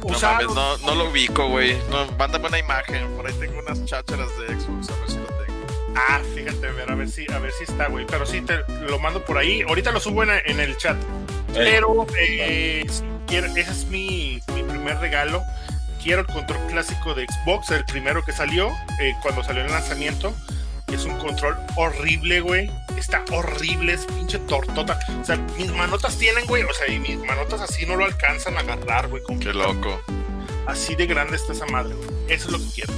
no 0.02 0.18
mames, 0.20 0.46
no, 0.48 0.78
no 0.78 0.94
lo 0.94 1.10
ubico, 1.10 1.48
güey. 1.48 1.76
No, 1.90 2.06
mándame 2.18 2.48
una 2.48 2.58
imagen. 2.58 3.08
Por 3.16 3.26
ahí 3.26 3.34
tengo 3.34 3.58
unas 3.60 3.84
chácharas 3.84 4.28
de 4.38 4.46
Xbox, 4.58 4.90
a 4.90 4.96
ver 4.96 5.10
si 5.10 5.18
lo 5.18 5.26
tengo. 5.26 5.66
Ah, 5.94 6.20
fíjate, 6.34 6.66
a 6.66 6.72
ver, 6.72 6.90
a 6.90 6.94
ver 6.94 7.08
si, 7.08 7.30
a 7.30 7.38
ver 7.38 7.52
si 7.52 7.64
está, 7.64 7.88
güey. 7.88 8.06
Pero 8.06 8.26
sí 8.26 8.40
te 8.40 8.58
lo 8.88 8.98
mando 8.98 9.24
por 9.24 9.38
ahí. 9.38 9.62
Ahorita 9.62 9.92
lo 9.92 10.00
subo 10.00 10.22
en, 10.24 10.60
el 10.60 10.76
chat. 10.76 10.96
Pero 11.54 12.06
eh, 12.18 12.84
ese 12.86 13.60
es 13.60 13.86
mi, 13.86 14.40
mi 14.54 14.62
primer 14.62 14.98
regalo 14.98 15.42
quiero 16.02 16.22
el 16.22 16.26
control 16.26 16.66
clásico 16.68 17.14
de 17.14 17.26
Xbox, 17.26 17.70
el 17.70 17.84
primero 17.84 18.24
que 18.24 18.32
salió, 18.32 18.70
eh, 19.00 19.14
cuando 19.22 19.42
salió 19.42 19.62
el 19.64 19.70
lanzamiento. 19.70 20.34
Es 20.92 21.04
un 21.04 21.18
control 21.18 21.56
horrible, 21.76 22.40
güey. 22.40 22.70
Está 22.96 23.24
horrible, 23.30 23.92
es 23.92 24.06
pinche 24.06 24.38
tortota. 24.40 24.98
O 25.20 25.24
sea, 25.24 25.36
mis 25.56 25.70
manotas 25.72 26.16
tienen, 26.18 26.46
güey. 26.46 26.64
O 26.64 26.72
sea, 26.72 26.88
y 26.88 26.98
mis 26.98 27.18
manotas 27.18 27.60
así 27.60 27.86
no 27.86 27.96
lo 27.96 28.04
alcanzan 28.04 28.56
a 28.56 28.60
agarrar, 28.60 29.08
güey. 29.08 29.22
Qué 29.40 29.52
loco. 29.52 30.00
Así 30.66 30.94
de 30.94 31.06
grande 31.06 31.36
está 31.36 31.52
esa 31.52 31.66
madre, 31.66 31.94
güey. 31.94 32.08
Eso 32.28 32.46
es 32.46 32.52
lo 32.52 32.58
que 32.58 32.72
quiero. 32.74 32.92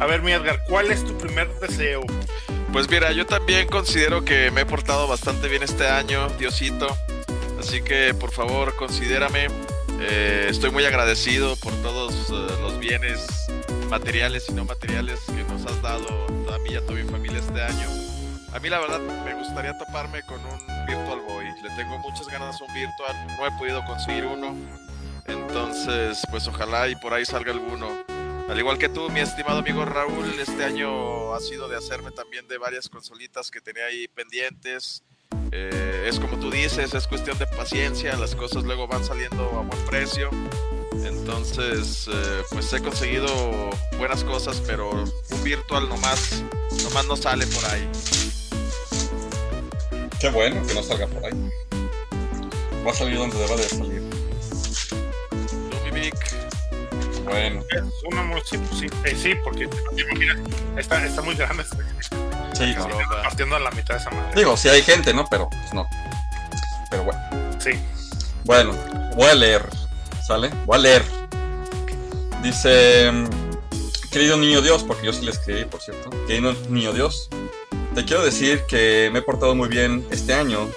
A 0.00 0.06
ver, 0.06 0.22
mi 0.22 0.32
Edgar, 0.32 0.62
¿cuál 0.68 0.90
es 0.90 1.04
tu 1.04 1.16
primer 1.18 1.48
deseo? 1.60 2.02
Pues 2.72 2.88
mira, 2.88 3.12
yo 3.12 3.26
también 3.26 3.68
considero 3.68 4.24
que 4.24 4.50
me 4.50 4.62
he 4.62 4.66
portado 4.66 5.08
bastante 5.08 5.48
bien 5.48 5.62
este 5.62 5.86
año, 5.88 6.28
Diosito. 6.38 6.86
Así 7.58 7.82
que 7.82 8.14
por 8.14 8.30
favor, 8.30 8.76
considérame. 8.76 9.48
Eh, 10.00 10.46
estoy 10.48 10.70
muy 10.70 10.84
agradecido 10.84 11.56
por 11.56 11.72
todos 11.82 12.14
eh, 12.30 12.56
los 12.60 12.78
bienes 12.78 13.26
materiales 13.90 14.46
y 14.48 14.52
no 14.52 14.64
materiales 14.64 15.18
que 15.26 15.42
nos 15.44 15.66
has 15.66 15.82
dado 15.82 16.26
mí 16.68 16.74
y 16.74 16.76
a 16.76 16.80
toda 16.80 16.94
mi 16.94 17.08
familia 17.08 17.38
este 17.38 17.60
año. 17.60 17.88
A 18.52 18.58
mí 18.60 18.68
la 18.68 18.80
verdad 18.80 19.00
me 19.24 19.34
gustaría 19.34 19.76
toparme 19.76 20.22
con 20.22 20.40
un 20.44 20.86
Virtual 20.86 21.20
Boy. 21.20 21.46
Le 21.62 21.70
tengo 21.76 21.98
muchas 21.98 22.26
ganas 22.28 22.60
a 22.60 22.64
un 22.64 22.74
Virtual, 22.74 23.26
no 23.38 23.46
he 23.46 23.50
podido 23.58 23.84
conseguir 23.84 24.26
uno. 24.26 24.54
Entonces, 25.26 26.22
pues 26.30 26.46
ojalá 26.48 26.88
y 26.88 26.96
por 26.96 27.12
ahí 27.12 27.24
salga 27.24 27.52
alguno. 27.52 27.88
Al 28.48 28.58
igual 28.58 28.78
que 28.78 28.88
tú, 28.88 29.10
mi 29.10 29.20
estimado 29.20 29.58
amigo 29.58 29.84
Raúl, 29.84 30.40
este 30.40 30.64
año 30.64 31.34
ha 31.34 31.40
sido 31.40 31.68
de 31.68 31.76
hacerme 31.76 32.10
también 32.12 32.48
de 32.48 32.56
varias 32.56 32.88
consolitas 32.88 33.50
que 33.50 33.60
tenía 33.60 33.84
ahí 33.84 34.08
pendientes. 34.08 35.02
Eh, 35.52 36.06
es 36.08 36.18
como 36.18 36.38
tú 36.38 36.50
dices, 36.50 36.94
es 36.94 37.06
cuestión 37.06 37.38
de 37.38 37.46
paciencia, 37.46 38.16
las 38.16 38.34
cosas 38.34 38.64
luego 38.64 38.86
van 38.86 39.04
saliendo 39.04 39.44
a 39.58 39.62
buen 39.62 39.84
precio. 39.84 40.30
Entonces, 41.04 42.08
eh, 42.12 42.42
pues 42.50 42.72
he 42.72 42.82
conseguido 42.82 43.28
buenas 43.98 44.24
cosas, 44.24 44.62
pero 44.66 44.90
un 44.90 45.44
virtual 45.44 45.88
nomás, 45.88 46.42
nomás 46.84 47.06
no 47.06 47.16
sale 47.16 47.46
por 47.46 47.64
ahí. 47.66 47.88
Qué 50.20 50.30
bueno 50.30 50.66
que 50.66 50.74
no 50.74 50.82
salga 50.82 51.06
por 51.06 51.24
ahí. 51.24 51.50
Va 52.86 52.90
a 52.90 52.94
salir 52.94 53.18
donde 53.18 53.38
deba 53.38 53.56
de 53.56 53.68
salir. 53.68 54.18
Bueno. 57.24 57.62
Es 57.70 57.82
una 58.04 58.40
sí, 58.44 58.58
pues 58.58 58.80
sí, 58.80 58.86
eh, 59.04 59.16
sí, 59.20 59.34
porque 59.44 59.68
está, 60.76 61.04
está 61.04 61.22
muy 61.22 61.34
grande. 61.34 61.64
Sí, 62.54 62.74
partiendo 63.22 63.56
a 63.56 63.60
la 63.60 63.70
mitad 63.72 63.94
de 63.94 64.00
esa 64.00 64.10
madre. 64.10 64.32
Digo, 64.34 64.56
si 64.56 64.68
hay 64.68 64.82
gente, 64.82 65.12
¿no? 65.12 65.26
Pero 65.28 65.48
pues 65.48 65.74
no. 65.74 65.86
Pero 66.90 67.04
bueno. 67.04 67.20
Sí. 67.60 67.72
Bueno, 68.44 68.74
voy 69.14 69.28
a 69.28 69.34
leer. 69.34 69.77
¿Sale? 70.28 70.50
Voy 70.66 70.76
a 70.76 70.80
leer. 70.80 71.02
Dice, 72.42 73.10
querido 74.10 74.36
niño 74.36 74.60
Dios, 74.60 74.84
porque 74.84 75.06
yo 75.06 75.12
sí 75.14 75.24
le 75.24 75.30
escribí, 75.30 75.64
por 75.64 75.80
cierto. 75.80 76.10
Querido 76.26 76.52
niño 76.68 76.92
Dios, 76.92 77.30
te 77.94 78.04
quiero 78.04 78.22
decir 78.22 78.62
que 78.68 79.08
me 79.10 79.20
he 79.20 79.22
portado 79.22 79.54
muy 79.54 79.70
bien 79.70 80.06
este 80.10 80.34
año. 80.34 80.68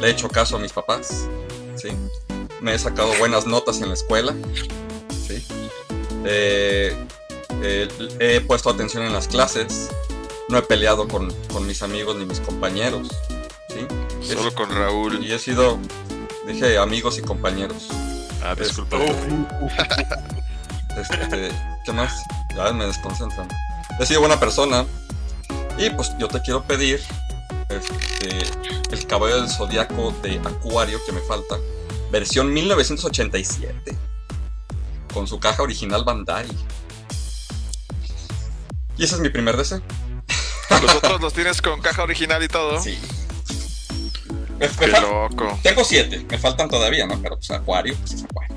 Le 0.00 0.06
he 0.06 0.10
hecho 0.12 0.28
caso 0.28 0.54
a 0.54 0.60
mis 0.60 0.72
papás. 0.72 1.26
¿sí? 1.74 1.88
Me 2.60 2.74
he 2.74 2.78
sacado 2.78 3.12
buenas 3.18 3.44
notas 3.44 3.80
en 3.80 3.88
la 3.88 3.94
escuela. 3.94 4.36
¿sí? 5.26 5.44
Eh, 6.24 6.96
eh, 7.64 7.88
he 8.20 8.40
puesto 8.40 8.70
atención 8.70 9.02
en 9.02 9.12
las 9.12 9.26
clases. 9.26 9.90
No 10.48 10.58
he 10.58 10.62
peleado 10.62 11.08
con, 11.08 11.34
con 11.52 11.66
mis 11.66 11.82
amigos 11.82 12.14
ni 12.14 12.24
mis 12.24 12.38
compañeros. 12.38 13.08
¿sí? 13.68 13.84
Solo 14.32 14.54
con 14.54 14.70
Raúl. 14.70 15.24
Y 15.26 15.32
he 15.32 15.40
sido, 15.40 15.76
dije, 16.46 16.78
amigos 16.78 17.18
y 17.18 17.22
compañeros. 17.22 17.88
Ah, 18.42 18.54
disculpa. 18.54 18.98
Este, 20.96 21.50
¿Qué 21.84 21.92
más? 21.92 22.24
Ya 22.56 22.72
me 22.72 22.86
desconcentran. 22.86 23.46
He 24.00 24.06
sido 24.06 24.20
buena 24.20 24.40
persona. 24.40 24.86
Y 25.76 25.90
pues 25.90 26.16
yo 26.18 26.26
te 26.26 26.40
quiero 26.40 26.62
pedir 26.64 27.02
este, 27.68 28.38
el 28.90 29.06
caballo 29.06 29.42
del 29.42 29.50
zodiaco 29.50 30.14
de 30.22 30.38
Acuario 30.38 30.98
que 31.04 31.12
me 31.12 31.20
falta. 31.20 31.56
Versión 32.10 32.52
1987. 32.52 33.94
Con 35.12 35.26
su 35.26 35.38
caja 35.38 35.62
original 35.62 36.02
Bandai. 36.02 36.46
Y 38.96 39.04
ese 39.04 39.16
es 39.16 39.20
mi 39.20 39.28
primer 39.28 39.56
deseo. 39.56 39.82
¿Los 40.82 40.94
otros 40.94 41.20
los 41.20 41.32
tienes 41.34 41.60
con 41.60 41.80
caja 41.82 42.02
original 42.02 42.42
y 42.42 42.48
todo? 42.48 42.80
Sí. 42.80 42.98
Qué 44.58 44.86
loco. 44.88 45.58
Tengo 45.62 45.84
siete, 45.84 46.24
me 46.28 46.38
faltan 46.38 46.68
todavía, 46.68 47.06
¿no? 47.06 47.20
Pero 47.20 47.36
pues 47.36 47.50
Acuario, 47.50 47.94
pues 47.96 48.14
es 48.14 48.24
Acuario. 48.24 48.56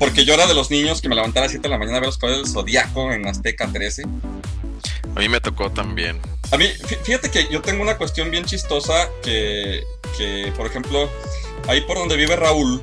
Porque 0.00 0.24
yo 0.24 0.32
era 0.32 0.46
de 0.46 0.54
los 0.54 0.70
niños 0.70 1.02
que 1.02 1.10
me 1.10 1.14
levantaba 1.14 1.44
a 1.44 1.46
las 1.46 1.52
7 1.52 1.62
de 1.62 1.68
la 1.68 1.78
mañana 1.78 1.98
a 1.98 2.00
ver 2.00 2.08
los 2.08 2.16
caballos 2.16 2.44
del 2.44 2.52
Zodíaco 2.52 3.12
en 3.12 3.28
Azteca 3.28 3.70
13. 3.70 4.04
A 5.14 5.20
mí 5.20 5.28
me 5.28 5.40
tocó 5.40 5.70
también. 5.70 6.18
A 6.50 6.56
mí, 6.56 6.66
fíjate 7.04 7.30
que 7.30 7.48
yo 7.50 7.60
tengo 7.60 7.82
una 7.82 7.98
cuestión 7.98 8.30
bien 8.30 8.46
chistosa 8.46 9.10
que, 9.22 9.84
que 10.16 10.52
por 10.56 10.66
ejemplo, 10.66 11.10
ahí 11.68 11.82
por 11.82 11.98
donde 11.98 12.16
vive 12.16 12.34
Raúl, 12.34 12.80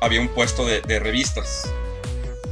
había 0.00 0.22
un 0.22 0.28
puesto 0.28 0.64
de, 0.64 0.80
revistas. 0.98 1.70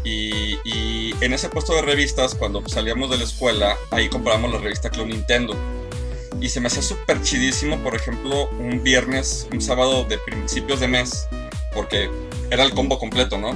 Y, 0.05 0.59
y, 0.65 1.15
en 1.23 1.33
ese 1.33 1.49
puesto 1.49 1.75
de 1.75 1.81
revistas, 1.81 2.35
cuando 2.35 2.63
salíamos 2.69 3.09
de 3.09 3.17
la 3.17 3.25
escuela, 3.25 3.77
ahí 3.91 4.11
comprábamos 4.11 4.53
la 4.53 4.59
revista 4.59 4.91
Club 4.91 5.07
Nintendo. 5.07 5.57
Y 6.41 6.49
se 6.49 6.61
me 6.61 6.69
hacía 6.69 6.83
súper 6.83 7.21
chidísimo, 7.23 7.79
por 7.79 7.95
ejemplo, 7.95 8.49
un 8.59 8.83
viernes, 8.83 9.49
un 9.53 9.61
sábado 9.61 10.05
de 10.05 10.19
principios 10.19 10.81
de 10.81 10.89
mes, 10.89 11.29
porque 11.75 12.11
era 12.51 12.65
el 12.65 12.73
combo 12.73 12.99
completo, 12.99 13.39
¿no? 13.39 13.55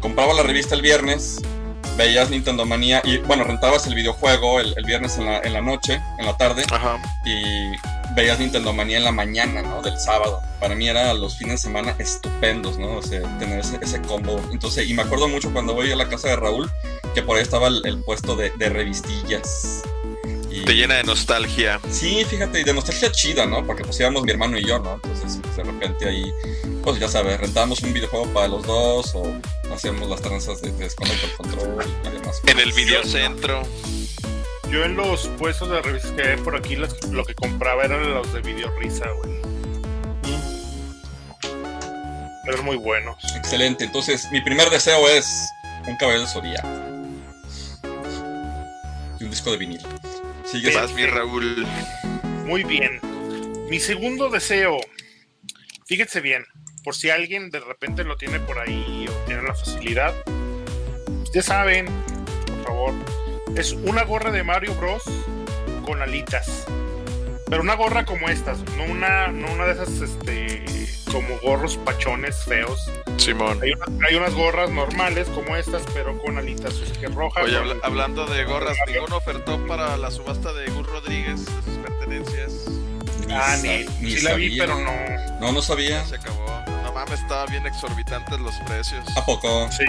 Compraba 0.00 0.32
la 0.34 0.42
revista 0.42 0.74
el 0.74 0.82
viernes, 0.82 1.40
veías 1.96 2.30
Nintendo 2.30 2.64
Manía 2.64 3.02
y, 3.04 3.18
bueno, 3.18 3.44
rentabas 3.44 3.86
el 3.86 3.94
videojuego 3.94 4.60
el, 4.60 4.74
viernes 4.86 5.18
en 5.18 5.26
la, 5.26 5.40
en 5.40 5.52
la, 5.52 5.60
noche, 5.60 6.00
en 6.18 6.26
la 6.26 6.36
tarde, 6.36 6.64
y 7.24 7.72
veías 8.14 8.38
Nintendo 8.38 8.72
Manía 8.72 8.98
en 8.98 9.04
la 9.04 9.12
mañana, 9.12 9.62
¿no? 9.62 9.82
Del 9.82 9.98
sábado. 9.98 10.40
Para 10.58 10.74
mí 10.74 10.88
era 10.88 11.12
los 11.14 11.36
fines 11.36 11.54
de 11.54 11.68
semana 11.68 11.94
estupendos, 11.98 12.78
¿no? 12.78 12.96
O 12.96 13.02
sea, 13.02 13.20
tener 13.38 13.60
ese, 13.60 13.78
ese 13.82 14.00
combo. 14.02 14.40
Entonces, 14.52 14.88
y 14.88 14.94
me 14.94 15.02
acuerdo 15.02 15.28
mucho 15.28 15.52
cuando 15.52 15.74
voy 15.74 15.92
a 15.92 15.96
la 15.96 16.08
casa 16.08 16.28
de 16.28 16.36
Raúl, 16.36 16.70
que 17.14 17.22
por 17.22 17.36
ahí 17.36 17.42
estaba 17.42 17.68
el, 17.68 18.02
puesto 18.04 18.36
de, 18.36 18.50
de 18.56 18.68
revistillas. 18.68 19.82
Te 20.64 20.74
llena 20.74 20.96
de 20.96 21.04
nostalgia. 21.04 21.80
Sí, 21.90 22.24
fíjate, 22.24 22.60
y 22.60 22.64
de 22.64 22.74
nostalgia 22.74 23.10
chida, 23.12 23.46
¿no? 23.46 23.64
Porque 23.64 23.84
pues 23.84 23.98
íbamos 24.00 24.22
mi 24.24 24.30
hermano 24.30 24.58
y 24.58 24.64
yo, 24.64 24.78
¿no? 24.78 24.94
Entonces, 24.94 25.38
pues, 25.42 25.56
de 25.56 25.62
repente 25.62 26.08
ahí, 26.08 26.32
pues 26.82 26.98
ya 26.98 27.08
sabes, 27.08 27.38
rentábamos 27.40 27.80
un 27.82 27.92
videojuego 27.92 28.26
para 28.32 28.48
los 28.48 28.66
dos 28.66 29.14
o 29.14 29.32
hacíamos 29.72 30.08
las 30.08 30.20
tranzas 30.20 30.60
de, 30.60 30.72
de 30.72 30.86
el 30.86 30.94
control 31.36 31.84
y 32.04 32.08
demás. 32.08 32.40
En 32.46 32.58
el 32.58 32.72
videocentro. 32.72 33.62
Yo 34.70 34.84
en 34.84 34.96
los 34.96 35.26
puestos 35.38 35.70
de 35.70 35.82
revistas 35.82 36.12
que 36.12 36.22
hay 36.22 36.36
por 36.36 36.56
aquí, 36.56 36.76
lo 36.76 37.24
que 37.24 37.34
compraba 37.34 37.84
eran 37.84 38.08
los 38.14 38.32
de 38.32 38.40
video 38.40 38.70
risa, 38.78 39.06
güey. 39.18 39.40
pero 42.50 42.62
muy 42.62 42.76
buenos. 42.76 43.16
Excelente. 43.36 43.84
Entonces, 43.84 44.28
mi 44.32 44.40
primer 44.40 44.68
deseo 44.70 45.08
es 45.08 45.50
un 45.86 45.96
cabello 45.96 46.20
de 46.20 46.26
Zodiac. 46.26 46.64
Y 49.18 49.24
un 49.24 49.30
disco 49.30 49.50
de 49.50 49.56
vinil. 49.56 49.80
Sigue 50.50 50.74
más 50.74 50.92
mi 50.94 51.06
Raúl. 51.06 51.64
Muy 52.44 52.64
bien. 52.64 53.00
Mi 53.68 53.78
segundo 53.78 54.28
deseo, 54.30 54.80
fíjense 55.86 56.20
bien, 56.20 56.44
por 56.82 56.96
si 56.96 57.08
alguien 57.10 57.50
de 57.50 57.60
repente 57.60 58.02
lo 58.02 58.16
tiene 58.16 58.40
por 58.40 58.58
ahí 58.58 59.06
o 59.08 59.12
tiene 59.26 59.42
la 59.42 59.54
facilidad, 59.54 60.12
ya 61.32 61.42
saben, 61.42 61.86
por 62.46 62.64
favor, 62.64 62.94
es 63.56 63.72
una 63.72 64.02
gorra 64.02 64.32
de 64.32 64.42
Mario 64.42 64.74
Bros 64.74 65.04
con 65.84 66.02
alitas. 66.02 66.66
Pero 67.50 67.62
una 67.62 67.74
gorra 67.74 68.04
como 68.04 68.28
estas, 68.28 68.60
no 68.76 68.84
una, 68.84 69.26
no 69.26 69.52
una 69.52 69.66
de 69.66 69.72
esas, 69.72 69.88
este, 70.00 70.64
como 71.10 71.36
gorros 71.42 71.76
pachones 71.78 72.44
feos. 72.44 72.88
Simón. 73.16 73.60
Hay, 73.62 74.14
unas 74.14 74.34
gorras 74.34 74.70
normales 74.70 75.28
como 75.28 75.56
estas, 75.56 75.82
pero 75.92 76.16
con 76.18 76.38
alitas 76.38 76.74
que 77.00 77.08
rojas. 77.08 77.44
Oye, 77.44 77.56
hablando 77.82 78.24
de 78.26 78.44
gorras, 78.44 78.76
¿ninguno 78.86 79.16
ofertó 79.16 79.58
para 79.66 79.96
la 79.96 80.12
subasta 80.12 80.52
de 80.52 80.70
Gus 80.70 80.86
Rodríguez 80.86 81.44
de 81.44 81.62
sus 81.62 81.78
pertenencias? 81.78 82.52
ah, 83.30 83.56
ni, 83.62 83.84
sí 84.10 84.20
la 84.22 84.34
vi, 84.34 84.56
pero 84.56 84.76
no. 84.78 84.92
No, 85.40 85.52
no 85.52 85.60
sabía. 85.60 86.04
se 86.04 86.16
acabó. 86.16 86.46
No 86.84 86.92
mames, 86.92 87.20
estaban 87.20 87.50
bien 87.50 87.66
exorbitantes 87.66 88.38
los 88.38 88.54
precios. 88.60 89.04
¿A 89.16 89.24
poco? 89.24 89.68
Sí. 89.72 89.84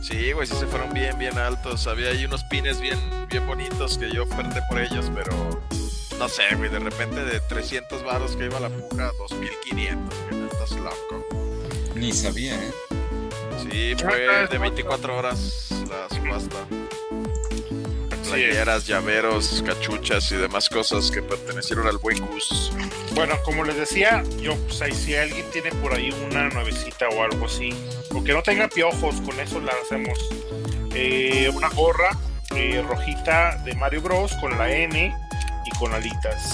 Sí, 0.00 0.32
güey, 0.32 0.46
sí 0.46 0.54
se 0.56 0.66
fueron 0.66 0.92
bien, 0.92 1.18
bien 1.18 1.38
altos. 1.38 1.86
Había 1.86 2.10
ahí 2.10 2.24
unos 2.24 2.44
pines 2.44 2.80
bien, 2.80 2.98
bien 3.28 3.46
bonitos 3.46 3.98
que 3.98 4.10
yo 4.10 4.24
oferté 4.24 4.60
por 4.68 4.78
ellos, 4.78 5.10
pero 5.14 5.60
no 6.18 6.28
sé, 6.28 6.42
güey, 6.56 6.70
de 6.70 6.78
repente 6.78 7.24
de 7.24 7.40
300 7.40 8.04
baros 8.04 8.36
que 8.36 8.46
iba 8.46 8.58
a 8.58 8.60
la 8.60 8.68
puja, 8.68 9.10
2500, 9.18 10.18
güey, 10.30 10.44
estás 10.44 10.70
loco. 10.72 11.26
Ni 11.94 12.12
sabía, 12.12 12.54
¿eh? 12.54 12.72
Sí, 13.62 13.94
fue 13.96 14.46
de 14.48 14.58
24 14.58 15.16
horas 15.16 15.68
la 15.88 16.16
subasta. 16.16 16.66
Playeras, 18.28 18.86
llaveros, 18.86 19.62
cachuchas 19.64 20.32
y 20.32 20.36
demás 20.36 20.68
cosas 20.68 21.10
que 21.10 21.22
pertenecieron 21.22 21.86
al 21.86 21.98
buen 21.98 22.18
Gus. 22.26 22.72
Bueno, 23.14 23.36
como 23.44 23.62
les 23.62 23.76
decía, 23.76 24.24
yo, 24.40 24.56
pues 24.56 24.82
ahí 24.82 24.92
si 24.92 25.14
alguien 25.14 25.46
tiene 25.52 25.70
por 25.70 25.94
ahí 25.94 26.10
una 26.26 26.48
nuevecita 26.48 27.08
o 27.10 27.22
algo 27.22 27.46
así, 27.46 27.70
o 28.12 28.24
que 28.24 28.32
no 28.32 28.42
tenga 28.42 28.66
piojos, 28.68 29.20
con 29.20 29.38
eso 29.38 29.60
la 29.60 29.72
hacemos. 29.84 30.18
Eh, 30.94 31.50
una 31.54 31.68
gorra 31.68 32.10
eh, 32.56 32.82
rojita 32.88 33.56
de 33.64 33.74
Mario 33.74 34.02
Bros 34.02 34.32
con 34.40 34.56
la 34.58 34.70
N 34.70 35.14
con 35.78 35.94
alitas. 35.94 36.52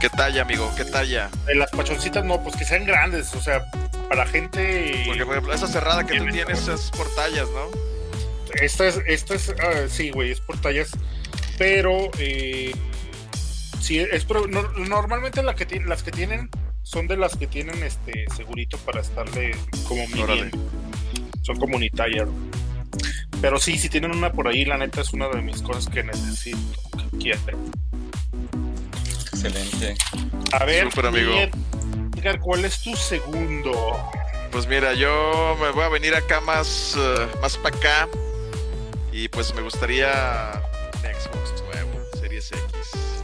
¿Qué 0.00 0.10
talla, 0.10 0.42
amigo? 0.42 0.70
¿Qué 0.76 0.84
talla? 0.84 1.30
las 1.54 1.70
pachoncitas 1.70 2.24
no, 2.24 2.42
pues 2.42 2.56
que 2.56 2.64
sean 2.64 2.84
grandes, 2.84 3.34
o 3.34 3.40
sea, 3.40 3.64
para 4.08 4.26
gente. 4.26 5.04
Porque, 5.06 5.24
por 5.24 5.34
ejemplo, 5.34 5.54
esa 5.54 5.66
cerrada 5.66 6.04
que 6.04 6.18
tú 6.18 6.26
tienes 6.26 6.68
es 6.68 6.90
por 6.90 7.12
tallas, 7.14 7.48
¿no? 7.50 7.70
Esta 8.60 8.86
es, 8.86 9.00
esta 9.06 9.34
es, 9.34 9.50
ah, 9.50 9.88
sí, 9.88 10.10
güey, 10.10 10.30
es 10.30 10.40
por 10.40 10.60
tallas, 10.60 10.90
pero 11.58 12.10
eh, 12.18 12.72
sí, 13.80 13.98
es, 13.98 14.26
normalmente 14.76 15.42
la 15.42 15.54
que, 15.54 15.80
las 15.80 16.02
que 16.02 16.10
tienen 16.10 16.50
son 16.82 17.06
de 17.08 17.16
las 17.16 17.36
que 17.36 17.46
tienen 17.46 17.82
este 17.82 18.26
segurito 18.36 18.78
para 18.78 19.00
estarle 19.00 19.56
como 19.88 20.06
midiendo. 20.08 20.58
Son 21.42 21.58
como 21.58 21.76
unitallas. 21.76 22.28
Pero 23.40 23.58
sí, 23.58 23.76
si 23.78 23.88
tienen 23.88 24.12
una 24.12 24.32
por 24.32 24.48
ahí, 24.48 24.64
la 24.64 24.78
neta 24.78 25.00
es 25.00 25.12
una 25.12 25.28
de 25.28 25.42
mis 25.42 25.62
cosas 25.62 25.88
que 25.92 26.02
necesito, 26.02 26.80
que 27.10 27.18
quiero. 27.18 27.58
Excelente. 29.46 29.94
A 30.52 30.64
ver, 30.64 30.90
Super 30.90 31.06
amigo. 31.06 31.32
¿cuál 32.40 32.64
es 32.64 32.80
tu 32.80 32.96
segundo? 32.96 33.96
Pues 34.50 34.66
mira, 34.66 34.94
yo 34.94 35.56
me 35.60 35.70
voy 35.70 35.84
a 35.84 35.88
venir 35.88 36.14
acá 36.14 36.40
más, 36.40 36.96
eh, 36.98 37.28
más 37.40 37.56
para 37.56 37.76
acá. 37.76 38.08
Y 39.12 39.28
pues 39.28 39.54
me 39.54 39.62
gustaría 39.62 40.60
un 40.94 41.00
Xbox 41.00 41.62
nuevo, 41.62 42.00
Series 42.18 42.50
X. 42.50 42.62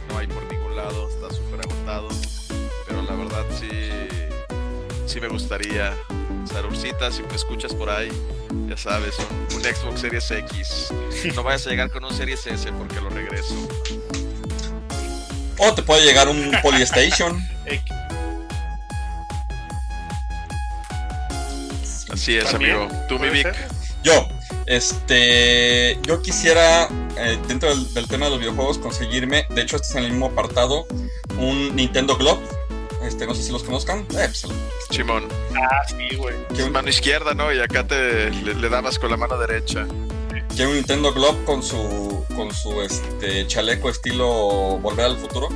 No 0.09 0.17
hay 0.17 0.27
por 0.27 0.43
ningún 0.51 0.75
lado, 0.75 1.09
está 1.09 1.33
súper 1.35 1.59
agotado. 1.61 2.07
Pero 2.87 3.01
la 3.01 3.15
verdad 3.15 3.45
sí, 3.59 3.69
sí 5.05 5.19
me 5.19 5.27
gustaría. 5.27 5.93
Sarurcita, 6.45 7.11
si 7.11 7.23
me 7.23 7.35
escuchas 7.35 7.73
por 7.73 7.89
ahí, 7.89 8.09
ya 8.67 8.77
sabes, 8.77 9.15
un, 9.19 9.57
un 9.57 9.63
Xbox 9.63 10.01
Series 10.01 10.31
X. 10.31 10.93
No 11.35 11.43
vayas 11.43 11.67
a 11.67 11.69
llegar 11.71 11.89
con 11.89 12.03
un 12.03 12.13
Series 12.13 12.45
S 12.47 12.71
porque 12.73 13.01
lo 13.01 13.09
regreso. 13.09 13.67
O 15.57 15.73
te 15.73 15.81
puede 15.81 16.03
llegar 16.03 16.27
un 16.27 16.51
Polystation. 16.61 17.47
Así 22.11 22.37
es, 22.37 22.53
amigo. 22.53 22.87
Tú, 23.09 23.17
mi 23.19 23.29
Vic. 23.29 23.47
Yo, 24.03 24.27
este, 24.65 25.97
yo 26.03 26.21
quisiera, 26.21 26.87
eh, 27.17 27.39
dentro 27.47 27.73
del, 27.75 28.07
tema 28.07 28.25
de 28.25 28.31
los 28.31 28.39
videojuegos, 28.39 28.77
conseguirme, 28.77 29.45
de 29.49 29.61
hecho 29.61 29.77
este 29.77 29.87
es 29.87 29.95
en 29.95 30.03
el 30.03 30.11
mismo 30.11 30.27
apartado, 30.27 30.85
un 31.37 31.75
Nintendo 31.75 32.17
Glove. 32.17 32.41
Este, 33.03 33.25
no 33.25 33.33
sé 33.33 33.43
si 33.43 33.51
los 33.51 33.63
conozcan. 33.63 33.99
Eh, 33.99 34.05
pues, 34.27 34.45
Chimón. 34.89 35.27
Ah, 35.55 35.83
sí, 35.87 36.15
güey. 36.15 36.35
Mano 36.69 36.89
izquierda, 36.89 37.33
¿no? 37.33 37.51
Y 37.51 37.59
acá 37.59 37.85
te 37.85 38.29
le 38.29 38.69
dabas 38.69 38.99
con 38.99 39.09
la 39.09 39.17
mano 39.17 39.37
derecha. 39.37 39.85
Tiene 40.55 40.69
un 40.69 40.77
Nintendo 40.77 41.11
Glove 41.11 41.43
con 41.45 41.63
su 41.63 42.23
con 42.35 42.53
su 42.53 42.81
este 42.83 43.47
chaleco 43.47 43.89
estilo 43.89 44.77
Volver 44.79 45.05
al 45.05 45.17
Futuro. 45.17 45.49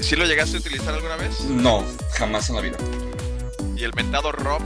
¿Sí 0.00 0.16
lo 0.16 0.24
llegaste 0.26 0.56
a 0.56 0.60
utilizar 0.60 0.92
alguna 0.94 1.14
vez? 1.14 1.40
No, 1.42 1.84
jamás 2.14 2.48
en 2.48 2.56
la 2.56 2.62
vida. 2.62 2.76
¿Y 3.76 3.84
el 3.84 3.94
mentado 3.94 4.32
Rob? 4.32 4.60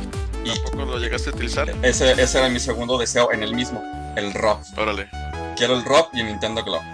¿Tampoco 0.64 0.92
lo 0.92 0.98
llegaste 0.98 1.28
a 1.28 1.34
utilizar? 1.34 1.68
Ese, 1.82 2.12
ese 2.12 2.38
era 2.38 2.48
mi 2.48 2.60
segundo 2.60 2.96
deseo 2.96 3.30
en 3.30 3.42
el 3.42 3.54
mismo, 3.54 3.82
el 4.16 4.32
Rob. 4.32 4.58
Órale. 4.74 5.10
Quiero 5.54 5.74
el 5.74 5.84
Rob 5.84 6.08
y 6.14 6.20
el 6.20 6.26
Nintendo 6.28 6.64
Glove. 6.64 6.84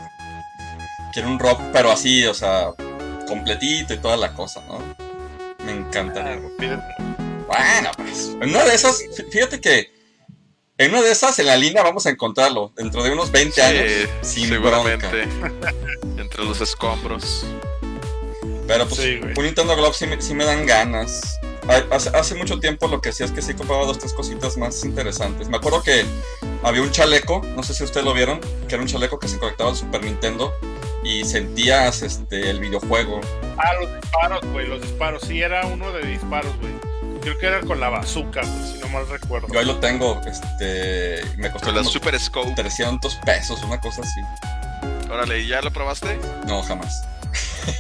Quiero 1.12 1.28
un 1.28 1.38
Rob, 1.38 1.59
pero 1.72 1.93
así, 1.93 2.26
o 2.26 2.34
sea, 2.34 2.72
completito 3.28 3.95
y 3.95 3.99
toda 3.99 4.16
la 4.16 4.32
cosa, 4.34 4.61
¿no? 4.66 4.80
Me 5.64 5.72
encantaría. 5.72 6.40
Ah, 7.51 7.80
bueno, 7.80 7.90
pues, 7.99 8.36
en 8.40 8.51
una 8.51 8.64
de 8.64 8.74
esas, 8.74 9.01
fíjate 9.30 9.61
que 9.61 10.01
en 10.85 10.93
una 10.93 11.03
de 11.03 11.12
esas, 11.12 11.39
en 11.39 11.47
la 11.47 11.57
línea, 11.57 11.83
vamos 11.83 12.07
a 12.07 12.11
encontrarlo. 12.11 12.72
Dentro 12.76 13.03
de 13.03 13.11
unos 13.11 13.30
20 13.30 13.62
años. 13.62 14.09
Sin 14.22 14.49
seguramente. 14.49 15.22
Entre 16.18 16.45
los 16.45 16.61
escombros. 16.61 17.45
Pero 18.66 18.89
pues, 18.89 19.01
un 19.37 19.45
Nintendo 19.45 19.76
Glove 19.76 19.95
sí 19.95 20.35
me, 20.35 20.45
dan 20.45 20.66
ganas. 20.66 21.39
Hace, 21.91 22.35
mucho 22.35 22.59
tiempo 22.59 22.89
lo 22.89 23.01
que 23.01 23.11
hacía 23.11 23.26
es 23.26 23.33
que 23.33 23.43
sí 23.43 23.55
compraba 23.55 23.85
dos, 23.85 23.99
tres 23.99 24.12
cositas 24.12 24.57
más 24.57 24.85
interesantes. 24.85 25.49
Me 25.49 25.57
acuerdo 25.57 25.83
que 25.83 26.05
había 26.62 26.83
un 26.83 26.91
chaleco, 26.91 27.43
no 27.55 27.62
sé 27.62 27.74
si 27.74 27.85
ustedes 27.85 28.05
lo 28.05 28.14
vieron, 28.14 28.41
que 28.68 28.74
era 28.74 28.83
un 28.83 28.89
chaleco 28.89 29.18
que 29.18 29.28
se 29.28 29.39
conectaba 29.39 29.70
al 29.70 29.76
Super 29.76 30.03
Nintendo 30.03 30.53
y 31.05 31.24
sentías 31.24 32.03
este 32.03 32.51
el 32.51 32.61
videojuego. 32.61 33.20
Ah, 33.59 33.74
los 33.80 34.01
disparos, 34.01 34.41
güey, 34.53 34.66
los 34.66 34.80
disparos. 34.80 35.22
Sí, 35.22 35.43
era 35.43 35.66
uno 35.66 35.93
de 35.93 36.07
disparos, 36.07 36.53
güey. 36.61 36.91
Creo 37.22 37.38
que 37.38 37.46
era 37.46 37.60
con 37.60 37.78
la 37.78 37.88
bazooka, 37.88 38.42
si 38.42 38.78
no 38.80 38.88
mal 38.88 39.08
recuerdo. 39.08 39.46
Yo 39.52 39.60
ahí 39.60 39.64
lo 39.64 39.78
tengo, 39.78 40.20
este. 40.26 41.22
Me 41.36 41.50
costó. 41.50 41.66
Con 41.66 41.76
la 41.76 41.84
Super 41.84 42.18
Scope. 42.18 42.52
300 42.54 43.14
pesos, 43.24 43.62
una 43.62 43.80
cosa 43.80 44.02
así. 44.02 44.20
Órale, 45.10 45.40
¿y 45.40 45.46
ya 45.46 45.62
lo 45.62 45.72
probaste? 45.72 46.18
No, 46.46 46.62
jamás. 46.62 47.04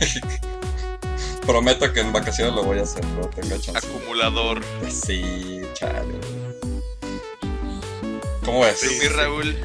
Prometo 1.46 1.92
que 1.92 2.00
en 2.00 2.12
vacaciones 2.12 2.54
lo 2.54 2.62
voy 2.62 2.78
a 2.78 2.82
hacer, 2.82 3.04
pero 3.16 3.28
tenga 3.30 3.58
chance. 3.58 3.84
Acumulador. 3.84 4.62
Sí, 4.88 5.62
chale. 5.74 6.14
¿Cómo 8.44 8.60
ves? 8.60 8.78
Sí, 8.78 8.98
mi 9.00 9.08
Raúl. 9.08 9.56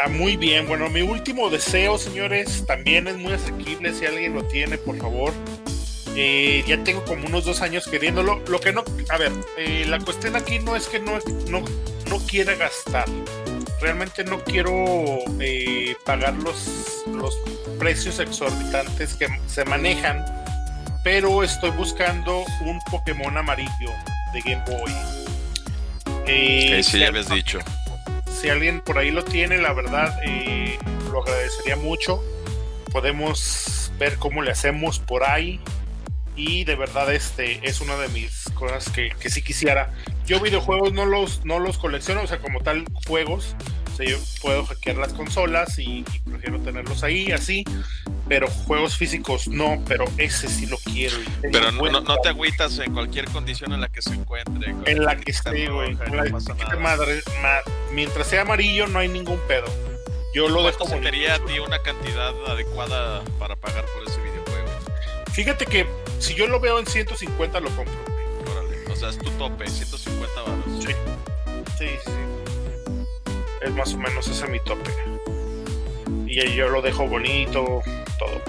Ah, 0.00 0.08
muy 0.08 0.36
bien. 0.36 0.68
Bueno, 0.68 0.88
mi 0.90 1.02
último 1.02 1.50
deseo, 1.50 1.98
señores, 1.98 2.64
también 2.66 3.08
es 3.08 3.16
muy 3.16 3.32
asequible. 3.32 3.92
Si 3.94 4.06
alguien 4.06 4.34
lo 4.34 4.44
tiene, 4.44 4.78
por 4.78 4.96
favor, 4.98 5.32
eh, 6.18 6.64
ya 6.66 6.82
tengo 6.82 7.04
como 7.04 7.26
unos 7.26 7.44
dos 7.44 7.60
años 7.60 7.86
queriéndolo. 7.86 8.40
Lo 8.48 8.58
que 8.58 8.72
no, 8.72 8.82
a 9.10 9.18
ver, 9.18 9.32
eh, 9.58 9.84
la 9.86 9.98
cuestión 9.98 10.34
aquí 10.34 10.58
no 10.58 10.74
es 10.74 10.88
que 10.88 10.98
no, 10.98 11.18
no, 11.48 11.62
no 12.08 12.18
quiera 12.26 12.54
gastar. 12.54 13.04
Realmente 13.82 14.24
no 14.24 14.42
quiero 14.42 14.72
eh, 15.38 15.94
pagar 16.06 16.32
los, 16.34 17.04
los 17.12 17.36
precios 17.78 18.18
exorbitantes 18.18 19.14
que 19.14 19.28
se 19.46 19.66
manejan, 19.66 20.24
pero 21.04 21.42
estoy 21.42 21.70
buscando 21.70 22.44
un 22.62 22.80
Pokémon 22.90 23.36
amarillo 23.36 23.90
de 24.32 24.40
Game 24.40 24.64
Boy. 24.66 24.92
Eh, 26.26 26.80
sí, 26.82 26.98
ya 26.98 27.08
habías 27.08 27.28
dicho. 27.28 27.58
Si 28.40 28.48
alguien 28.48 28.80
por 28.80 28.96
ahí 28.96 29.10
lo 29.10 29.22
tiene, 29.22 29.58
la 29.58 29.74
verdad, 29.74 30.18
lo 31.12 31.22
agradecería 31.22 31.76
mucho. 31.76 32.24
Podemos 32.90 33.92
ver 33.98 34.16
cómo 34.16 34.42
le 34.42 34.52
hacemos 34.52 34.98
por 34.98 35.24
ahí 35.24 35.60
y 36.36 36.64
de 36.64 36.76
verdad 36.76 37.12
este 37.12 37.66
es 37.66 37.80
una 37.80 37.96
de 37.96 38.08
mis 38.08 38.44
cosas 38.54 38.90
que, 38.90 39.10
que 39.18 39.30
sí 39.30 39.42
quisiera. 39.42 39.92
Yo 40.26 40.40
videojuegos 40.40 40.92
no 40.92 41.06
los, 41.06 41.44
no 41.44 41.58
los 41.58 41.78
colecciono, 41.78 42.22
o 42.22 42.26
sea, 42.26 42.38
como 42.38 42.60
tal 42.60 42.84
juegos, 43.06 43.56
o 43.92 43.96
sea, 43.96 44.06
yo 44.06 44.18
puedo 44.42 44.66
hackear 44.66 44.96
las 44.98 45.14
consolas 45.14 45.78
y, 45.78 46.04
prefiero 46.28 46.60
tenerlos 46.60 47.02
ahí, 47.02 47.32
así, 47.32 47.64
pero 48.28 48.48
juegos 48.48 48.96
físicos 48.96 49.48
no, 49.48 49.82
pero 49.88 50.04
ese 50.18 50.48
sí 50.48 50.66
lo 50.66 50.76
quiero. 50.78 51.16
Pero 51.40 51.72
no, 51.72 52.00
no, 52.02 52.16
te 52.18 52.28
agüitas 52.28 52.78
en 52.80 52.92
cualquier 52.92 53.24
condición 53.26 53.72
en 53.72 53.80
la 53.80 53.88
que 53.88 54.02
se 54.02 54.12
encuentre. 54.12 54.74
En 54.84 55.02
la 55.02 55.16
que 55.16 55.30
esté, 55.30 55.70
güey. 55.70 55.96
madre, 56.78 57.22
mientras 57.92 58.26
sea 58.26 58.42
amarillo 58.42 58.86
no 58.86 58.98
hay 58.98 59.08
ningún 59.08 59.40
pedo. 59.48 59.66
Yo 60.34 60.50
lo 60.50 60.62
dejo. 60.62 60.86
sería 60.86 61.36
a 61.36 61.38
ti 61.38 61.58
una 61.58 61.80
cantidad 61.80 62.34
adecuada 62.46 63.24
para 63.38 63.56
pagar 63.56 63.86
por 63.86 64.06
ese 64.06 64.20
videojuego? 64.20 64.68
Fíjate 65.32 65.64
que 65.64 65.86
si 66.18 66.34
yo 66.34 66.46
lo 66.46 66.60
veo 66.60 66.78
en 66.78 66.86
150 66.86 67.60
lo 67.60 67.70
compro. 67.70 67.94
Órale. 68.50 68.92
O 68.92 68.96
sea, 68.96 69.10
es 69.10 69.18
tu 69.18 69.30
tope, 69.32 69.68
150 69.68 70.42
baros. 70.42 70.64
Sí. 70.80 70.92
Sí, 71.78 71.88
sí. 72.04 72.10
Es 73.62 73.70
más 73.72 73.92
o 73.94 73.98
menos 73.98 74.26
ese 74.28 74.46
mi 74.46 74.60
tope. 74.60 74.90
Y 76.26 76.54
yo 76.54 76.68
lo 76.68 76.82
dejo 76.82 77.06
bonito, 77.06 77.82
todo. 78.18 78.42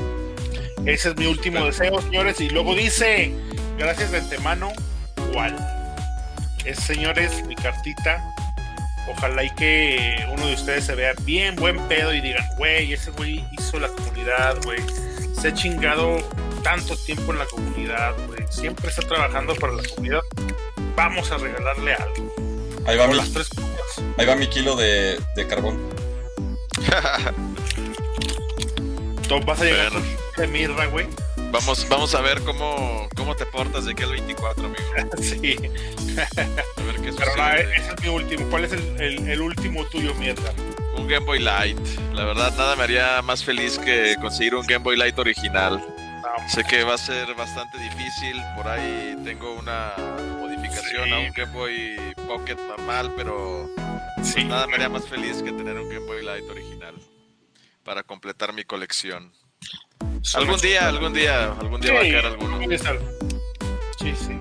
Ese 0.85 1.09
es 1.09 1.17
mi 1.17 1.25
último 1.25 1.65
deseo, 1.65 2.01
señores. 2.01 2.39
Y 2.41 2.49
luego 2.49 2.75
dice, 2.75 3.33
gracias 3.77 4.11
de 4.11 4.19
antemano, 4.19 4.71
¿cuál? 5.33 5.55
Es, 6.65 6.79
señores, 6.79 7.45
mi 7.45 7.55
cartita. 7.55 8.23
Ojalá 9.09 9.43
y 9.43 9.49
que 9.51 10.25
uno 10.33 10.47
de 10.47 10.53
ustedes 10.53 10.85
se 10.85 10.95
vea 10.95 11.13
bien 11.21 11.55
buen 11.55 11.77
pedo 11.87 12.13
y 12.13 12.19
digan, 12.19 12.45
güey, 12.57 12.91
ese 12.91 13.11
güey 13.11 13.45
hizo 13.57 13.79
la 13.79 13.87
comunidad, 13.87 14.57
güey. 14.63 14.79
Se 15.39 15.49
ha 15.49 15.53
chingado 15.53 16.17
tanto 16.67 16.97
tiempo 16.97 17.31
en 17.31 17.39
la 17.39 17.45
comunidad, 17.45 18.13
güey. 18.27 18.43
Siempre 18.49 18.89
está 18.89 19.01
trabajando 19.07 19.55
para 19.55 19.71
la 19.71 19.83
comunidad. 19.83 20.19
Vamos 20.97 21.31
a 21.31 21.37
regalarle 21.37 21.93
algo. 21.93 22.35
Ahí 22.85 22.97
va, 22.97 23.07
mi, 23.07 23.15
las 23.15 23.31
tres 23.31 23.49
ahí 24.17 24.25
va 24.25 24.35
mi 24.35 24.47
kilo 24.47 24.75
de, 24.75 25.17
de 25.37 25.47
carbón. 25.47 25.79
vas 29.45 29.61
a 29.61 29.63
llegar 29.63 29.93
de 30.35 30.47
mirra, 30.47 30.87
güey. 30.87 31.07
Vamos, 31.51 31.87
vamos 31.87 32.13
a 32.15 32.19
ver 32.19 32.41
cómo, 32.41 33.07
cómo 33.15 33.33
te 33.37 33.45
portas 33.45 33.85
de 33.85 33.93
aquí 33.93 34.03
al 34.03 34.11
24, 34.11 34.65
amigo. 34.65 34.81
sí. 35.21 35.55
a 36.17 36.83
ver 36.83 36.95
qué 37.01 37.13
Pero 37.17 37.35
no, 37.37 37.49
ese 37.49 37.93
es 37.93 38.01
mi 38.03 38.09
último. 38.09 38.45
¿Cuál 38.49 38.65
es 38.65 38.73
el, 38.73 39.29
el, 39.29 39.41
último 39.41 39.85
tuyo, 39.85 40.13
mierda? 40.15 40.51
Un 40.97 41.07
Game 41.07 41.25
Boy 41.25 41.39
Light. 41.39 41.79
La 42.13 42.25
verdad, 42.25 42.53
nada 42.57 42.75
me 42.75 42.83
haría 42.83 43.21
más 43.21 43.41
feliz 43.41 43.79
que 43.79 44.17
conseguir 44.19 44.53
un 44.53 44.67
Game 44.67 44.83
Boy 44.83 44.97
Light 44.97 45.17
original. 45.17 45.81
Sé 46.47 46.63
que 46.63 46.83
va 46.83 46.95
a 46.95 46.97
ser 46.97 47.33
bastante 47.35 47.77
difícil. 47.77 48.41
Por 48.55 48.67
ahí 48.67 49.15
tengo 49.23 49.53
una 49.53 49.93
modificación 50.39 51.13
a 51.13 51.19
un 51.19 51.31
Game 51.33 51.51
Boy 51.53 51.97
Pocket 52.27 52.55
normal, 52.55 53.13
pero 53.15 53.69
pues 54.15 54.45
nada 54.45 54.67
me 54.67 54.75
haría 54.75 54.89
más 54.89 55.07
feliz 55.07 55.41
que 55.43 55.51
tener 55.51 55.77
un 55.77 55.89
Game 55.89 56.05
Boy 56.05 56.23
Light 56.23 56.49
original 56.49 56.95
para 57.83 58.03
completar 58.03 58.53
mi 58.53 58.63
colección. 58.63 59.31
Algún 60.35 60.59
día, 60.59 60.87
algún 60.87 61.13
día, 61.13 61.51
algún 61.53 61.79
día 61.79 61.93
va 61.93 61.99
a 61.99 62.03
caer 62.03 62.25
alguno. 62.25 62.59
Sí, 63.99 64.13
sí. 64.15 64.37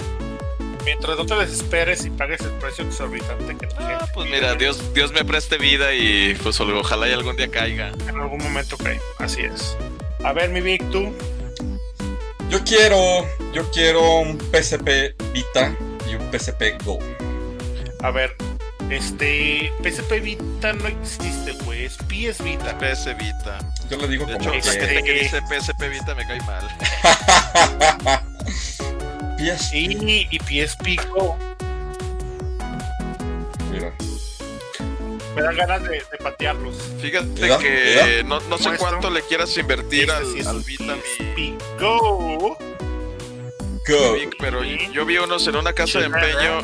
Mientras 0.84 1.16
no 1.16 1.26
te 1.26 1.34
desesperes 1.34 2.05
y 2.05 2.11
pagues 2.11 2.41
el 2.43 2.53
precio 2.53 2.84
exorbitante 2.84 3.57
que 3.57 3.66
ah, 3.78 4.07
pues 4.14 4.30
mira, 4.30 4.55
Dios, 4.55 4.95
Dios 4.95 5.12
me 5.12 5.24
preste 5.24 5.59
vida 5.59 5.93
y 5.95 6.34
pues 6.43 6.61
ojalá 6.61 7.09
y 7.09 7.12
algún 7.12 7.37
día 7.37 7.51
caiga. 7.51 7.93
En 8.09 8.20
algún 8.20 8.43
momento 8.43 8.76
cae, 8.76 9.01
así 9.18 9.43
es. 9.43 9.76
A 10.24 10.32
ver, 10.32 10.51
mi 10.51 10.61
Vic, 10.61 10.89
tú. 10.91 11.12
Yo 12.49 12.62
quiero, 12.64 13.26
yo 13.53 13.68
quiero 13.72 14.20
un 14.20 14.38
PSP 14.38 15.14
Vita 15.32 15.74
y 16.09 16.14
un 16.14 16.30
PSP 16.30 16.80
Go. 16.84 16.99
A 18.03 18.11
ver, 18.11 18.36
este, 18.88 19.72
PSP 19.82 20.20
Vita 20.22 20.72
no 20.72 20.86
existe, 20.86 21.53
güey. 21.64 21.86
Es 21.86 21.97
PS 21.97 22.44
Vita. 22.44 22.78
PS 22.78 23.16
Vita. 23.18 23.59
Yo 23.90 23.99
le 23.99 24.09
digo 24.09 24.26
de 24.26 24.34
como 24.34 24.53
hecho, 24.53 24.70
que... 24.70 25.03
que 25.03 25.12
dice 25.12 25.40
PSP 25.40 25.88
Vita 25.90 26.14
me 26.14 26.24
cae 26.26 26.40
mal. 26.42 26.68
PS... 29.38 29.74
Y, 29.74 30.28
y 30.30 30.38
PSP 30.38 31.05
Go. 31.12 31.36
Mira. 33.72 33.92
Me 35.37 35.43
dan 35.43 35.55
ganas 35.55 35.82
de, 35.82 36.03
de 36.11 36.18
patearlos. 36.22 36.74
Fíjate 36.99 37.59
que 37.59 38.22
no, 38.24 38.41
no 38.41 38.57
sé 38.57 38.70
cuánto 38.78 39.11
le 39.11 39.20
quieras 39.20 39.55
invertir 39.59 40.11
al, 40.11 40.24
al 40.47 40.62
Vita. 40.62 40.97
Mi... 41.37 41.55
Go. 41.78 42.57
Go. 43.87 44.16
Pero 44.41 44.64
yo 44.64 45.05
vi 45.05 45.18
unos 45.18 45.47
en 45.47 45.57
una 45.57 45.74
casa 45.74 45.99
de 45.99 46.07
empeño 46.07 46.62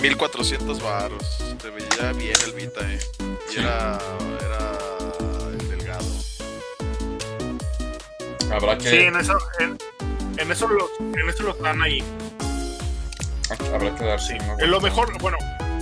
1400 0.00 0.82
baros. 0.82 1.22
Se 1.60 1.70
veía 1.70 2.12
bien 2.12 2.34
el 2.46 2.52
Vita, 2.54 2.80
eh. 2.90 2.98
Y 3.54 3.58
era, 3.58 3.98
era 4.40 4.72
delgado. 5.68 6.06
Habrá 8.50 8.78
que. 8.78 8.88
Sí, 8.88 8.96
en 8.96 9.16
eso, 9.16 9.36
en, 9.58 10.50
eso, 10.50 10.68
los, 10.68 10.90
en 11.00 11.28
eso 11.28 11.42
los 11.42 11.58
dan 11.60 11.82
ahí. 11.82 12.02
Habrá 13.74 13.94
que 13.94 14.04
dar, 14.04 14.20
sí. 14.20 14.34
Lo 14.60 14.80
mejor, 14.80 15.16
bueno, 15.20 15.36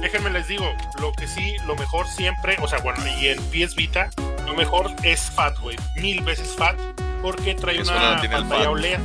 déjenme 0.05 0.29
les 0.29 0.47
digo, 0.47 0.71
lo 1.01 1.13
que 1.13 1.27
sí, 1.27 1.57
lo 1.67 1.77
mejor 1.77 2.07
siempre, 2.07 2.59
o 2.61 2.69
sea, 2.69 2.79
bueno, 2.81 3.03
y 3.19 3.29
en 3.29 3.39
PS 3.45 3.75
Vita, 3.75 4.11
lo 4.45 4.55
mejor 4.55 4.91
es 5.03 5.31
Fat, 5.31 5.59
güey. 5.61 5.79
Mil 5.97 6.23
veces 6.23 6.55
Fat, 6.57 6.79
porque 7.23 7.55
trae 7.55 7.81
una 7.81 8.21
pantalla 8.21 8.71
OLED 8.71 8.99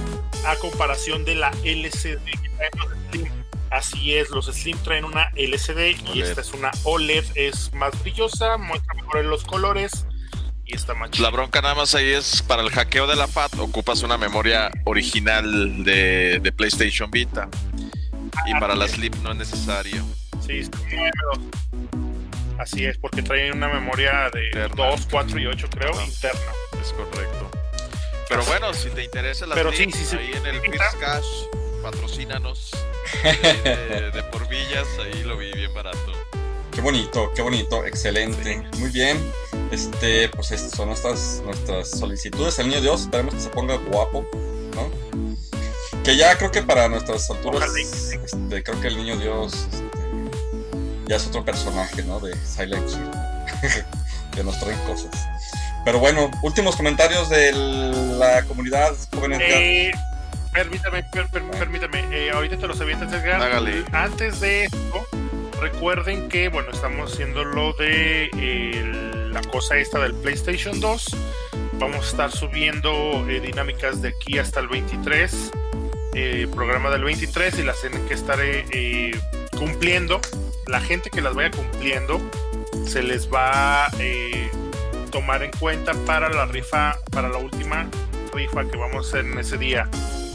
a 0.46 0.56
comparación 0.58 1.24
de 1.24 1.36
la 1.36 1.52
LCD 1.64 2.26
que 2.26 2.50
trae 2.58 2.70
los 2.76 2.90
Slim. 3.12 3.32
Así 3.72 4.16
es, 4.16 4.30
los 4.30 4.48
Slim 4.48 4.78
traen 4.80 5.06
una 5.06 5.32
LCD 5.36 5.96
y 6.14 6.22
esta 6.22 6.42
es 6.42 6.52
una 6.52 6.70
OLED, 6.84 7.24
es 7.36 7.74
más 7.74 7.98
brillosa, 8.02 8.58
muestra 8.58 8.94
mejor 8.96 9.20
en 9.20 9.30
los 9.30 9.46
colores 9.46 10.06
y 10.66 10.76
está 10.76 10.96
más 10.96 11.18
La 11.18 11.30
bronca 11.30 11.62
nada 11.62 11.76
más 11.76 11.96
ahí 11.96 12.12
es 12.12 12.42
para 12.42 12.62
el 12.62 12.72
hackeo 12.72 13.08
de 13.08 13.16
la 13.16 13.28
FAT 13.28 13.58
ocupas 13.60 14.04
una 14.04 14.18
memoria 14.18 14.70
original 14.84 15.82
de, 15.86 16.54
PlayStation 16.58 17.10
Vita 17.10 17.48
y 18.46 18.60
para 18.60 18.76
la 18.76 18.88
Slim 18.90 19.14
no 19.24 19.32
es 19.32 19.38
necesario. 19.38 20.06
Sí, 20.50 20.68
Así 22.58 22.86
es, 22.86 22.98
porque 22.98 23.22
traen 23.22 23.54
una 23.54 23.68
memoria 23.68 24.32
de 24.34 24.68
2, 24.76 25.08
4 25.12 25.40
y 25.40 25.46
8 25.46 25.68
creo, 25.70 25.92
interna. 26.02 26.52
Es 26.82 26.92
correcto. 26.92 27.52
Pero 28.28 28.44
bueno, 28.46 28.74
si 28.74 28.90
te 28.90 29.04
interesa 29.04 29.46
la 29.46 29.56
Slim, 29.56 29.92
ahí 30.18 30.32
en 30.36 30.46
el 30.48 30.62
First 30.62 31.00
Cash, 31.00 31.26
patrocínanos 31.84 32.72
de, 33.24 34.24
por 34.32 34.48
villas, 34.50 34.88
ahí 35.00 35.24
lo 35.24 35.38
vi 35.38 35.52
bien 35.54 35.72
barato. 35.74 36.14
Qué 36.72 36.82
bonito, 36.82 37.32
qué 37.36 37.44
bonito, 37.44 37.86
excelente. 37.86 38.64
Muy 38.78 38.90
bien. 38.90 39.18
Este, 39.72 40.30
pues 40.30 40.50
estas 40.50 40.72
son 40.72 40.88
nuestras, 40.88 41.44
nuestras 41.46 41.92
solicitudes. 41.92 42.58
El 42.58 42.70
niño 42.70 42.82
Dios, 42.82 43.02
esperemos 43.02 43.36
que 43.36 43.42
se 43.42 43.50
ponga 43.50 43.78
guapo, 43.78 44.26
¿no? 44.74 46.04
Que 46.04 46.18
ya 46.18 46.36
creo 46.38 46.52
que 46.52 46.64
para 46.64 46.90
nuestras 46.90 47.30
alturas, 47.30 47.72
este, 47.76 48.64
creo 48.64 48.82
que 48.82 48.88
el 48.88 48.98
niño 48.98 49.18
Dios 49.18 49.68
este, 49.72 49.89
ya 51.10 51.16
es 51.16 51.28
otro 51.28 51.44
personaje, 51.44 52.04
¿no? 52.04 52.20
De 52.20 52.34
Silent 52.46 52.88
Hill. 52.90 53.84
que 54.36 54.44
nos 54.44 54.58
traen 54.60 54.80
cosas. 54.86 55.12
Pero 55.84 56.00
bueno, 56.00 56.30
últimos 56.44 56.76
comentarios 56.76 57.30
de 57.30 57.52
la 57.52 58.44
comunidad 58.44 58.94
joven 59.14 59.40
eh, 59.42 59.92
Permítame, 60.54 61.04
permítame, 61.58 62.06
eh, 62.12 62.32
ahorita 62.32 62.58
te 62.58 62.68
los 62.68 62.80
avientas, 62.82 63.12
Edgar. 63.12 63.42
Hágale. 63.42 63.86
Antes 63.92 64.40
de 64.40 64.66
esto, 64.66 65.08
recuerden 65.60 66.30
que, 66.30 66.50
bueno, 66.50 66.72
estamos 66.72 67.14
haciendo 67.14 67.44
lo 67.44 67.74
de 67.74 68.30
la 69.32 69.42
cosa 69.42 69.78
esta 69.78 70.00
del 70.00 70.14
PlayStation 70.14 70.80
2. 70.80 71.16
Vamos 71.74 72.06
a 72.06 72.10
estar 72.10 72.32
subiendo 72.32 73.28
eh, 73.30 73.40
dinámicas 73.40 74.02
de 74.02 74.10
aquí 74.10 74.38
hasta 74.38 74.60
el 74.60 74.68
23, 74.68 75.52
eh, 76.16 76.48
programa 76.54 76.90
del 76.90 77.04
23, 77.04 77.60
y 77.60 77.64
las 77.64 77.80
tienen 77.82 78.06
que 78.08 78.16
estar 78.16 78.40
cumpliendo. 79.58 80.20
La 80.70 80.80
gente 80.80 81.10
que 81.10 81.20
las 81.20 81.34
vaya 81.34 81.50
cumpliendo 81.50 82.22
se 82.86 83.02
les 83.02 83.28
va 83.32 83.86
a 83.86 83.92
tomar 85.12 85.42
en 85.42 85.50
cuenta 85.60 85.94
para 86.06 86.30
la 86.30 86.46
rifa, 86.46 86.96
para 87.12 87.28
la 87.28 87.40
última 87.40 87.88
rifa 88.32 88.64
que 88.66 88.78
vamos 88.78 89.08
a 89.08 89.10
hacer 89.10 89.26
en 89.26 89.40
ese 89.40 89.58
día. 89.58 89.90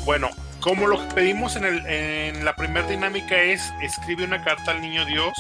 Bueno, 0.05 0.29
como 0.59 0.89
lo 0.89 0.99
que 0.99 1.15
pedimos 1.15 1.55
en, 1.55 1.65
el, 1.65 1.87
en 1.87 2.45
la 2.45 2.57
primera 2.57 2.85
dinámica 2.89 3.41
es 3.41 3.63
escribe 3.81 4.25
una 4.25 4.43
carta 4.43 4.73
al 4.73 4.81
niño 4.81 5.05
Dios 5.07 5.33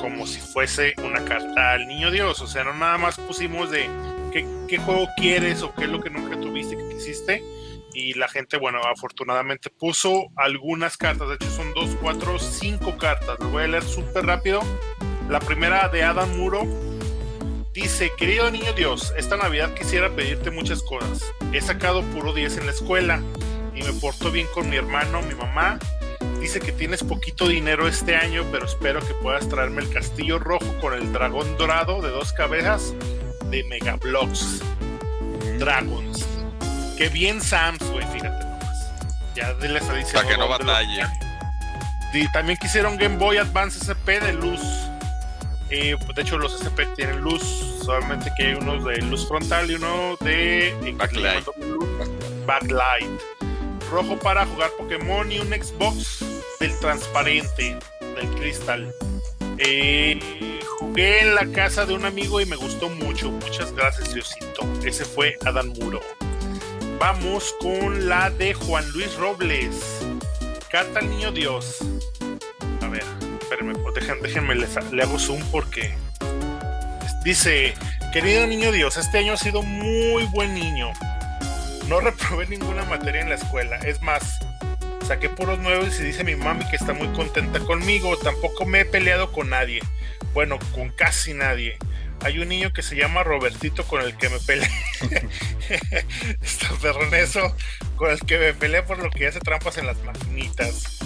como 0.00 0.26
si 0.28 0.38
fuese 0.38 0.94
una 1.02 1.24
carta 1.24 1.72
al 1.72 1.88
niño 1.88 2.12
Dios. 2.12 2.40
O 2.40 2.46
sea, 2.46 2.62
no 2.62 2.72
nada 2.72 2.98
más 2.98 3.18
pusimos 3.18 3.70
de 3.72 3.88
qué, 4.32 4.46
qué 4.68 4.78
juego 4.78 5.08
quieres 5.16 5.62
o 5.62 5.74
qué 5.74 5.84
es 5.84 5.90
lo 5.90 6.00
que 6.00 6.10
nunca 6.10 6.38
tuviste 6.38 6.76
que 6.76 6.88
quisiste. 6.88 7.42
Y 7.94 8.14
la 8.14 8.28
gente, 8.28 8.58
bueno, 8.58 8.80
afortunadamente 8.84 9.70
puso 9.70 10.26
algunas 10.36 10.96
cartas. 10.96 11.28
De 11.28 11.34
hecho, 11.36 11.50
son 11.50 11.72
dos, 11.74 11.96
cuatro, 12.02 12.38
cinco 12.40 12.98
cartas. 12.98 13.38
Lo 13.38 13.48
voy 13.50 13.62
a 13.62 13.68
leer 13.68 13.84
súper 13.84 14.26
rápido. 14.26 14.60
La 15.28 15.38
primera 15.38 15.88
de 15.88 16.02
Adam 16.02 16.36
Muro 16.36 16.66
dice: 17.72 18.10
Querido 18.16 18.50
niño 18.50 18.72
Dios, 18.72 19.14
esta 19.16 19.36
Navidad 19.36 19.74
quisiera 19.74 20.10
pedirte 20.10 20.50
muchas 20.50 20.82
cosas. 20.82 21.22
He 21.52 21.60
sacado 21.60 22.02
puro 22.02 22.32
10 22.32 22.58
en 22.58 22.66
la 22.66 22.72
escuela 22.72 23.22
y 23.74 23.82
me 23.82 23.92
porto 23.92 24.32
bien 24.32 24.48
con 24.52 24.68
mi 24.68 24.76
hermano, 24.76 25.22
mi 25.22 25.34
mamá. 25.34 25.78
Dice 26.40 26.60
que 26.60 26.72
tienes 26.72 27.02
poquito 27.02 27.48
dinero 27.48 27.86
este 27.86 28.16
año, 28.16 28.44
pero 28.52 28.66
espero 28.66 29.00
que 29.00 29.14
puedas 29.14 29.48
traerme 29.48 29.82
el 29.82 29.90
castillo 29.90 30.38
rojo 30.38 30.66
con 30.80 30.92
el 30.94 31.12
dragón 31.12 31.56
dorado 31.56 32.02
de 32.02 32.10
dos 32.10 32.32
cabezas 32.32 32.92
de 33.50 33.64
Megablocks. 33.64 34.60
Dragons. 35.58 36.33
Qué 36.96 37.08
bien 37.08 37.40
Sams, 37.40 37.82
güey, 37.90 38.06
fíjate 38.12 38.44
nomás. 38.44 38.92
Ya 39.34 39.52
les 39.54 39.82
está 39.82 39.94
diciendo. 39.94 40.22
Para 40.22 40.28
que 40.28 40.38
no 40.38 40.48
batalle. 40.48 41.02
Y 42.12 42.30
también 42.30 42.56
quisieron 42.58 42.96
Game 42.96 43.16
Boy 43.16 43.38
Advance 43.38 43.78
SP 43.82 44.20
de 44.20 44.32
luz. 44.34 44.60
de 45.68 46.22
hecho, 46.22 46.38
los 46.38 46.54
SP 46.62 46.86
tienen 46.94 47.20
luz, 47.20 47.42
solamente 47.84 48.30
que 48.36 48.46
hay 48.46 48.54
unos 48.54 48.84
de 48.84 48.98
luz 48.98 49.26
frontal 49.26 49.68
y 49.68 49.74
uno 49.74 50.16
de 50.20 50.94
backlight. 50.96 51.44
backlight. 52.46 53.20
Rojo 53.90 54.16
para 54.16 54.46
jugar 54.46 54.70
Pokémon 54.78 55.30
y 55.30 55.40
un 55.40 55.48
Xbox 55.48 56.24
del 56.60 56.78
transparente, 56.78 57.76
del 58.00 58.28
cristal. 58.36 58.94
Eh, 59.58 60.60
jugué 60.78 61.22
en 61.22 61.34
la 61.34 61.46
casa 61.46 61.84
de 61.84 61.94
un 61.94 62.04
amigo 62.04 62.40
y 62.40 62.46
me 62.46 62.56
gustó 62.56 62.88
mucho. 62.88 63.30
Muchas 63.30 63.72
gracias, 63.72 64.14
Diosito. 64.14 64.68
Ese 64.84 65.04
fue 65.04 65.36
Adán 65.44 65.70
Muro. 65.70 66.00
Vamos 66.98 67.54
con 67.60 68.08
la 68.08 68.30
de 68.30 68.54
Juan 68.54 68.88
Luis 68.92 69.14
Robles. 69.16 70.00
Carta 70.70 71.00
al 71.00 71.10
niño 71.10 71.32
Dios. 71.32 71.78
A 72.82 72.88
ver, 72.88 73.04
espérenme, 73.40 73.74
pues, 73.74 73.94
déjenme, 74.22 74.54
le, 74.54 75.02
hago 75.02 75.18
zoom 75.18 75.40
porque. 75.50 75.94
Dice: 77.24 77.74
Querido 78.12 78.46
niño 78.46 78.72
Dios, 78.72 78.96
este 78.96 79.18
año 79.18 79.32
ha 79.32 79.36
sido 79.36 79.62
muy 79.62 80.24
buen 80.24 80.54
niño. 80.54 80.92
No 81.88 82.00
reprobé 82.02 82.46
ninguna 82.46 82.84
materia 82.84 83.20
en 83.20 83.28
la 83.28 83.36
escuela. 83.36 83.76
Es 83.78 84.00
más, 84.02 84.38
saqué 85.06 85.28
puros 85.28 85.58
nuevos 85.58 85.98
y 86.00 86.04
dice 86.04 86.24
mi 86.24 86.36
mami 86.36 86.68
que 86.68 86.76
está 86.76 86.92
muy 86.92 87.08
contenta 87.08 87.60
conmigo. 87.60 88.16
Tampoco 88.16 88.64
me 88.66 88.80
he 88.80 88.84
peleado 88.84 89.32
con 89.32 89.50
nadie. 89.50 89.80
Bueno, 90.32 90.58
con 90.74 90.90
casi 90.90 91.34
nadie 91.34 91.78
hay 92.20 92.38
un 92.38 92.48
niño 92.48 92.72
que 92.72 92.82
se 92.82 92.96
llama 92.96 93.22
Robertito 93.22 93.84
con 93.84 94.02
el 94.02 94.16
que 94.16 94.28
me 94.28 94.38
peleé. 94.40 94.68
Está 96.42 96.68
perrón 96.80 97.14
eso, 97.14 97.54
con 97.96 98.10
el 98.10 98.20
que 98.20 98.38
me 98.38 98.54
peleé 98.54 98.82
por 98.82 98.98
lo 98.98 99.10
que 99.10 99.26
hace 99.26 99.40
trampas 99.40 99.78
en 99.78 99.86
las 99.86 100.02
maquinitas. 100.04 100.98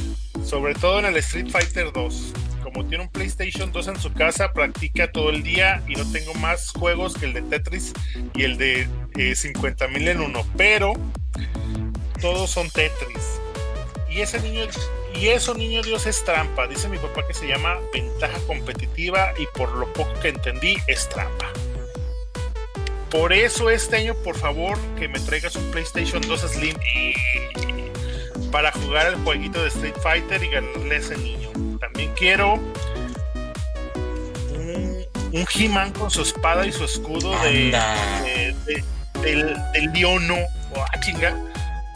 Sobre 0.45 0.75
todo 0.75 1.01
en 1.01 1.07
el 1.07 1.17
Street 1.17 1.51
Fighter 1.51 1.93
2. 1.93 2.33
Como 2.63 2.87
tiene 2.87 3.05
un 3.05 3.11
PlayStation 3.11 3.73
2 3.73 3.89
en 3.89 4.01
su 4.01 4.13
casa, 4.13 4.53
practica 4.53 5.11
todo 5.11 5.31
el 5.31 5.43
día 5.43 5.83
y 5.89 5.95
no 5.95 6.11
tengo 6.11 6.35
más 6.35 6.71
juegos 6.71 7.15
que 7.15 7.27
el 7.27 7.33
de 7.33 7.43
Tetris 7.43 7.93
y 8.35 8.45
el 8.45 8.59
de 8.59 8.87
50.000 9.15 10.07
eh, 10.07 10.11
en 10.11 10.21
uno. 10.21 10.47
Pero 10.57 10.93
todos 12.21 12.51
son 12.51 12.69
Tetris. 12.71 13.41
Y 14.11 14.21
ese 14.21 14.41
niño 14.41 14.63
y 15.15 15.29
eso, 15.29 15.55
niño 15.55 15.83
Dios, 15.83 16.07
es 16.07 16.25
trampa. 16.25 16.67
Dice 16.67 16.89
mi 16.89 16.99
papá 16.99 17.27
que 17.27 17.35
se 17.35 17.47
llama 17.47 17.79
ventaja 17.93 18.39
competitiva 18.47 19.33
y 19.39 19.47
por 19.57 19.71
lo 19.73 19.93
poco 19.93 20.13
que 20.21 20.29
entendí 20.29 20.77
es 20.87 21.09
trampa. 21.09 21.53
Por 23.11 23.33
eso 23.33 23.71
este 23.71 23.97
año, 23.97 24.15
por 24.23 24.37
favor, 24.37 24.79
que 24.99 25.09
me 25.09 25.19
traigas 25.21 25.57
un 25.57 25.71
PlayStation 25.71 26.21
2 26.21 26.41
Slim 26.41 26.77
para 28.53 28.71
jugar 28.73 29.07
el 29.07 29.17
jueguito 29.17 29.63
de 29.63 29.69
Street 29.69 29.97
Fighter 30.03 30.43
y 30.43 30.49
ganarle 30.49 30.95
a 30.95 30.99
ese 30.99 31.17
niño. 31.17 31.51
También 31.81 32.13
quiero 32.15 32.55
un, 34.55 35.05
un 35.33 35.47
He-Man 35.55 35.93
con 35.93 36.11
su 36.11 36.23
espada 36.23 36.67
y 36.67 36.73
su 36.73 36.85
escudo 36.85 37.31
de, 37.41 37.75
del, 39.23 39.57
del 39.73 39.93
Leono. 39.95 40.37
Oh, 40.75 40.83
ah, 40.83 41.01
chinga 41.01 41.35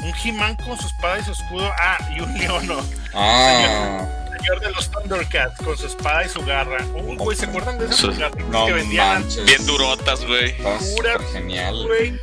un 0.03 0.13
He-Man 0.23 0.57
con 0.57 0.79
su 0.79 0.87
espada 0.87 1.19
y 1.19 1.25
su 1.25 1.33
escudo. 1.33 1.71
Ah, 1.79 1.99
y 2.17 2.21
un 2.21 2.35
Leono. 2.39 2.85
Ah. 3.15 4.07
Señor, 4.39 4.61
de 4.61 4.71
los 4.73 4.91
Thundercats 4.91 5.57
con 5.63 5.77
su 5.77 5.87
espada 5.87 6.25
y 6.25 6.29
su 6.29 6.45
garra. 6.45 6.85
Un 6.95 7.17
güey, 7.17 7.37
¿se 7.37 7.47
acuerdan 7.47 7.79
de 7.79 7.87
esas 7.87 8.19
no 8.49 8.67
que 8.67 8.73
vendían? 8.73 9.25
Bien 9.47 9.65
durotas, 9.67 10.25
güey. 10.27 10.57
Pura, 10.97 11.19
genial. 11.33 11.87
Güey. 11.87 12.19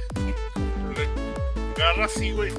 Garra 1.78 2.06
así, 2.06 2.32
güey. 2.32 2.52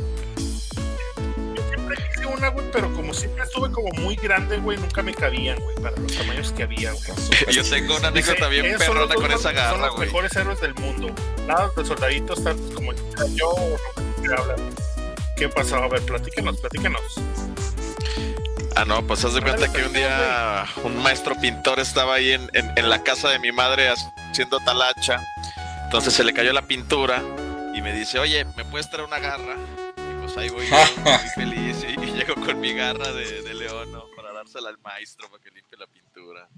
Yo 1.54 1.62
siempre 1.68 1.96
quise 1.96 2.24
una, 2.24 2.48
güey, 2.48 2.64
pero 2.72 2.90
como 2.94 3.12
siempre 3.12 3.44
estuve 3.44 3.70
como 3.70 3.90
muy 4.00 4.16
grande, 4.16 4.56
güey, 4.56 4.78
nunca 4.78 5.02
me 5.02 5.12
cabían, 5.12 5.58
güey, 5.60 5.76
para 5.76 5.94
los 5.96 6.16
tamaños 6.16 6.52
que 6.52 6.62
había, 6.62 6.92
güey. 6.92 7.54
Yo 7.54 7.62
tengo 7.68 7.98
una 7.98 8.08
anécdota 8.08 8.48
bien 8.48 8.78
perrona 8.78 9.14
con 9.14 9.30
esa 9.30 9.52
garra, 9.52 9.76
güey. 9.76 9.80
Son 9.80 9.90
los 9.90 9.98
mejores 9.98 10.36
héroes 10.36 10.60
del 10.62 10.74
mundo. 10.76 11.14
Nada 11.46 11.70
de 11.76 11.84
soldaditos 11.84 12.42
tantos 12.42 12.74
como 12.74 12.92
yo 13.34 13.50
o 13.50 13.76
que 14.22 14.32
hablan. 14.32 14.79
¿Qué 15.40 15.48
pasó? 15.48 15.76
A 15.76 15.88
ver, 15.88 16.02
platíquenos, 16.02 16.60
platíquenos. 16.60 17.00
Ah, 18.76 18.84
no, 18.84 19.06
pues 19.06 19.24
haz 19.24 19.32
de 19.32 19.40
cuenta 19.40 19.72
que 19.72 19.84
un 19.84 19.94
día 19.94 20.66
un 20.84 21.02
maestro 21.02 21.34
pintor 21.40 21.80
estaba 21.80 22.16
ahí 22.16 22.32
en, 22.32 22.50
la 22.90 23.02
casa 23.02 23.30
de 23.30 23.38
mi 23.38 23.50
madre 23.50 23.88
haciendo 23.88 24.60
talacha. 24.60 25.18
Entonces 25.84 26.12
se 26.12 26.24
le 26.24 26.34
cayó 26.34 26.52
la 26.52 26.60
pintura 26.60 27.22
y 27.74 27.80
me 27.80 27.94
dice, 27.94 28.18
oye, 28.18 28.44
¿me 28.54 28.66
puedes 28.66 28.90
traer 28.90 29.06
una 29.06 29.18
garra? 29.18 29.56
Y 29.96 30.20
pues 30.20 30.36
ahí 30.36 30.50
voy 30.50 30.68
yo, 30.68 30.76
muy 31.04 31.28
feliz, 31.34 31.86
y, 31.88 31.96
llego 32.12 32.34
con 32.34 32.60
mi 32.60 32.74
garra 32.74 33.10
de, 33.10 33.40
de 33.40 33.54
león, 33.54 33.88
Para 34.14 34.34
dársela 34.34 34.68
al 34.68 34.76
maestro 34.80 35.30
para 35.30 35.42
que 35.42 35.52
limpie 35.52 35.78
la 35.78 35.86
pintura. 35.86 36.50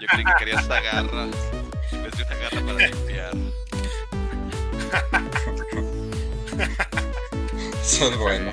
Yo 0.00 0.06
creí 0.06 0.24
que 0.24 0.32
quería 0.38 0.58
esta 0.58 0.80
garra, 0.80 1.24
en 1.24 2.02
vez 2.02 2.16
de 2.16 2.22
una 2.24 2.34
garra 2.36 2.60
para 2.64 2.88
limpiar. 2.88 3.34
Eso 7.82 8.10
es 8.10 8.16
bueno. 8.16 8.50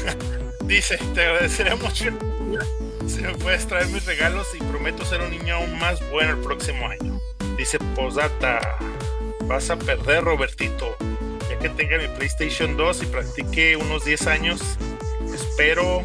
Dice, 0.64 0.96
te 1.14 1.22
agradeceré 1.22 1.74
mucho 1.74 2.04
si 3.06 3.22
me 3.22 3.34
puedes 3.34 3.66
traer 3.66 3.88
mis 3.88 4.06
regalos 4.06 4.46
y 4.54 4.58
prometo 4.58 5.04
ser 5.04 5.20
un 5.20 5.30
niño 5.30 5.56
aún 5.56 5.78
más 5.78 5.98
bueno 6.10 6.32
el 6.32 6.38
próximo 6.38 6.86
año. 6.86 7.20
Dice 7.56 7.78
Posata, 7.96 8.60
vas 9.46 9.68
a 9.70 9.76
perder 9.76 10.22
Robertito, 10.22 10.96
ya 11.48 11.58
que 11.58 11.70
tenga 11.70 11.98
mi 11.98 12.06
PlayStation 12.06 12.76
2 12.76 13.02
y 13.02 13.06
practique 13.06 13.76
unos 13.76 14.04
10 14.04 14.26
años, 14.28 14.60
espero 15.34 16.04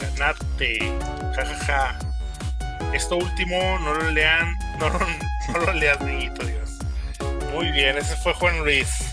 ganarte. 0.00 0.92
Jajaja. 1.36 1.98
Esto 2.92 3.16
último 3.16 3.78
no 3.78 3.94
lo 3.94 4.10
lean, 4.10 4.58
no, 4.80 4.90
no 5.52 5.58
lo 5.64 5.72
leas, 5.74 6.00
niñito 6.00 6.44
Dios. 6.44 6.70
Muy 7.52 7.70
bien, 7.70 7.96
ese 7.96 8.16
fue 8.16 8.34
Juan 8.34 8.58
Luis. 8.64 9.09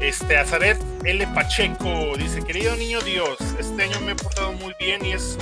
Este, 0.00 0.38
Azaret 0.38 0.78
L. 1.04 1.26
Pacheco 1.34 2.16
dice: 2.16 2.42
Querido 2.42 2.74
niño 2.76 3.00
Dios, 3.02 3.36
este 3.58 3.82
año 3.82 4.00
me 4.00 4.12
he 4.12 4.14
portado 4.14 4.52
muy 4.52 4.74
bien 4.80 5.04
y 5.04 5.12
es, 5.12 5.36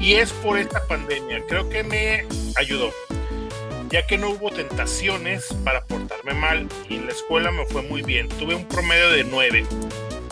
y 0.00 0.14
es 0.14 0.32
por 0.32 0.58
esta 0.58 0.84
pandemia. 0.86 1.44
Creo 1.48 1.68
que 1.68 1.84
me 1.84 2.26
ayudó, 2.56 2.92
ya 3.88 4.04
que 4.06 4.18
no 4.18 4.30
hubo 4.30 4.50
tentaciones 4.50 5.46
para 5.64 5.84
portarme 5.84 6.34
mal 6.34 6.68
y 6.88 6.96
en 6.96 7.06
la 7.06 7.12
escuela 7.12 7.52
me 7.52 7.64
fue 7.66 7.82
muy 7.82 8.02
bien. 8.02 8.28
Tuve 8.28 8.56
un 8.56 8.66
promedio 8.66 9.10
de 9.10 9.22
9. 9.22 9.64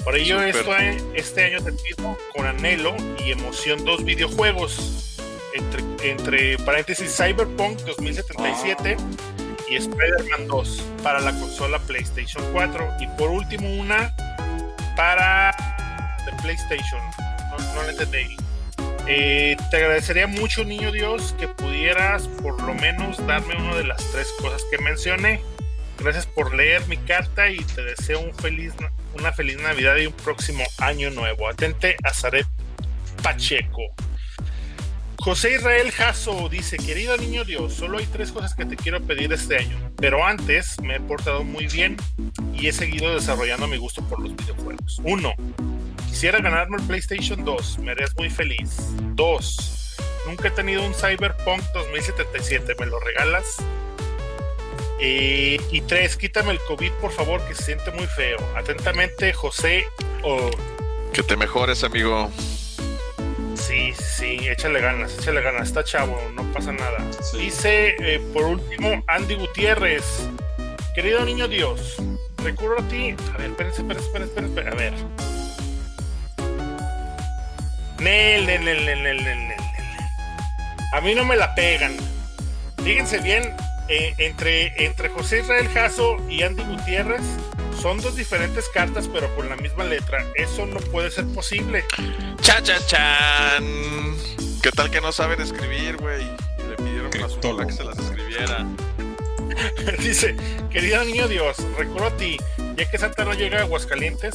Por 0.05 0.17
ello, 0.17 0.43
esto, 0.43 0.75
este 1.15 1.45
año 1.45 1.63
te 1.63 1.73
pido 1.73 2.19
con 2.35 2.47
anhelo 2.47 2.97
y 3.25 3.31
emoción 3.31 3.85
dos 3.85 4.05
videojuegos. 4.05 5.05
Entre, 5.55 6.11
entre 6.11 6.59
paréntesis 6.59 7.17
Cyberpunk 7.17 7.79
2077 7.81 8.97
y 9.71 9.77
Spider-Man 9.77 10.47
2 10.47 10.85
para 11.03 11.21
la 11.21 11.33
consola 11.33 11.79
PlayStation 11.81 12.43
4 12.53 12.97
y 13.01 13.07
por 13.19 13.31
último 13.31 13.69
una 13.75 14.15
para 14.97 15.55
de 16.25 16.33
PlayStation. 16.43 17.01
No, 17.51 17.75
no 17.75 17.89
entendí. 17.89 18.37
Eh, 19.07 19.57
te 19.71 19.77
agradecería 19.79 20.27
mucho, 20.27 20.65
niño 20.65 20.93
Dios, 20.93 21.35
que 21.39 21.49
pudieras 21.49 22.29
por 22.43 22.61
lo 22.63 22.75
menos 22.75 23.25
darme 23.27 23.57
una 23.57 23.77
de 23.77 23.85
las 23.85 24.05
tres 24.13 24.29
cosas 24.41 24.63
que 24.71 24.79
mencioné. 24.79 25.41
Gracias 25.99 26.27
por 26.27 26.55
leer 26.55 26.87
mi 26.89 26.97
carta 26.97 27.51
y 27.51 27.59
te 27.59 27.83
deseo 27.83 28.21
un 28.21 28.35
feliz, 28.35 28.75
una 29.15 29.33
feliz 29.33 29.59
Navidad 29.61 29.97
y 29.97 30.07
un 30.07 30.13
próximo 30.13 30.63
año 30.79 31.11
nuevo. 31.11 31.49
Atente 31.49 31.97
a 32.05 32.13
Zaret 32.13 32.47
Pacheco. 33.23 33.83
José 35.21 35.57
Israel 35.57 35.91
Jasso 35.91 36.49
dice, 36.49 36.77
querido 36.77 37.17
niño 37.17 37.45
Dios, 37.45 37.75
solo 37.75 37.99
hay 37.99 38.07
tres 38.07 38.31
cosas 38.31 38.55
que 38.55 38.65
te 38.65 38.77
quiero 38.77 39.03
pedir 39.03 39.33
este 39.33 39.59
año, 39.59 39.77
pero 39.97 40.25
antes 40.25 40.81
me 40.81 40.97
he 40.97 41.01
portado 41.01 41.43
muy 41.43 41.67
bien 41.67 41.97
y 42.55 42.69
he 42.69 42.73
seguido 42.73 43.13
desarrollando 43.15 43.67
mi 43.67 43.77
gusto 43.79 44.03
por 44.09 44.21
los 44.21 44.35
videojuegos. 44.37 45.01
Uno, 45.03 45.35
quisiera 46.09 46.41
ganarme 46.41 46.77
el 46.77 46.85
PlayStation 46.85 47.45
2, 47.45 47.81
me 47.81 47.91
harías 47.91 48.15
muy 48.17 48.31
feliz. 48.31 48.77
Dos, 49.15 49.97
nunca 50.27 50.49
he 50.49 50.51
tenido 50.53 50.87
un 50.87 50.95
Cyberpunk 50.95 51.63
2077, 51.75 52.77
¿me 52.79 52.87
lo 52.87 53.01
regalas? 53.01 53.57
Eh, 55.01 55.61
y 55.71 55.81
tres, 55.83 56.17
quítame 56.17 56.53
el 56.53 56.61
COVID 56.61 56.93
por 57.01 57.11
favor, 57.13 57.41
que 57.47 57.57
se 57.57 57.65
siente 57.65 57.91
muy 57.91 58.07
feo. 58.07 58.39
Atentamente, 58.57 59.33
José. 59.33 59.85
Que 61.13 61.23
te 61.23 61.37
mejores, 61.37 61.83
amigo. 61.83 62.31
Sí, 63.79 63.95
sí, 63.95 64.49
échale 64.49 64.81
ganas, 64.81 65.17
échale 65.17 65.41
ganas. 65.41 65.69
Está 65.69 65.85
chavo, 65.85 66.21
no 66.35 66.43
pasa 66.53 66.73
nada. 66.73 66.99
Dice, 67.39 67.95
eh, 68.01 68.21
por 68.33 68.45
último, 68.45 69.05
Andy 69.07 69.37
Gutiérrez. 69.37 70.29
Querido 70.97 71.25
niño 71.25 71.47
Dios, 71.47 71.95
recurro 72.43 72.81
a 72.81 72.89
ti. 72.89 73.15
A 73.35 73.39
ver, 73.39 73.51
espérense, 73.51 73.83
espérense, 73.83 74.25
espérense, 74.25 74.61
A 74.61 74.75
ver. 74.75 74.95
Nel, 78.01 78.47
nel, 78.47 78.65
nel, 78.65 78.85
nel, 78.85 79.03
nel, 79.05 79.25
nel, 79.25 79.57
A 80.93 81.01
mí 81.01 81.15
no 81.15 81.25
me 81.25 81.37
la 81.37 81.55
pegan. 81.55 81.97
Fíjense 82.83 83.21
bien, 83.21 83.55
eh, 83.89 84.13
entre, 84.19 84.73
entre 84.85 85.09
José 85.09 85.41
Israel 85.41 85.69
Jasso 85.69 86.17
y 86.29 86.43
Andy 86.43 86.65
Gutiérrez 86.65 87.23
son 87.81 88.01
dos 88.01 88.17
diferentes 88.17 88.69
cartas, 88.69 89.09
pero 89.13 89.35
con 89.37 89.49
la 89.49 89.57
misma 89.57 89.85
letra. 89.85 90.25
Eso 90.35 90.67
no 90.67 90.81
puede 90.81 91.11
ser 91.11 91.27
posible. 91.27 91.85
Cha 92.41 92.63
cha 92.63 92.79
chan. 92.87 93.65
¿Qué 94.63 94.71
tal 94.73 94.91
que 94.91 95.01
no 95.01 95.13
saben 95.13 95.41
escribir, 95.41 95.97
güey? 95.97 96.25
Le 96.69 96.77
pidieron 96.77 97.11
a 97.23 97.29
su 97.29 97.39
que 97.41 97.73
se 97.73 97.85
las 97.85 97.99
escribiera. 97.99 98.67
Dice, 99.99 100.37
querido 100.71 101.05
niño 101.05 101.29
Dios, 101.29 101.57
recuerdo 101.77 102.09
a 102.09 102.17
ti, 102.17 102.37
ya 102.77 102.91
que 102.91 102.99
Santa 102.99 103.25
no 103.25 103.35
llega 103.35 103.59
a 103.59 103.63
Aguascalientes, 103.63 104.35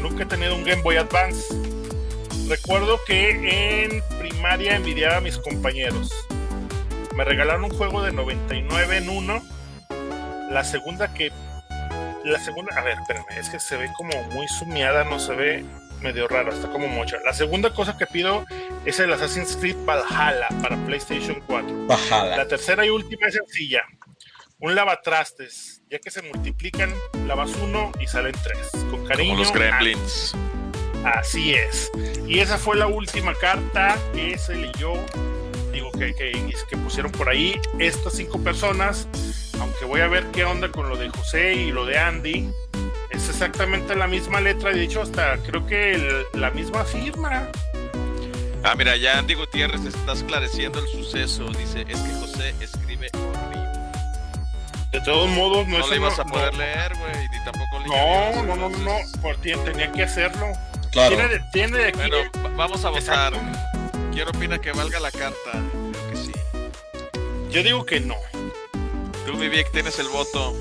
nunca 0.00 0.24
he 0.24 0.26
tenido 0.26 0.54
un 0.54 0.64
Game 0.64 0.82
Boy 0.82 0.96
Advance. 0.96 1.54
Recuerdo 2.48 3.00
que 3.06 3.84
en 3.84 4.02
primaria 4.18 4.76
envidiaba 4.76 5.18
a 5.18 5.20
mis 5.20 5.38
compañeros. 5.38 6.10
Me 7.14 7.24
regalaron 7.24 7.64
un 7.64 7.70
juego 7.70 8.02
de 8.02 8.12
99 8.12 8.96
en 8.96 9.08
uno. 9.08 9.42
La 10.50 10.64
segunda 10.64 11.14
que. 11.14 11.32
La 12.24 12.38
segunda. 12.38 12.74
A 12.76 12.82
ver, 12.82 12.98
espérame, 12.98 13.26
es 13.38 13.48
que 13.48 13.60
se 13.60 13.76
ve 13.76 13.90
como 13.96 14.22
muy 14.30 14.46
sumiada, 14.48 15.04
no 15.04 15.18
se 15.18 15.34
ve 15.34 15.64
medio 16.00 16.28
raro, 16.28 16.52
está 16.52 16.70
como 16.70 16.88
mocha. 16.88 17.18
La 17.24 17.32
segunda 17.32 17.72
cosa 17.74 17.96
que 17.98 18.06
pido 18.06 18.44
es 18.84 18.98
el 19.00 19.12
Assassin's 19.12 19.56
Creed 19.56 19.76
Valhalla 19.84 20.48
para 20.62 20.76
PlayStation 20.86 21.42
4. 21.46 21.86
Valhalla. 21.86 22.36
La 22.36 22.48
tercera 22.48 22.84
y 22.86 22.90
última 22.90 23.26
es 23.26 23.34
sencilla 23.34 23.82
un 24.60 24.74
lavatrastes, 24.74 25.82
ya 25.90 25.98
que 25.98 26.10
se 26.10 26.22
multiplican, 26.22 26.92
lavas 27.26 27.50
uno 27.62 27.92
y 27.98 28.06
salen 28.06 28.34
tres. 28.42 28.70
Con 28.90 29.06
cariño. 29.06 29.30
Como 29.30 29.42
los 29.42 29.52
gremlins. 29.52 30.34
Así 31.04 31.54
es. 31.54 31.90
Y 32.26 32.40
esa 32.40 32.58
fue 32.58 32.76
la 32.76 32.86
última 32.86 33.34
carta 33.34 33.96
que 34.14 34.36
se 34.36 34.54
leyó. 34.54 34.92
Digo 35.72 35.90
que, 35.92 36.14
que, 36.14 36.76
pusieron 36.76 37.10
por 37.10 37.30
ahí 37.30 37.58
estas 37.78 38.12
cinco 38.14 38.38
personas. 38.42 39.08
Aunque 39.60 39.84
voy 39.84 40.00
a 40.00 40.08
ver 40.08 40.26
qué 40.32 40.44
onda 40.44 40.70
con 40.70 40.88
lo 40.88 40.96
de 40.96 41.10
José 41.10 41.54
y 41.54 41.70
lo 41.70 41.86
de 41.86 41.98
Andy. 41.98 42.50
Es 43.10 43.28
exactamente 43.28 43.94
la 43.94 44.06
misma 44.06 44.40
letra. 44.40 44.70
De 44.70 44.82
hecho, 44.82 45.02
hasta 45.02 45.36
creo 45.38 45.66
que 45.66 46.24
la 46.34 46.50
misma 46.50 46.84
firma. 46.84 47.48
Ah, 48.64 48.74
mira, 48.76 48.96
ya 48.96 49.18
Andy 49.18 49.34
Gutiérrez 49.34 49.84
está 49.84 50.12
esclareciendo 50.12 50.78
el 50.78 50.88
suceso. 50.88 51.44
Dice, 51.48 51.82
es 51.88 51.98
que 52.00 52.12
José 52.20 52.54
escribe 52.60 53.10
de 54.92 55.00
todos 55.02 55.28
modos, 55.30 55.68
no, 55.68 55.78
no 55.78 55.86
lo 55.86 55.94
ibas 55.94 56.18
a 56.18 56.24
poder 56.24 56.52
leer, 56.54 56.92
güey, 56.98 57.28
ni 57.28 57.44
tampoco 57.44 57.78
No, 57.86 58.42
no, 58.42 58.56
no, 58.56 58.68
no, 58.68 58.98
por 59.22 59.36
ti 59.36 59.52
tenía 59.64 59.92
que 59.92 60.02
hacerlo. 60.02 60.52
Claro. 60.90 61.14
Tiene 61.14 61.40
tiene 61.52 61.78
de 61.78 61.88
aquí 61.88 61.98
bueno, 61.98 62.56
vamos 62.56 62.84
a 62.84 62.90
votar. 62.90 63.32
¿Quién 64.12 64.26
opina 64.26 64.58
que 64.58 64.72
valga 64.72 64.98
la 64.98 65.12
carta? 65.12 65.52
Creo 65.92 66.10
que 66.10 66.16
sí. 66.16 66.32
Yo 67.50 67.62
digo 67.62 67.86
que 67.86 68.00
no. 68.00 68.16
Tú, 69.30 69.38
Vivek, 69.38 69.70
tienes 69.70 69.98
el 69.98 70.08
voto. 70.08 70.54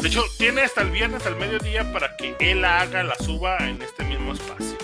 De 0.00 0.08
hecho, 0.08 0.24
tiene 0.38 0.62
hasta 0.62 0.82
el 0.82 0.90
viernes 0.90 1.26
al 1.26 1.36
mediodía 1.36 1.92
para 1.92 2.16
que 2.16 2.34
él 2.38 2.64
haga 2.64 3.02
la 3.02 3.14
suba 3.16 3.56
en 3.60 3.82
este 3.82 4.04
mismo 4.04 4.32
espacio. 4.32 4.76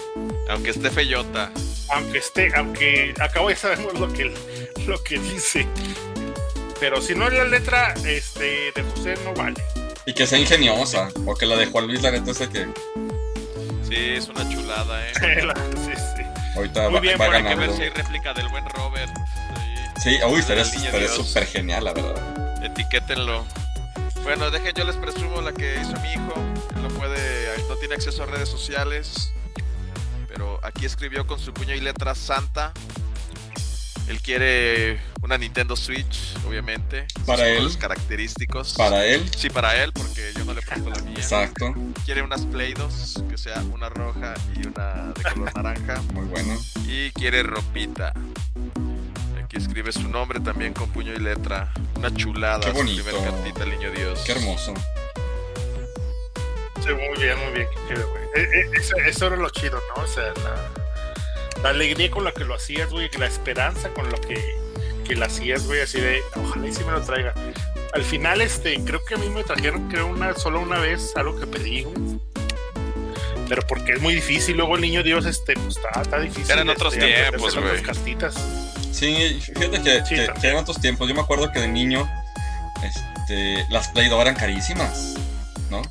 Aunque 0.49 0.71
esté 0.71 0.91
feyota. 0.91 1.51
Aunque 1.91 2.19
esté, 2.19 2.53
aunque 2.55 3.15
acabo 3.21 3.49
de 3.49 3.57
saber 3.57 3.79
lo 3.99 4.13
que, 4.13 4.35
lo 4.87 5.03
que 5.03 5.19
dice 5.19 5.67
pero 6.83 7.01
si 7.01 7.15
no 7.15 7.29
es 7.29 7.33
la 7.33 7.45
letra 7.45 7.95
este, 8.05 8.73
de 8.75 8.83
José, 8.83 9.15
no 9.25 9.33
vale. 9.35 9.63
Y 10.05 10.15
que 10.15 10.27
sea 10.27 10.41
ingeniosa, 10.41 11.11
porque 11.25 11.47
la 11.47 11.55
de 11.55 11.67
Juan 11.67 11.87
Luis, 11.87 12.03
la 12.03 12.11
neta, 12.11 12.35
sé 12.35 12.49
que. 12.49 12.67
Sí, 13.89 13.95
es 13.95 14.29
una 14.29 14.49
chulada, 14.51 15.09
¿eh? 15.09 15.13
sí, 15.77 15.93
sí. 15.95 16.23
Ahorita 16.57 16.83
Muy 16.87 16.95
va, 16.95 17.01
bien, 17.01 17.21
va 17.21 17.29
ganando. 17.29 17.51
Hay 17.51 17.55
que 17.55 17.67
ver 17.67 17.77
si 17.77 17.83
hay 17.83 17.91
réplica 17.91 18.35
del 18.35 18.49
buen 18.49 18.69
Robert. 18.71 19.13
Sí, 20.03 20.19
uy, 20.29 20.41
estaría 20.41 20.65
súper 21.09 21.47
genial, 21.47 21.85
la 21.85 21.93
verdad. 21.93 22.42
Etiquétenlo. 22.63 23.45
Bueno, 24.23 24.51
dejen, 24.51 24.73
yo 24.75 24.85
les 24.85 24.97
presumo 24.97 25.41
la 25.41 25.53
que 25.53 25.81
hizo 25.81 25.93
mi 26.01 26.13
hijo. 26.13 26.35
Él 26.77 26.83
no 26.83 26.89
puede, 26.89 27.59
no 27.69 27.77
tiene 27.77 27.95
acceso 27.95 28.23
a 28.23 28.27
redes 28.27 28.49
sociales. 28.49 29.33
Pero 30.29 30.61
aquí 30.63 30.87
escribió 30.87 31.27
con 31.27 31.39
su 31.39 31.53
puño 31.53 31.75
y 31.75 31.81
letra 31.81 32.15
Santa 32.15 32.73
él 34.09 34.21
quiere 34.21 35.01
una 35.23 35.39
Nintendo 35.39 35.77
Switch, 35.77 36.35
obviamente. 36.47 37.07
Para 37.25 37.49
él. 37.49 37.65
Los 37.65 37.77
característicos. 37.77 38.75
Para 38.75 39.07
él. 39.07 39.31
Sí, 39.37 39.49
para 39.49 39.83
él, 39.83 39.93
porque 39.93 40.33
yo 40.37 40.45
no 40.45 40.55
le 40.55 40.63
presto 40.63 40.91
la 40.91 41.01
mía. 41.03 41.15
Exacto. 41.17 41.75
Quiere 42.05 42.23
unas 42.23 42.45
Play 42.47 42.75
2, 42.75 43.25
que 43.31 43.39
sea 43.39 43.63
una 43.73 43.89
roja 43.89 44.35
y 44.55 44.67
una 44.67 45.13
de 45.15 45.23
color 45.23 45.55
naranja. 45.57 46.03
Muy 46.13 46.27
bueno. 46.27 46.59
Y 46.87 47.11
quiere 47.13 47.43
ropita. 47.43 48.13
Aquí 49.53 49.63
escribe 49.63 49.93
su 49.93 50.09
nombre 50.09 50.41
también 50.41 50.73
con 50.73 50.89
puño 50.89 51.13
y 51.13 51.19
letra. 51.19 51.71
Una 51.97 52.15
chulada. 52.15 52.61
Qué 52.61 52.71
bonito. 52.71 53.11
Su 53.11 53.23
cartita, 53.23 53.67
niño 53.67 53.91
Dios. 53.91 54.23
Qué 54.25 54.33
hermoso. 54.33 54.73
Sí, 56.81 56.89
muy 56.89 57.23
bien, 57.23 57.39
muy 57.39 57.53
bien. 57.53 57.69
E, 58.35 58.41
e, 58.41 59.09
eso 59.11 59.27
era 59.27 59.37
lo 59.37 59.51
chido, 59.51 59.79
¿no? 59.95 60.05
O 60.05 60.07
sea, 60.07 60.33
la 60.43 60.83
la 61.63 61.69
alegría 61.69 62.11
con 62.11 62.25
la 62.25 62.33
que 62.33 62.45
lo 62.45 62.55
hacías, 62.55 62.89
güey, 62.89 63.11
la 63.19 63.27
esperanza 63.27 63.91
con 63.91 64.09
lo 64.09 64.19
que, 64.23 64.43
que 65.05 65.17
la 65.17 65.27
hacías, 65.27 65.67
güey, 65.67 65.83
así 65.83 66.01
de, 66.01 66.23
ojalá 66.35 66.69
y 66.69 66.73
si 66.73 66.83
me 66.85 66.93
lo 66.93 67.03
traiga. 67.03 67.35
Al 67.93 68.05
final, 68.05 68.41
este, 68.41 68.83
creo 68.83 69.05
que 69.05 69.17
a 69.17 69.19
mí 69.19 69.29
me 69.29 69.45
trajeron, 69.45 69.87
creo, 69.91 70.07
una, 70.07 70.33
solo 70.33 70.61
una 70.61 70.79
vez 70.79 71.13
algo 71.15 71.39
que 71.39 71.47
pedí, 71.47 71.83
güey. 71.83 72.19
Pero 73.51 73.67
porque 73.67 73.93
es 73.93 74.01
muy 74.01 74.15
difícil, 74.15 74.57
luego 74.57 74.77
el 74.77 74.81
niño 74.81 75.03
Dios, 75.03 75.27
este, 75.27 75.53
pues 75.57 75.77
está, 75.77 76.01
está 76.01 76.19
difícil. 76.21 76.51
Eran 76.51 76.71
otros 76.71 76.95
este, 76.95 77.07
tiempos, 77.07 77.55
güey. 77.55 77.83
cartitas. 77.83 78.35
Sí, 78.93 79.41
fíjate 79.41 79.83
que, 79.83 80.03
que, 80.41 80.47
eran 80.47 80.59
otros 80.59 80.81
tiempos. 80.81 81.09
Yo 81.09 81.15
me 81.15 81.23
acuerdo 81.23 81.51
que 81.51 81.61
de 81.61 81.69
niño, 81.69 82.09
este, 82.85 83.67
las 83.71 83.89
Play 83.89 84.09
Doh 84.09 84.21
eran 84.21 84.35
carísimas, 84.35 85.15
¿no? 85.71 85.83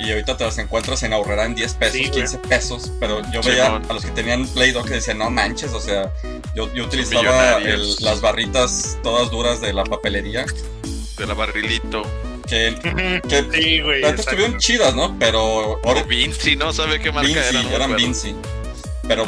y 0.00 0.10
ahorita 0.10 0.36
te 0.36 0.44
las 0.44 0.56
encuentras 0.58 1.02
en 1.02 1.12
ahorrará 1.12 1.44
en 1.44 1.54
10 1.54 1.74
pesos, 1.74 2.10
15 2.10 2.38
pesos, 2.38 2.92
pero 2.98 3.20
yo 3.32 3.42
veía 3.42 3.76
a 3.76 3.92
los 3.92 4.04
que 4.04 4.10
tenían 4.12 4.46
Play 4.48 4.72
Doh 4.72 4.82
que 4.82 4.94
decían, 4.94 5.18
no 5.18 5.30
manches, 5.30 5.72
o 5.72 5.80
sea, 5.80 6.10
yo, 6.54 6.72
yo 6.72 6.84
utilizaba 6.84 7.60
las 8.00 8.20
barritas 8.20 8.98
todas 9.02 9.30
duras 9.30 9.60
de 9.60 9.72
la 9.72 9.84
papelería. 9.84 10.46
De 11.18 11.26
la 11.26 11.34
barrilito. 11.34 12.02
Que, 12.48 12.74
que 13.28 13.46
sí, 13.52 13.80
antes 14.04 14.20
estuvieron 14.20 14.58
chidas, 14.58 14.94
¿no? 14.94 15.16
Pero... 15.18 15.78
O 15.82 16.04
Vinci, 16.06 16.56
¿no? 16.56 16.72
¿Sabe 16.72 16.98
qué 16.98 17.12
marca 17.12 17.28
Vinci, 17.28 17.56
eran? 17.56 17.72
eran 17.72 17.96
Vinci. 17.96 18.34
Pero, 19.10 19.26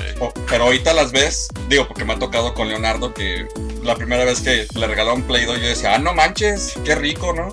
pero 0.48 0.62
ahorita 0.62 0.94
las 0.94 1.10
ves, 1.10 1.48
digo, 1.68 1.88
porque 1.88 2.04
me 2.04 2.12
ha 2.12 2.18
tocado 2.20 2.54
con 2.54 2.68
Leonardo 2.68 3.12
que 3.12 3.48
la 3.82 3.96
primera 3.96 4.24
vez 4.24 4.40
que 4.40 4.68
le 4.78 4.86
regalaron 4.86 5.22
Play 5.24 5.44
Doh 5.44 5.56
yo 5.56 5.66
decía, 5.66 5.96
ah, 5.96 5.98
no 5.98 6.14
manches, 6.14 6.74
qué 6.84 6.94
rico, 6.94 7.32
¿no? 7.32 7.52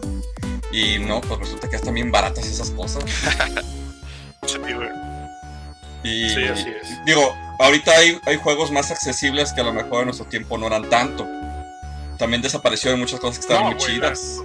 Y 0.71 0.99
no, 0.99 1.21
pues 1.21 1.39
resulta 1.39 1.67
que 1.67 1.77
están 1.77 1.95
bien 1.95 2.11
baratas 2.11 2.45
esas 2.45 2.69
cosas. 2.69 3.03
sí, 4.45 4.59
Y 6.03 6.29
sí, 6.29 6.43
así 6.43 6.69
es. 6.69 7.03
digo, 7.03 7.35
ahorita 7.57 7.97
hay, 7.97 8.19
hay 8.27 8.37
juegos 8.37 8.69
más 8.69 8.91
accesibles 8.91 9.51
que 9.51 9.61
a 9.61 9.63
lo 9.63 9.73
mejor 9.73 10.01
en 10.01 10.05
nuestro 10.05 10.27
tiempo 10.27 10.55
no 10.59 10.67
eran 10.67 10.87
tanto. 10.87 11.27
También 12.19 12.43
desaparecieron 12.43 12.99
muchas 12.99 13.19
cosas 13.19 13.39
que 13.39 13.51
estaban 13.51 13.73
muy 13.73 13.77
chidas. 13.77 14.43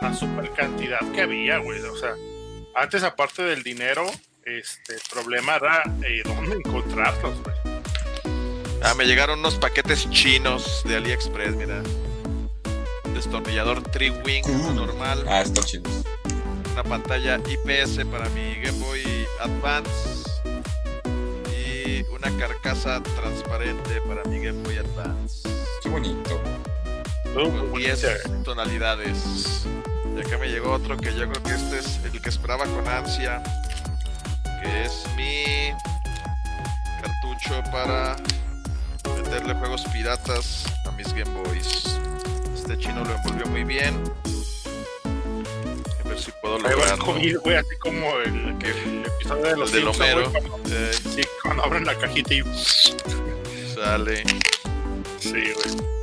La, 0.00 0.14
super 0.14 0.50
cantidad 0.54 1.00
que 1.12 1.20
había, 1.20 1.58
güey. 1.58 1.78
O 1.80 1.96
sea, 1.98 2.14
antes 2.74 3.02
aparte 3.02 3.42
del 3.42 3.62
dinero, 3.62 4.10
este 4.48 4.94
el 4.94 5.02
problema 5.10 5.56
era 5.56 5.82
eh, 6.02 6.22
dónde 6.24 6.56
encontrarlos, 6.56 7.42
güey. 7.42 7.56
Ah, 8.82 8.94
me 8.94 9.04
llegaron 9.04 9.40
unos 9.40 9.56
paquetes 9.56 10.08
chinos 10.10 10.82
de 10.84 10.96
AliExpress, 10.96 11.54
mira 11.56 11.82
destornillador 13.18 13.82
Tri-Wing 13.82 14.44
uh. 14.46 14.72
normal. 14.72 15.24
Ah, 15.28 15.40
está 15.40 15.62
chido. 15.62 15.90
Una 16.72 16.84
pantalla 16.84 17.36
IPS 17.38 18.04
para 18.10 18.28
mi 18.30 18.54
Game 18.62 18.78
Boy 18.78 19.02
Advance. 19.40 20.30
Y 21.50 22.04
una 22.14 22.30
carcasa 22.38 23.02
transparente 23.02 24.00
para 24.06 24.22
mi 24.24 24.38
Game 24.38 24.62
Boy 24.62 24.78
Advance. 24.78 25.48
Qué 25.82 25.88
bonito. 25.88 26.40
Con 27.34 27.72
10 27.74 28.42
tonalidades. 28.44 29.66
Y 30.16 30.20
acá 30.20 30.38
me 30.38 30.48
llegó 30.48 30.72
otro 30.72 30.96
que 30.96 31.12
yo 31.14 31.28
creo 31.28 31.42
que 31.42 31.54
este 31.54 31.78
es 31.78 31.98
el 32.04 32.22
que 32.22 32.28
esperaba 32.28 32.66
con 32.66 32.86
ansia. 32.86 33.42
Que 34.62 34.84
es 34.84 35.04
mi 35.16 35.72
cartucho 37.02 37.62
para 37.70 38.16
meterle 39.16 39.54
juegos 39.54 39.84
piratas 39.92 40.64
a 40.86 40.92
mis 40.92 41.12
Game 41.12 41.30
Boys. 41.42 41.98
Este 42.54 42.76
chino 42.78 43.04
lo 43.04 43.14
envolvió 43.14 43.46
muy 43.46 43.64
bien. 43.64 44.02
A 46.04 46.08
ver 46.08 46.18
si 46.18 46.30
puedo 46.42 46.58
lograrlo. 46.58 47.14
así 47.14 47.76
como 47.80 48.18
el, 48.20 48.58
que, 48.58 48.70
el 48.70 49.06
episodio 49.06 49.44
de 49.44 49.56
los 49.56 49.72
el 49.72 49.84
de 49.84 49.88
Homero. 49.88 50.32
Eh. 50.70 50.92
Sí, 51.14 51.22
cuando 51.42 51.64
abren 51.64 51.84
la 51.84 51.96
cajita 51.96 52.34
y 52.34 52.42
sale. 53.74 54.22
Sí, 55.18 55.52
güey. 55.54 55.98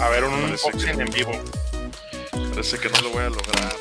A 0.00 0.08
ver, 0.10 0.24
un 0.24 0.34
unboxing 0.34 1.00
en 1.00 1.10
vivo. 1.10 1.32
Parece 2.50 2.78
que 2.78 2.88
no 2.90 3.00
lo 3.00 3.10
voy 3.10 3.22
a 3.22 3.30
lograr. 3.30 3.74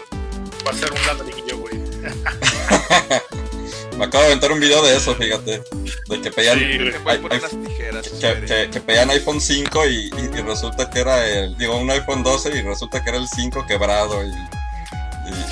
Va 0.66 0.72
a 0.72 0.74
ser 0.74 0.92
un 0.92 1.06
ladrillo, 1.06 1.58
güey. 1.58 1.76
Me 3.98 4.06
acabo 4.06 4.24
de 4.24 4.32
aventar 4.32 4.52
un 4.52 4.60
video 4.60 4.84
de 4.84 4.98
eso, 4.98 5.16
fíjate. 5.16 5.64
De 6.10 6.22
que 6.22 6.32
pedían, 6.32 6.60
que, 6.60 8.70
que, 8.72 8.82
pedían 8.82 9.10
iPhone 9.10 9.40
5 9.40 9.86
y, 9.88 10.10
resulta 10.46 10.90
que 10.90 11.00
era 11.00 11.26
el. 11.26 11.58
Digo, 11.58 11.78
un 11.78 11.90
iPhone 11.90 12.24
12 12.24 12.58
y 12.58 12.62
resulta 12.62 13.04
que 13.04 13.10
era 13.10 13.20
el 13.20 13.28
5 13.28 13.66
quebrado. 13.68 14.26
Y 14.26 14.32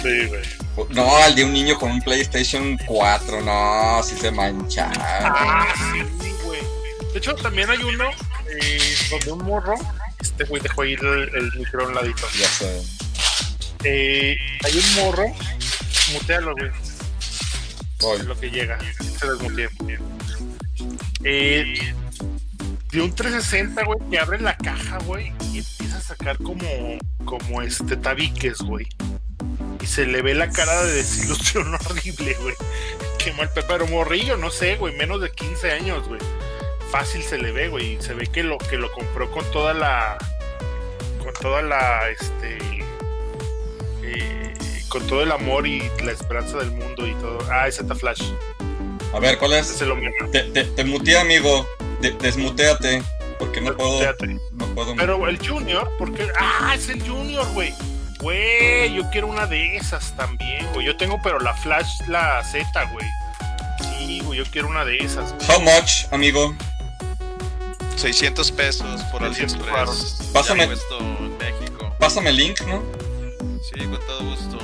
Sí, 0.01 0.27
güey. 0.27 0.43
No, 0.89 1.15
al 1.17 1.35
de 1.35 1.45
un 1.45 1.53
niño 1.53 1.79
con 1.79 1.91
un 1.91 2.01
PlayStation 2.01 2.77
4, 2.85 3.41
no, 3.41 4.03
si 4.03 4.17
se 4.17 4.31
mancha. 4.31 4.91
Ah, 4.97 5.67
sí, 6.21 6.33
güey. 6.43 6.59
De 7.13 7.19
hecho, 7.19 7.33
también 7.35 7.69
hay 7.69 7.81
uno 7.81 8.09
eh, 8.49 8.95
donde 9.09 9.31
un 9.31 9.45
morro, 9.45 9.75
este 10.19 10.43
güey 10.45 10.61
dejó 10.61 10.83
ir 10.83 10.99
el, 11.03 11.35
el 11.35 11.53
micro 11.53 11.85
a 11.85 11.87
un 11.87 11.95
ladito. 11.95 12.27
Ya 12.37 12.47
sé. 12.47 12.81
Eh, 13.83 14.35
hay 14.63 14.77
un 14.77 14.95
morro, 14.95 15.25
mutealo, 16.11 16.53
güey. 16.53 16.71
Es 18.11 18.25
lo 18.25 18.39
que 18.39 18.49
llega, 18.49 18.77
se 18.99 19.27
desmutea. 19.31 19.69
Eh, 21.23 21.93
de 22.91 23.01
un 23.01 23.15
360, 23.15 23.83
güey, 23.85 23.99
que 24.09 24.19
abre 24.19 24.39
la 24.39 24.57
caja, 24.57 24.99
güey, 24.99 25.33
y 25.51 25.59
empieza 25.59 25.97
a 25.97 26.01
sacar 26.01 26.37
como, 26.37 26.67
como 27.25 27.61
este 27.61 27.97
tabiques, 27.97 28.59
güey. 28.59 28.87
Y 29.81 29.85
se 29.85 30.05
le 30.05 30.21
ve 30.21 30.35
la 30.35 30.49
cara 30.49 30.83
de 30.83 30.93
desilusión 30.93 31.73
horrible, 31.89 32.35
güey. 32.41 32.55
Qué 33.17 33.33
mal, 33.33 33.49
pero 33.67 33.87
morrillo, 33.87 34.37
no 34.37 34.51
sé, 34.51 34.75
güey, 34.75 34.95
menos 34.95 35.21
de 35.21 35.31
15 35.31 35.71
años, 35.71 36.07
güey. 36.07 36.19
Fácil 36.91 37.23
se 37.23 37.39
le 37.39 37.51
ve, 37.51 37.69
güey. 37.69 37.99
Se 38.01 38.13
ve 38.13 38.27
que 38.27 38.43
lo 38.43 38.59
que 38.59 38.77
lo 38.77 38.91
compró 38.91 39.31
con 39.31 39.49
toda 39.51 39.73
la. 39.73 40.15
Con 41.23 41.33
toda 41.41 41.63
la. 41.63 42.07
Este. 42.09 42.59
Eh, 44.03 44.53
con 44.93 45.07
todo 45.07 45.23
el 45.23 45.31
amor 45.31 45.65
y 45.65 45.81
la 46.03 46.11
esperanza 46.11 46.59
del 46.59 46.69
mundo 46.69 47.07
y 47.07 47.15
todo. 47.15 47.39
Ah, 47.51 47.67
es 47.67 47.77
Z 47.77 47.95
Flash. 47.95 48.21
A 49.11 49.19
ver, 49.19 49.39
¿cuál 49.39 49.53
es? 49.53 49.75
te, 50.31 50.43
te, 50.43 50.63
te 50.65 50.83
muteé, 50.83 51.17
amigo 51.17 51.67
desmuteate, 52.11 53.01
porque 53.39 53.59
no 53.59 53.75
puedo, 53.75 53.99
no 54.51 54.65
puedo. 54.75 54.95
Pero 54.95 55.27
el 55.27 55.37
Junior, 55.39 55.91
porque. 55.97 56.27
¡Ah! 56.39 56.73
Es 56.75 56.89
el 56.89 57.01
Junior, 57.01 57.45
güey. 57.53 57.73
Güey, 58.19 58.93
yo 58.93 59.09
quiero 59.11 59.27
una 59.27 59.47
de 59.47 59.77
esas 59.77 60.15
también, 60.15 60.65
güey. 60.73 60.85
Yo 60.85 60.95
tengo, 60.95 61.19
pero 61.23 61.39
la 61.39 61.55
Flash, 61.55 62.01
la 62.07 62.43
Z, 62.43 62.65
güey. 62.91 63.05
Sí, 63.97 64.21
güey, 64.23 64.37
yo 64.37 64.45
quiero 64.45 64.67
una 64.67 64.85
de 64.85 64.97
esas. 64.97 65.33
How 65.49 65.59
much, 65.59 66.05
amigo? 66.11 66.55
600 67.95 68.51
pesos 68.51 69.01
por 69.05 69.23
AliExpress. 69.23 70.29
Pásame. 70.31 70.69
Pásame 71.97 72.29
el 72.29 72.37
link, 72.37 72.61
¿no? 72.61 72.83
Sí, 73.63 73.79
con 73.85 73.99
todo 74.05 74.23
gusto. 74.25 74.62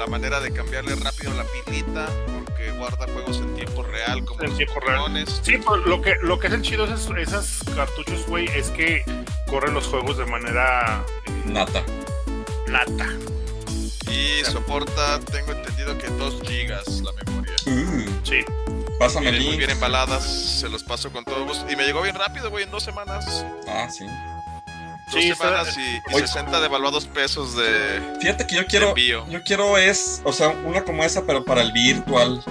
La 0.00 0.06
manera 0.06 0.40
de 0.40 0.50
cambiarle 0.50 0.96
rápido 0.96 1.32
la 1.34 1.44
pilita 1.44 2.08
guarda 2.80 3.06
juegos 3.12 3.36
en 3.36 3.54
tiempo 3.54 3.82
real 3.82 4.24
como 4.24 4.42
en 4.42 4.56
tiempo 4.56 4.80
real. 4.80 5.26
Sí, 5.42 5.58
pues, 5.58 5.82
lo 5.84 6.00
que 6.00 6.14
lo 6.22 6.38
que 6.38 6.46
hacen 6.46 6.62
chido 6.62 6.84
esas, 6.86 7.06
esas 7.18 7.60
cartuchos, 7.76 8.26
güey, 8.26 8.46
es 8.46 8.70
que 8.70 9.04
corren 9.46 9.74
los 9.74 9.86
juegos 9.86 10.16
de 10.16 10.24
manera 10.24 11.04
eh, 11.26 11.30
nata. 11.44 11.82
Nata. 12.68 13.06
Y 14.10 14.42
soporta, 14.44 15.20
tengo 15.20 15.52
entendido 15.52 15.98
que 15.98 16.08
2 16.08 16.42
gigas 16.48 17.02
la 17.02 17.12
memoria. 17.12 17.54
Mm. 17.66 18.24
Sí. 18.24 18.40
Pásame 18.98 19.28
el. 19.28 19.42
Muy 19.42 19.58
bien 19.58 19.70
embaladas, 19.70 20.24
se 20.24 20.70
los 20.70 20.82
paso 20.82 21.12
con 21.12 21.24
todo 21.24 21.44
gusto. 21.44 21.70
Y 21.70 21.76
me 21.76 21.84
llegó 21.84 22.00
bien 22.00 22.16
rápido, 22.16 22.48
güey, 22.48 22.64
en 22.64 22.70
dos 22.70 22.82
semanas. 22.82 23.44
Ah, 23.68 23.88
sí. 23.90 24.06
Dos 25.12 25.24
semanas 25.24 25.76
y, 25.76 26.18
60 26.18 26.60
devaluados 26.60 27.06
pesos 27.06 27.56
de. 27.56 28.00
Fíjate 28.20 28.46
que 28.46 28.56
yo 28.56 28.66
quiero. 28.66 28.94
Yo 28.96 29.42
quiero 29.44 29.76
es, 29.78 30.20
o 30.24 30.32
sea, 30.32 30.48
una 30.48 30.84
como 30.84 31.04
esa, 31.04 31.26
pero 31.26 31.44
para 31.44 31.62
el 31.62 31.72
virtual. 31.72 32.42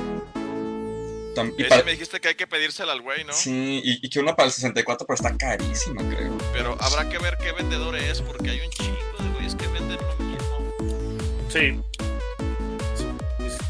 Y 1.57 1.63
para... 1.63 1.83
me 1.83 1.91
dijiste 1.91 2.19
que 2.19 2.29
hay 2.29 2.35
que 2.35 2.47
pedírsela 2.47 2.91
al 2.91 3.01
güey, 3.01 3.23
¿no? 3.23 3.33
Sí, 3.33 3.81
y, 3.83 4.09
que 4.09 4.19
una 4.19 4.35
para 4.35 4.47
el 4.47 4.53
64, 4.53 5.07
pero 5.07 5.15
está 5.15 5.37
carísima, 5.37 6.01
creo. 6.09 6.37
Pero 6.51 6.77
habrá 6.81 7.07
que 7.07 7.17
ver 7.17 7.37
qué 7.37 7.51
vendedor 7.53 7.95
es, 7.95 8.21
porque 8.21 8.49
hay 8.49 8.59
un 8.59 8.69
chico 8.71 9.23
de 9.23 9.29
güeyes 9.29 9.55
que 9.55 9.67
venden 9.67 9.97
lo 9.97 10.25
mismo. 10.25 11.49
Sí. 11.49 11.79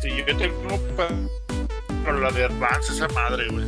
Sí, 0.02 0.10
yo 0.28 0.38
tengo 0.38 0.80
para 0.98 2.18
la 2.18 2.32
de 2.32 2.46
Advance, 2.46 2.94
esa 2.94 3.08
madre, 3.10 3.48
güey. 3.50 3.66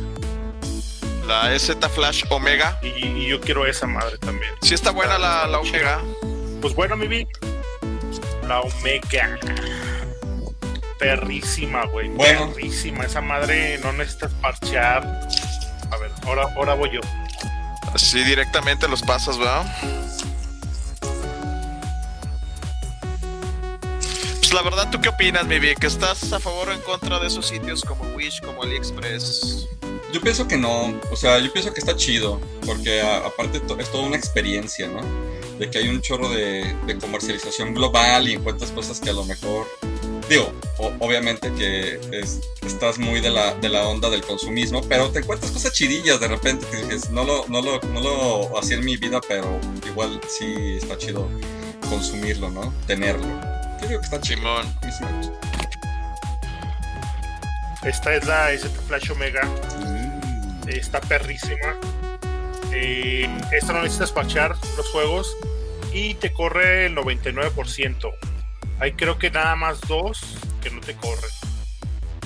La 1.26 1.54
EZ 1.54 1.76
Flash 1.94 2.24
Omega. 2.30 2.78
Y, 2.82 3.26
yo 3.26 3.40
quiero 3.40 3.66
esa 3.66 3.86
madre 3.86 4.18
también. 4.18 4.52
Sí 4.62 4.74
está 4.74 4.90
buena 4.90 5.18
la, 5.18 5.46
la 5.46 5.58
Omega. 5.58 6.00
Pues 6.60 6.74
bueno, 6.74 6.96
mi 6.96 7.06
vi. 7.06 7.26
La 8.46 8.60
Omega 8.60 9.38
perrísima, 11.02 11.84
güey. 11.86 12.08
Perrísima. 12.16 13.04
Esa 13.04 13.20
madre 13.20 13.78
no 13.82 13.92
necesitas 13.92 14.32
parchear. 14.34 15.02
A 15.90 15.96
ver, 15.96 16.12
ahora, 16.24 16.44
ahora 16.56 16.74
voy 16.74 16.90
yo. 16.92 17.00
Así 17.92 18.22
directamente 18.22 18.86
los 18.86 19.02
pasas, 19.02 19.36
¿verdad? 19.36 19.66
Pues 24.38 24.52
la 24.52 24.62
verdad, 24.62 24.90
¿tú 24.90 25.00
qué 25.00 25.08
opinas, 25.08 25.44
mi? 25.44 25.58
¿Que 25.74 25.86
estás 25.88 26.32
a 26.32 26.38
favor 26.38 26.68
o 26.68 26.72
en 26.72 26.80
contra 26.80 27.18
de 27.18 27.26
esos 27.26 27.48
sitios 27.48 27.82
como 27.82 28.04
Wish, 28.14 28.40
como 28.40 28.62
AliExpress? 28.62 29.66
Yo 30.12 30.20
pienso 30.20 30.46
que 30.46 30.56
no, 30.58 31.00
o 31.10 31.16
sea, 31.16 31.38
yo 31.38 31.52
pienso 31.52 31.72
que 31.72 31.80
está 31.80 31.96
chido, 31.96 32.40
porque 32.66 33.00
aparte 33.00 33.62
es 33.78 33.90
toda 33.90 34.06
una 34.06 34.16
experiencia, 34.16 34.86
¿no? 34.88 35.00
De 35.58 35.70
que 35.70 35.78
hay 35.78 35.88
un 35.88 36.00
chorro 36.02 36.28
de, 36.28 36.76
de 36.86 36.98
comercialización 36.98 37.74
global 37.74 38.28
y 38.28 38.34
encuentras 38.34 38.70
cosas 38.72 39.00
que 39.00 39.10
a 39.10 39.14
lo 39.14 39.24
mejor 39.24 39.66
digo, 40.28 40.52
obviamente 40.78 41.52
que 41.52 42.00
estás 42.62 42.98
muy 42.98 43.20
de 43.20 43.30
la, 43.30 43.54
de 43.54 43.68
la 43.68 43.86
onda 43.86 44.08
del 44.08 44.22
consumismo, 44.22 44.80
pero 44.88 45.10
te 45.10 45.20
encuentras 45.20 45.50
cosas 45.50 45.72
chidillas 45.72 46.20
de 46.20 46.28
repente 46.28 46.66
que 46.70 46.76
dices, 46.78 47.10
no 47.10 47.24
lo, 47.24 47.46
no 47.48 47.60
lo, 47.60 47.80
no 47.80 48.00
lo 48.00 48.58
hacía 48.58 48.76
en 48.76 48.84
mi 48.84 48.96
vida, 48.96 49.20
pero 49.28 49.58
igual 49.86 50.20
sí 50.28 50.76
está 50.80 50.96
chido 50.96 51.28
consumirlo, 51.88 52.50
¿no? 52.50 52.72
Tenerlo. 52.86 53.26
Yo 53.80 53.88
digo 53.88 54.00
que 54.00 54.06
está 54.06 54.20
chimón. 54.20 54.66
Esta 57.84 58.14
es 58.14 58.24
la 58.26 58.52
ST 58.52 58.80
Flash 58.86 59.10
Omega. 59.10 59.42
Mm. 60.64 60.68
Está 60.68 61.00
perrísima. 61.00 61.76
Eh, 62.72 63.28
esta 63.52 63.72
no 63.72 63.82
necesitas 63.82 64.12
pachar 64.12 64.56
los 64.76 64.88
juegos 64.90 65.36
y 65.92 66.14
te 66.14 66.32
corre 66.32 66.86
el 66.86 66.96
99%. 66.96 68.12
Hay 68.80 68.92
creo 68.92 69.18
que 69.18 69.30
nada 69.30 69.54
más 69.56 69.80
dos 69.82 70.20
que 70.62 70.70
no 70.70 70.80
te 70.80 70.94
corren. 70.94 71.30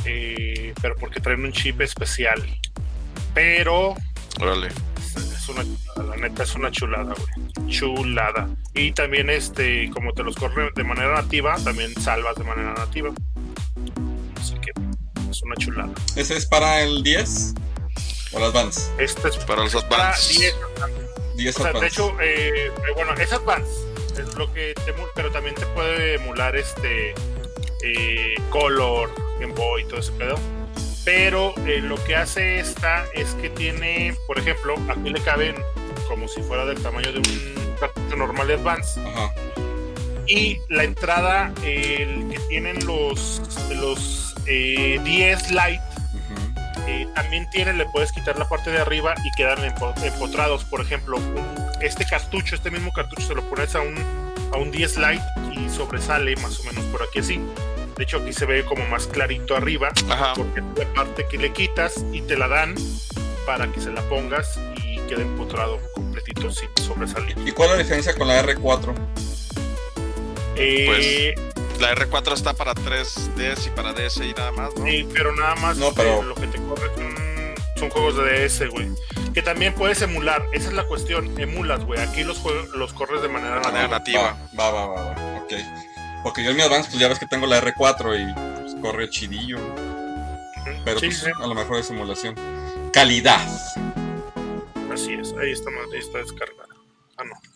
Eh, 0.05 0.73
pero 0.81 0.95
porque 0.97 1.21
traen 1.21 1.45
un 1.45 1.53
chip 1.53 1.81
especial. 1.81 2.43
Pero. 3.35 3.95
Órale. 4.41 4.69
Es 5.17 5.49
una, 5.49 5.65
la 6.05 6.17
neta 6.17 6.43
es 6.43 6.55
una 6.55 6.71
chulada, 6.71 7.15
güey. 7.15 7.69
Chulada. 7.69 8.49
Y 8.75 8.93
también, 8.93 9.31
este, 9.31 9.91
como 9.91 10.13
te 10.13 10.23
los 10.23 10.37
corre 10.37 10.71
de 10.75 10.85
manera 10.85 11.15
nativa, 11.15 11.57
también 11.65 11.93
salvas 12.01 12.37
de 12.37 12.45
manera 12.45 12.75
nativa. 12.75 13.11
Así 14.39 14.55
que 14.55 14.71
es 15.31 15.43
una 15.43 15.57
chulada. 15.57 15.93
¿Ese 16.15 16.37
es 16.37 16.47
para 16.47 16.83
el 16.83 17.03
10? 17.03 17.55
¿O 18.37 18.39
las 18.39 18.51
Advance? 18.51 18.91
Este 18.99 19.29
es 19.29 19.37
para 19.39 19.63
los 19.63 19.75
Advance. 19.75 20.39
10, 20.39 20.55
10 21.37 21.61
Advance. 21.61 21.81
De 21.81 21.87
hecho, 21.87 22.17
eh, 22.21 22.71
bueno, 22.95 23.15
es 23.15 23.33
Advance 23.33 23.87
es 24.21 24.35
lo 24.35 24.53
que 24.53 24.75
te, 24.85 24.95
pero 25.15 25.31
también 25.31 25.55
te 25.55 25.67
puede 25.67 26.15
emular 26.15 26.57
este 26.57 27.15
eh, 27.83 28.35
Color, 28.51 29.11
Game 29.41 29.55
Boy, 29.55 29.85
todo 29.85 30.01
ese 30.01 30.13
pedo. 30.13 30.39
Pero 31.05 31.55
eh, 31.67 31.81
lo 31.81 32.03
que 32.05 32.17
hace 32.17 32.59
esta 32.59 33.05
es 33.15 33.35
que 33.35 33.49
tiene, 33.51 34.17
por 34.27 34.39
ejemplo, 34.39 34.75
aquí 34.89 35.11
le 35.11 35.21
caben 35.21 35.55
como 36.09 36.29
si 36.29 36.43
fuera 36.43 36.65
del 36.67 36.83
tamaño 36.83 37.13
de 37.13 37.19
un 37.19 37.77
cartucho 37.79 38.17
normal 38.17 38.49
de 38.49 38.55
Advance. 38.55 39.01
Y 40.27 40.59
la 40.69 40.85
entrada, 40.85 41.53
el 41.63 42.29
que 42.29 42.41
tienen 42.49 42.85
los, 42.85 43.41
los 43.81 44.35
10 44.45 45.53
eh, 46.87 47.07
también 47.15 47.49
tiene, 47.51 47.73
le 47.73 47.87
puedes 47.87 48.13
quitar 48.13 48.39
la 48.39 48.49
parte 48.49 48.71
de 48.71 48.79
arriba 48.79 49.15
y 49.25 49.31
quedan 49.33 49.59
empotrados. 49.65 50.65
Por 50.65 50.81
ejemplo, 50.81 51.19
este 51.81 52.05
cartucho, 52.05 52.55
este 52.55 52.71
mismo 52.71 52.93
cartucho, 52.93 53.27
se 53.27 53.35
lo 53.35 53.43
pones 53.49 53.75
a 53.75 53.81
un, 53.81 53.97
a 54.53 54.59
un 54.59 54.71
10 54.71 54.97
Lite 54.99 55.25
y 55.53 55.69
sobresale 55.69 56.37
más 56.37 56.61
o 56.61 56.65
menos 56.65 56.85
por 56.87 57.03
aquí 57.03 57.21
así. 57.21 57.41
De 57.97 58.05
hecho, 58.05 58.19
aquí 58.19 58.33
se 58.33 58.45
ve 58.45 58.65
como 58.65 58.87
más 58.87 59.07
clarito 59.07 59.57
arriba, 59.57 59.91
porque 60.35 60.61
es 60.61 60.87
la 60.87 60.95
parte 60.95 61.27
que 61.31 61.39
le 61.39 61.53
quitas 61.53 62.05
y 62.13 62.21
te 62.23 62.37
la 62.37 62.47
dan 62.47 62.75
para 63.47 63.73
que 63.73 63.81
se 63.81 63.91
la 63.91 64.03
pongas 64.03 64.61
y 64.77 64.99
quede 65.09 65.23
empotrado 65.23 65.81
completito 65.95 66.51
sin 66.51 66.69
sobresalir. 66.85 67.37
¿Y 67.47 67.53
cuál 67.53 67.71
es 67.71 67.77
la 67.77 67.83
diferencia 67.83 68.15
con 68.15 68.29
la 68.29 68.43
R4? 68.45 68.95
Eh, 70.57 71.35
pues 71.35 71.56
la 71.81 71.95
R4 71.95 72.33
está 72.33 72.55
para 72.55 72.75
3DS 72.75 73.67
y 73.67 73.71
para 73.71 73.93
DS 73.93 74.19
y 74.19 74.33
nada 74.35 74.53
más, 74.53 74.75
¿no? 74.77 74.85
Sí, 74.85 75.07
pero 75.13 75.35
nada 75.35 75.55
más 75.57 75.77
no, 75.77 75.93
pero... 75.93 76.23
lo 76.23 76.35
que 76.35 76.47
te 76.47 76.59
corre 76.59 76.91
son 77.77 77.91
juegos 77.91 78.17
de 78.17 78.47
DS, 78.47 78.71
güey. 78.71 78.89
Que 79.35 79.43
también 79.43 79.75
puedes 79.75 80.01
emular, 80.03 80.43
esa 80.53 80.69
es 80.69 80.75
la 80.75 80.85
cuestión, 80.85 81.39
emulas, 81.39 81.85
güey. 81.85 82.01
Aquí 82.01 82.25
los 82.25 82.39
juegos 82.39 82.71
los 82.71 82.93
corres 82.93 83.23
de 83.23 83.29
manera, 83.29 83.61
nativa. 83.89 84.37
Va, 84.59 84.71
va, 84.71 84.87
va, 84.87 85.13
va, 85.13 85.43
ok. 85.43 85.53
Porque 86.23 86.43
yo 86.43 86.51
en 86.51 86.57
mi 86.57 86.63
Advance, 86.63 86.89
pues 86.89 87.01
ya 87.01 87.09
ves 87.09 87.19
que 87.19 87.27
tengo 87.27 87.47
la 87.47 87.61
R4 87.61 88.19
y 88.19 88.63
pues, 88.63 88.75
corre 88.81 89.11
chidillo. 89.11 89.59
Pero 90.85 91.01
pues, 91.01 91.25
a 91.25 91.47
lo 91.47 91.55
mejor 91.55 91.79
es 91.79 91.91
emulación. 91.91 92.35
Calidad. 92.93 93.47
Así 94.93 95.13
es, 95.13 95.35
ahí 95.35 95.53
está, 95.53 95.71
ahí 95.71 95.99
está 95.99 96.19
descargada. 96.19 96.75
Ah, 97.19 97.25
no. 97.25 97.56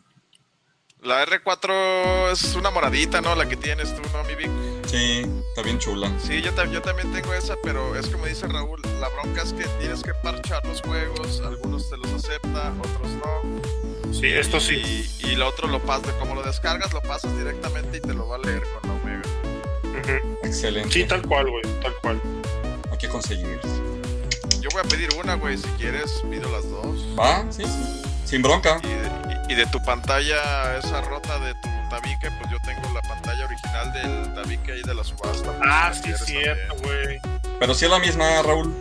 La 1.02 1.24
R4 1.24 2.30
es 2.30 2.54
una 2.54 2.70
moradita, 2.70 3.22
¿no? 3.22 3.34
La 3.34 3.48
que 3.48 3.56
tienes 3.56 3.94
tú, 3.96 4.02
¿no, 4.12 4.22
mi 4.24 4.34
Vic? 4.34 4.50
Sí, 4.86 5.26
está 5.48 5.62
bien 5.62 5.78
chula. 5.78 6.12
Sí, 6.18 6.42
yo, 6.42 6.50
yo 6.66 6.82
también 6.82 7.10
tengo 7.10 7.32
esa, 7.32 7.56
pero 7.62 7.96
es 7.96 8.06
como 8.08 8.26
dice 8.26 8.46
Raúl, 8.46 8.82
la 9.00 9.08
bronca 9.08 9.42
es 9.42 9.54
que 9.54 9.64
tienes 9.78 10.02
que 10.02 10.12
parchar 10.14 10.64
los 10.66 10.82
juegos, 10.82 11.40
algunos 11.40 11.88
te 11.88 11.96
los 11.96 12.12
acepta, 12.12 12.74
otros 12.78 13.12
no. 13.12 14.12
Sí, 14.12 14.26
esto 14.26 14.60
sí. 14.60 15.08
Y, 15.22 15.28
y 15.28 15.36
lo 15.36 15.48
otro 15.48 15.68
lo 15.68 15.80
pasas, 15.80 16.12
como 16.14 16.34
lo 16.34 16.42
descargas, 16.42 16.92
lo 16.92 17.00
pasas 17.00 17.34
directamente 17.38 17.96
y 17.96 18.00
te 18.00 18.12
lo 18.12 18.28
va 18.28 18.36
a 18.36 18.40
leer 18.40 18.62
con 18.62 18.90
la 18.90 18.96
Omega. 18.96 20.30
Excelente. 20.42 20.92
Sí, 20.92 21.04
tal 21.04 21.22
cual, 21.22 21.48
güey, 21.48 21.62
tal 21.80 21.94
cual. 22.02 22.20
Hay 22.90 22.98
que 22.98 23.08
conseguir. 23.08 23.58
Yo 24.60 24.68
voy 24.72 24.80
a 24.80 24.88
pedir 24.88 25.08
una, 25.18 25.34
güey, 25.34 25.56
si 25.56 25.68
quieres, 25.78 26.22
pido 26.28 26.50
las 26.50 26.68
dos. 26.68 26.98
¿Va? 27.18 27.50
Sí, 27.50 27.64
sí. 27.64 28.02
Sin 28.26 28.42
bronca. 28.42 28.80
Y 28.82 28.88
de, 28.88 29.19
y 29.50 29.54
de 29.56 29.66
tu 29.66 29.82
pantalla, 29.82 30.78
esa 30.78 31.00
rota 31.00 31.36
de 31.40 31.52
tu 31.54 31.68
tabique, 31.90 32.30
pues 32.38 32.50
yo 32.52 32.58
tengo 32.64 32.94
la 32.94 33.02
pantalla 33.02 33.46
original 33.46 33.92
del 33.92 34.34
tabique 34.34 34.72
ahí 34.72 34.82
de 34.82 34.94
la 34.94 35.02
subasta. 35.02 35.52
Ah, 35.60 35.92
sí, 35.92 36.12
cierto, 36.24 36.76
güey. 36.84 37.18
Pero 37.58 37.74
sí 37.74 37.86
es 37.86 37.90
la 37.90 37.98
misma, 37.98 38.42
Raúl. 38.42 38.72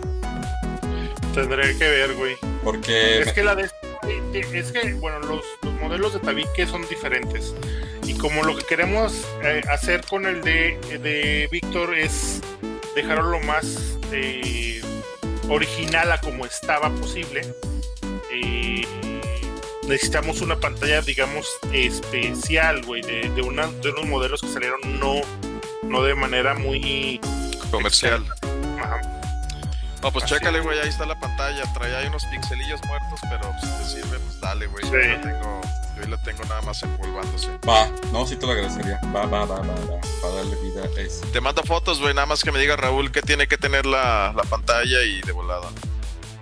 Tendré 1.34 1.76
que 1.76 1.90
ver, 1.90 2.14
güey. 2.14 2.36
Porque. 2.64 3.22
Es 3.22 3.34
que 3.34 3.44
la 3.44 3.56
de. 3.56 3.72
Es 4.54 4.72
que, 4.72 4.94
bueno, 4.94 5.20
los, 5.22 5.44
los 5.64 5.74
modelos 5.76 6.14
de 6.14 6.20
tabique 6.20 6.68
son 6.68 6.88
diferentes. 6.88 7.56
Y 8.04 8.14
como 8.14 8.44
lo 8.44 8.56
que 8.56 8.64
queremos 8.64 9.26
eh, 9.44 9.64
hacer 9.72 10.06
con 10.06 10.28
el 10.28 10.44
de, 10.44 10.78
de 11.02 11.50
Víctor 11.52 11.98
es 11.98 12.42
dejarlo 12.96 13.32
lo 13.32 13.40
más 13.40 13.98
eh, 14.12 14.82
original 15.50 16.12
a 16.12 16.22
como 16.22 16.46
estaba 16.46 16.90
posible. 16.92 17.42
Eh, 18.32 18.69
necesitamos 19.90 20.42
una 20.42 20.56
pantalla, 20.60 21.02
digamos, 21.02 21.48
especial, 21.74 22.84
güey, 22.86 23.02
de, 23.02 23.30
de, 23.30 23.42
una, 23.42 23.68
de 23.68 23.90
unos 23.90 24.06
modelos 24.06 24.42
que 24.42 24.48
salieron 24.48 24.80
no, 25.00 25.16
no 25.84 26.04
de 26.04 26.16
manera 26.16 26.54
muy 26.54 27.20
comercial. 27.72 28.24
Ajá. 28.80 29.02
No, 30.02 30.12
pues 30.14 30.24
Así 30.24 30.36
chécale, 30.36 30.62
güey, 30.62 30.80
ahí 30.80 30.88
está 30.88 31.06
la 31.06 31.20
pantalla. 31.20 31.64
Trae 31.74 31.94
ahí 31.94 32.08
unos 32.08 32.24
pixelillos 32.26 32.80
muertos, 32.86 33.20
pero 33.30 33.52
si 33.60 33.68
te 33.68 34.02
sirve, 34.02 34.18
pues 34.20 34.40
dale, 34.40 34.68
güey. 34.68 34.86
Sí. 34.86 34.92
Yo 34.92 34.98
la 35.00 35.22
tengo, 35.22 35.62
yo 35.98 36.04
ahí 36.04 36.10
la 36.10 36.24
tengo 36.24 36.44
nada 36.46 36.62
más 36.62 36.82
empolvándose. 36.84 37.50
Va, 37.68 37.90
no, 38.14 38.26
sí 38.26 38.38
te 38.38 38.46
lo 38.46 38.54
agradecería. 38.54 39.00
Va, 39.14 39.26
va, 39.26 39.44
va, 39.46 39.58
va, 39.58 39.74
va. 39.74 40.02
Para 40.22 40.36
darle 40.36 40.56
vida 40.62 40.84
a 40.84 41.02
eso. 41.02 41.22
Te 41.34 41.42
mando 41.42 41.64
fotos, 41.64 42.00
güey, 42.00 42.14
nada 42.14 42.28
más 42.28 42.44
que 42.44 42.52
me 42.54 42.60
diga 42.60 42.78
Raúl 42.78 43.12
que 43.12 43.22
tiene 43.22 43.48
que 43.48 43.58
tener 43.58 43.86
la, 43.86 44.32
la 44.38 44.44
pantalla 44.44 45.02
y 45.04 45.20
de 45.22 45.32
volada. 45.34 45.68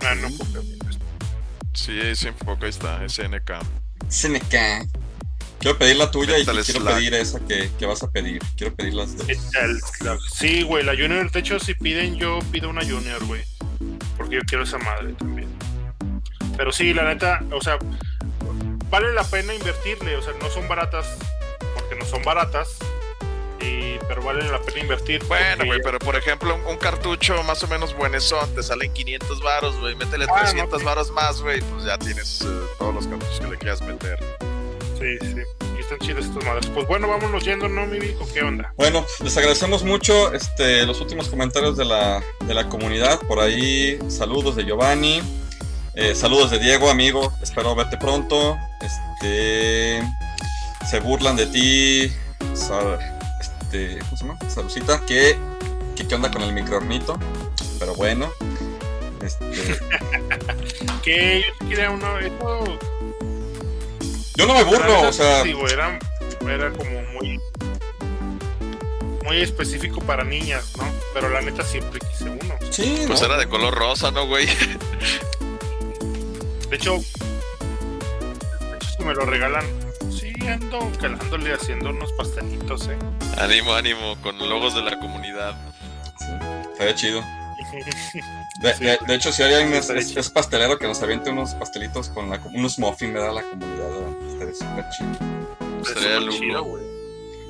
Ah, 0.05 0.13
no, 0.13 0.27
porque- 0.37 0.76
Sí, 1.77 2.15
sí, 2.15 2.27
enfoca, 2.29 2.65
ahí 2.65 2.69
está, 2.71 3.07
SNK. 3.07 3.51
CNK. 4.09 4.89
Quiero 5.59 5.77
pedir 5.77 5.95
la 5.97 6.09
tuya 6.09 6.37
y 6.37 6.41
Metal 6.41 6.63
quiero 6.63 6.81
Slug. 6.81 6.93
pedir 6.95 7.13
esa 7.13 7.39
que, 7.39 7.69
que 7.77 7.85
vas 7.85 8.01
a 8.03 8.11
pedir. 8.11 8.41
Quiero 8.55 8.75
pedir 8.75 8.93
las 8.95 9.15
dos. 9.15 9.27
Sí, 10.33 10.63
güey, 10.63 10.83
la 10.83 10.93
Junior, 10.93 11.31
de 11.31 11.39
hecho, 11.39 11.59
si 11.59 11.73
piden, 11.75 12.15
yo 12.17 12.39
pido 12.51 12.69
una 12.69 12.81
Junior, 12.81 13.23
güey. 13.25 13.43
Porque 14.17 14.35
yo 14.35 14.41
quiero 14.47 14.63
esa 14.63 14.79
madre 14.79 15.13
también. 15.13 15.49
Pero 16.57 16.71
sí, 16.71 16.93
la 16.93 17.03
neta, 17.03 17.43
o 17.51 17.61
sea, 17.61 17.77
vale 18.89 19.13
la 19.13 19.23
pena 19.23 19.53
invertirle, 19.53 20.15
o 20.15 20.21
sea, 20.23 20.33
no 20.41 20.49
son 20.49 20.67
baratas, 20.67 21.05
porque 21.75 21.95
no 21.95 22.05
son 22.05 22.23
baratas, 22.23 22.69
y, 23.61 23.97
pero 24.07 24.21
vale 24.23 24.47
la 24.49 24.59
pena 24.61 24.79
invertir. 24.79 25.23
Bueno, 25.25 25.65
güey, 25.65 25.81
pero 25.83 25.99
por 25.99 26.15
ejemplo, 26.15 26.55
un, 26.55 26.65
un 26.65 26.77
cartucho 26.77 27.41
más 27.43 27.61
o 27.63 27.67
menos 27.67 27.95
buenezón, 27.95 28.53
te 28.55 28.63
salen 28.63 28.93
500 28.93 29.41
varos, 29.41 29.79
güey. 29.79 29.95
Métele 29.95 30.25
Ah, 30.29 30.33
no, 30.35 30.41
300 30.41 30.79
sí. 30.79 30.85
varos 30.85 31.11
más, 31.11 31.41
güey, 31.41 31.61
pues 31.61 31.85
ya 31.85 31.97
tienes 31.97 32.41
eh, 32.41 32.45
todos 32.79 32.93
los 32.95 33.07
cartuchos 33.07 33.39
que 33.39 33.47
le 33.47 33.57
quieras 33.57 33.81
meter. 33.81 34.19
Sí, 34.99 35.15
sí, 35.21 35.41
y 35.77 35.79
están 35.79 35.99
chidas 35.99 36.25
estas 36.25 36.43
madres. 36.43 36.65
Pues 36.73 36.87
bueno, 36.87 37.07
vámonos 37.07 37.43
yendo, 37.45 37.69
¿no, 37.69 37.85
mi 37.85 37.99
Vico? 37.99 38.27
¿Qué 38.33 38.41
onda? 38.41 38.73
Bueno, 38.77 39.05
les 39.23 39.37
agradecemos 39.37 39.83
mucho 39.83 40.33
este, 40.33 40.85
los 40.87 40.99
últimos 41.01 41.27
comentarios 41.29 41.77
de 41.77 41.85
la, 41.85 42.23
de 42.45 42.53
la 42.55 42.67
comunidad. 42.67 43.19
Por 43.27 43.39
ahí, 43.39 43.99
saludos 44.09 44.55
de 44.55 44.63
Giovanni. 44.65 45.21
eh, 45.93 46.15
saludos 46.15 46.49
de 46.49 46.57
Diego, 46.59 46.89
amigo. 46.89 47.31
Espero 47.43 47.75
verte 47.75 47.97
pronto. 47.97 48.57
Este, 48.81 50.01
se 50.89 50.99
burlan 50.99 51.35
de 51.35 51.45
ti. 51.47 52.11
Este, 53.67 53.99
¿Cómo 53.99 54.17
se 54.17 54.25
llama? 54.25 54.39
Salucita. 54.49 55.05
¿Qué, 55.05 55.37
onda 56.13 56.31
con 56.31 56.41
el 56.43 56.53
microornito? 56.53 57.19
Pero 57.79 57.95
bueno. 57.95 58.31
Este, 59.21 59.45
Que 61.03 61.41
yo 61.45 61.53
sí 61.59 61.65
quería 61.69 61.91
uno, 61.91 62.19
eso 62.19 62.79
yo 64.35 64.45
no 64.45 64.53
me 64.53 64.63
burlo, 64.63 65.01
o 65.09 65.11
sea. 65.11 65.41
sí, 65.41 65.55
era, 65.71 65.97
era 66.47 66.71
como 66.71 67.01
muy 67.13 67.39
muy 69.23 69.41
específico 69.41 69.99
para 70.01 70.23
niñas, 70.23 70.73
¿no? 70.77 70.83
Pero 71.13 71.29
la 71.29 71.41
neta 71.41 71.63
siempre 71.63 71.99
quise 71.99 72.25
uno. 72.25 72.55
Sí, 72.69 73.03
Pues 73.07 73.19
¿no? 73.19 73.25
era 73.25 73.37
de 73.37 73.49
color 73.49 73.73
rosa, 73.73 74.11
¿no, 74.11 74.27
güey? 74.27 74.45
De 76.69 76.75
hecho, 76.75 76.97
de 76.99 78.75
hecho 78.75 78.87
si 78.97 79.03
me 79.03 79.15
lo 79.15 79.25
regalan, 79.25 79.65
sí 80.11 80.33
ando 80.47 80.91
calándole 81.01 81.53
haciendo 81.53 81.89
unos 81.89 82.13
pastelitos, 82.13 82.87
eh. 82.89 82.97
Ánimo, 83.37 83.73
ánimo, 83.73 84.15
con 84.21 84.37
logos 84.49 84.73
de 84.75 84.81
la 84.81 84.97
comunidad. 84.99 85.55
Sí, 86.19 86.25
estaría 86.71 86.95
chido. 86.95 87.21
De, 88.61 88.73
Sí. 88.73 88.83
de- 88.85 88.97
de 89.05 89.15
hecho, 89.15 89.31
si 89.31 89.43
hay 89.43 89.53
alguien 89.53 89.73
es, 89.73 89.81
Estaría 89.81 90.01
es- 90.01 90.07
chido. 90.09 90.21
es 90.21 90.29
pastelero 90.29 90.79
que 90.79 90.87
nos 90.87 91.01
aviente 91.03 91.29
unos 91.29 91.53
pastelitos 91.53 92.09
con 92.09 92.29
la, 92.29 92.41
unos 92.55 92.79
muffins, 92.79 93.13
me 93.13 93.19
da 93.19 93.31
la 93.31 93.43
comunidad. 93.43 93.89
Estaría 94.31 94.55
súper 94.55 94.85
chido. 94.97 95.81
Estaría 95.85 96.29
chido, 96.31 96.63
güey. 96.63 96.83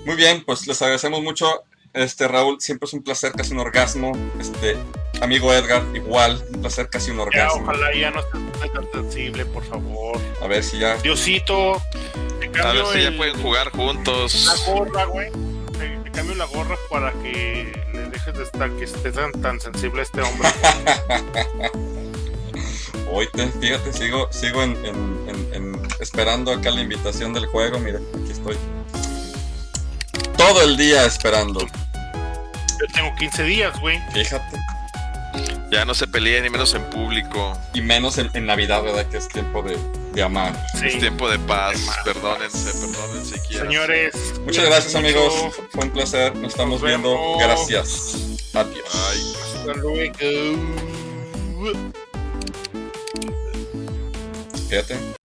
Muy 0.05 0.15
bien, 0.15 0.43
pues 0.45 0.67
les 0.67 0.81
agradecemos 0.81 1.21
mucho. 1.21 1.63
Este 1.93 2.27
Raúl, 2.27 2.59
siempre 2.59 2.87
es 2.87 2.93
un 2.93 3.03
placer, 3.03 3.31
casi 3.31 3.53
un 3.53 3.59
orgasmo. 3.59 4.11
Este 4.39 4.77
amigo 5.21 5.53
Edgar, 5.53 5.83
igual, 5.93 6.43
un 6.53 6.61
placer, 6.61 6.89
casi 6.89 7.11
un 7.11 7.17
Ya, 7.17 7.23
orgasmo. 7.23 7.61
ojalá 7.63 7.93
ya 7.95 8.11
no 8.11 8.19
estés 8.19 8.73
tan 8.73 8.91
sensible, 8.91 9.45
por 9.45 9.63
favor. 9.65 10.19
A 10.41 10.47
ver 10.47 10.63
si 10.63 10.79
ya. 10.79 10.95
Diosito, 10.97 11.81
te 12.39 12.47
A 12.47 12.49
ver 12.49 12.51
cambio 12.51 12.91
si 12.93 13.01
ya 13.01 13.07
el- 13.09 13.17
pueden 13.17 13.41
jugar 13.41 13.67
la 13.67 13.71
juntos. 13.71 14.65
gorra, 14.67 15.05
güey. 15.05 15.31
Cambio 16.17 16.33
la 16.35 16.45
gorra 16.45 16.75
para 16.89 17.11
que 17.21 17.79
le 17.93 18.09
dejes 18.09 18.33
de 18.35 18.43
estar, 18.43 18.71
que 18.71 18.85
esté 18.85 19.11
tan, 19.11 19.31
tan 19.33 19.61
sensible 19.61 19.99
a 19.99 20.03
este 20.03 20.19
hombre. 20.23 20.49
Hoy 23.11 23.29
te, 23.31 23.45
fíjate, 23.49 23.93
sigo, 23.93 24.27
sigo 24.31 24.63
en, 24.63 24.71
en- 24.83 25.29
en- 25.29 25.53
en- 25.53 25.87
esperando 25.99 26.51
acá 26.51 26.71
la 26.71 26.81
invitación 26.81 27.33
del 27.33 27.45
juego. 27.45 27.77
Mira, 27.77 27.99
aquí 27.99 28.31
estoy. 28.31 28.57
Todo 30.35 30.63
el 30.63 30.75
día 30.75 31.05
esperando. 31.05 31.59
Yo 31.59 32.87
tengo 32.95 33.13
15 33.19 33.43
días, 33.43 33.79
güey. 33.79 33.99
Fíjate. 34.11 34.57
Ya 35.71 35.83
no 35.85 35.93
se 35.93 36.07
peleen 36.07 36.43
ni 36.43 36.49
menos 36.49 36.73
en 36.73 36.83
público. 36.89 37.57
Y 37.73 37.81
menos 37.81 38.17
en, 38.17 38.29
en 38.33 38.45
Navidad, 38.45 38.81
¿verdad? 38.83 39.05
Que 39.07 39.17
es 39.17 39.27
tiempo 39.27 39.61
de, 39.61 39.77
de 40.13 40.23
amar. 40.23 40.53
Es 40.83 40.97
tiempo 40.97 41.29
de 41.29 41.37
paz. 41.39 41.75
Perdónense, 42.05 42.71
perdónense 42.73 43.41
quieran. 43.47 43.67
Señores. 43.67 44.15
Muchas 44.45 44.65
gracias, 44.65 44.93
mucho. 44.93 45.05
amigos. 45.05 45.55
Fue 45.71 45.83
un 45.85 45.91
placer. 45.91 46.35
Nos 46.35 46.51
estamos 46.51 46.81
Nos 46.81 46.89
viendo. 46.89 47.09
vemos. 47.11 47.39
Gracias. 47.39 48.15
Adiós. 48.53 48.85
Ay. 49.11 49.33
Hasta 49.59 49.73
luego. 49.73 49.95
Fíjate. 54.69 55.16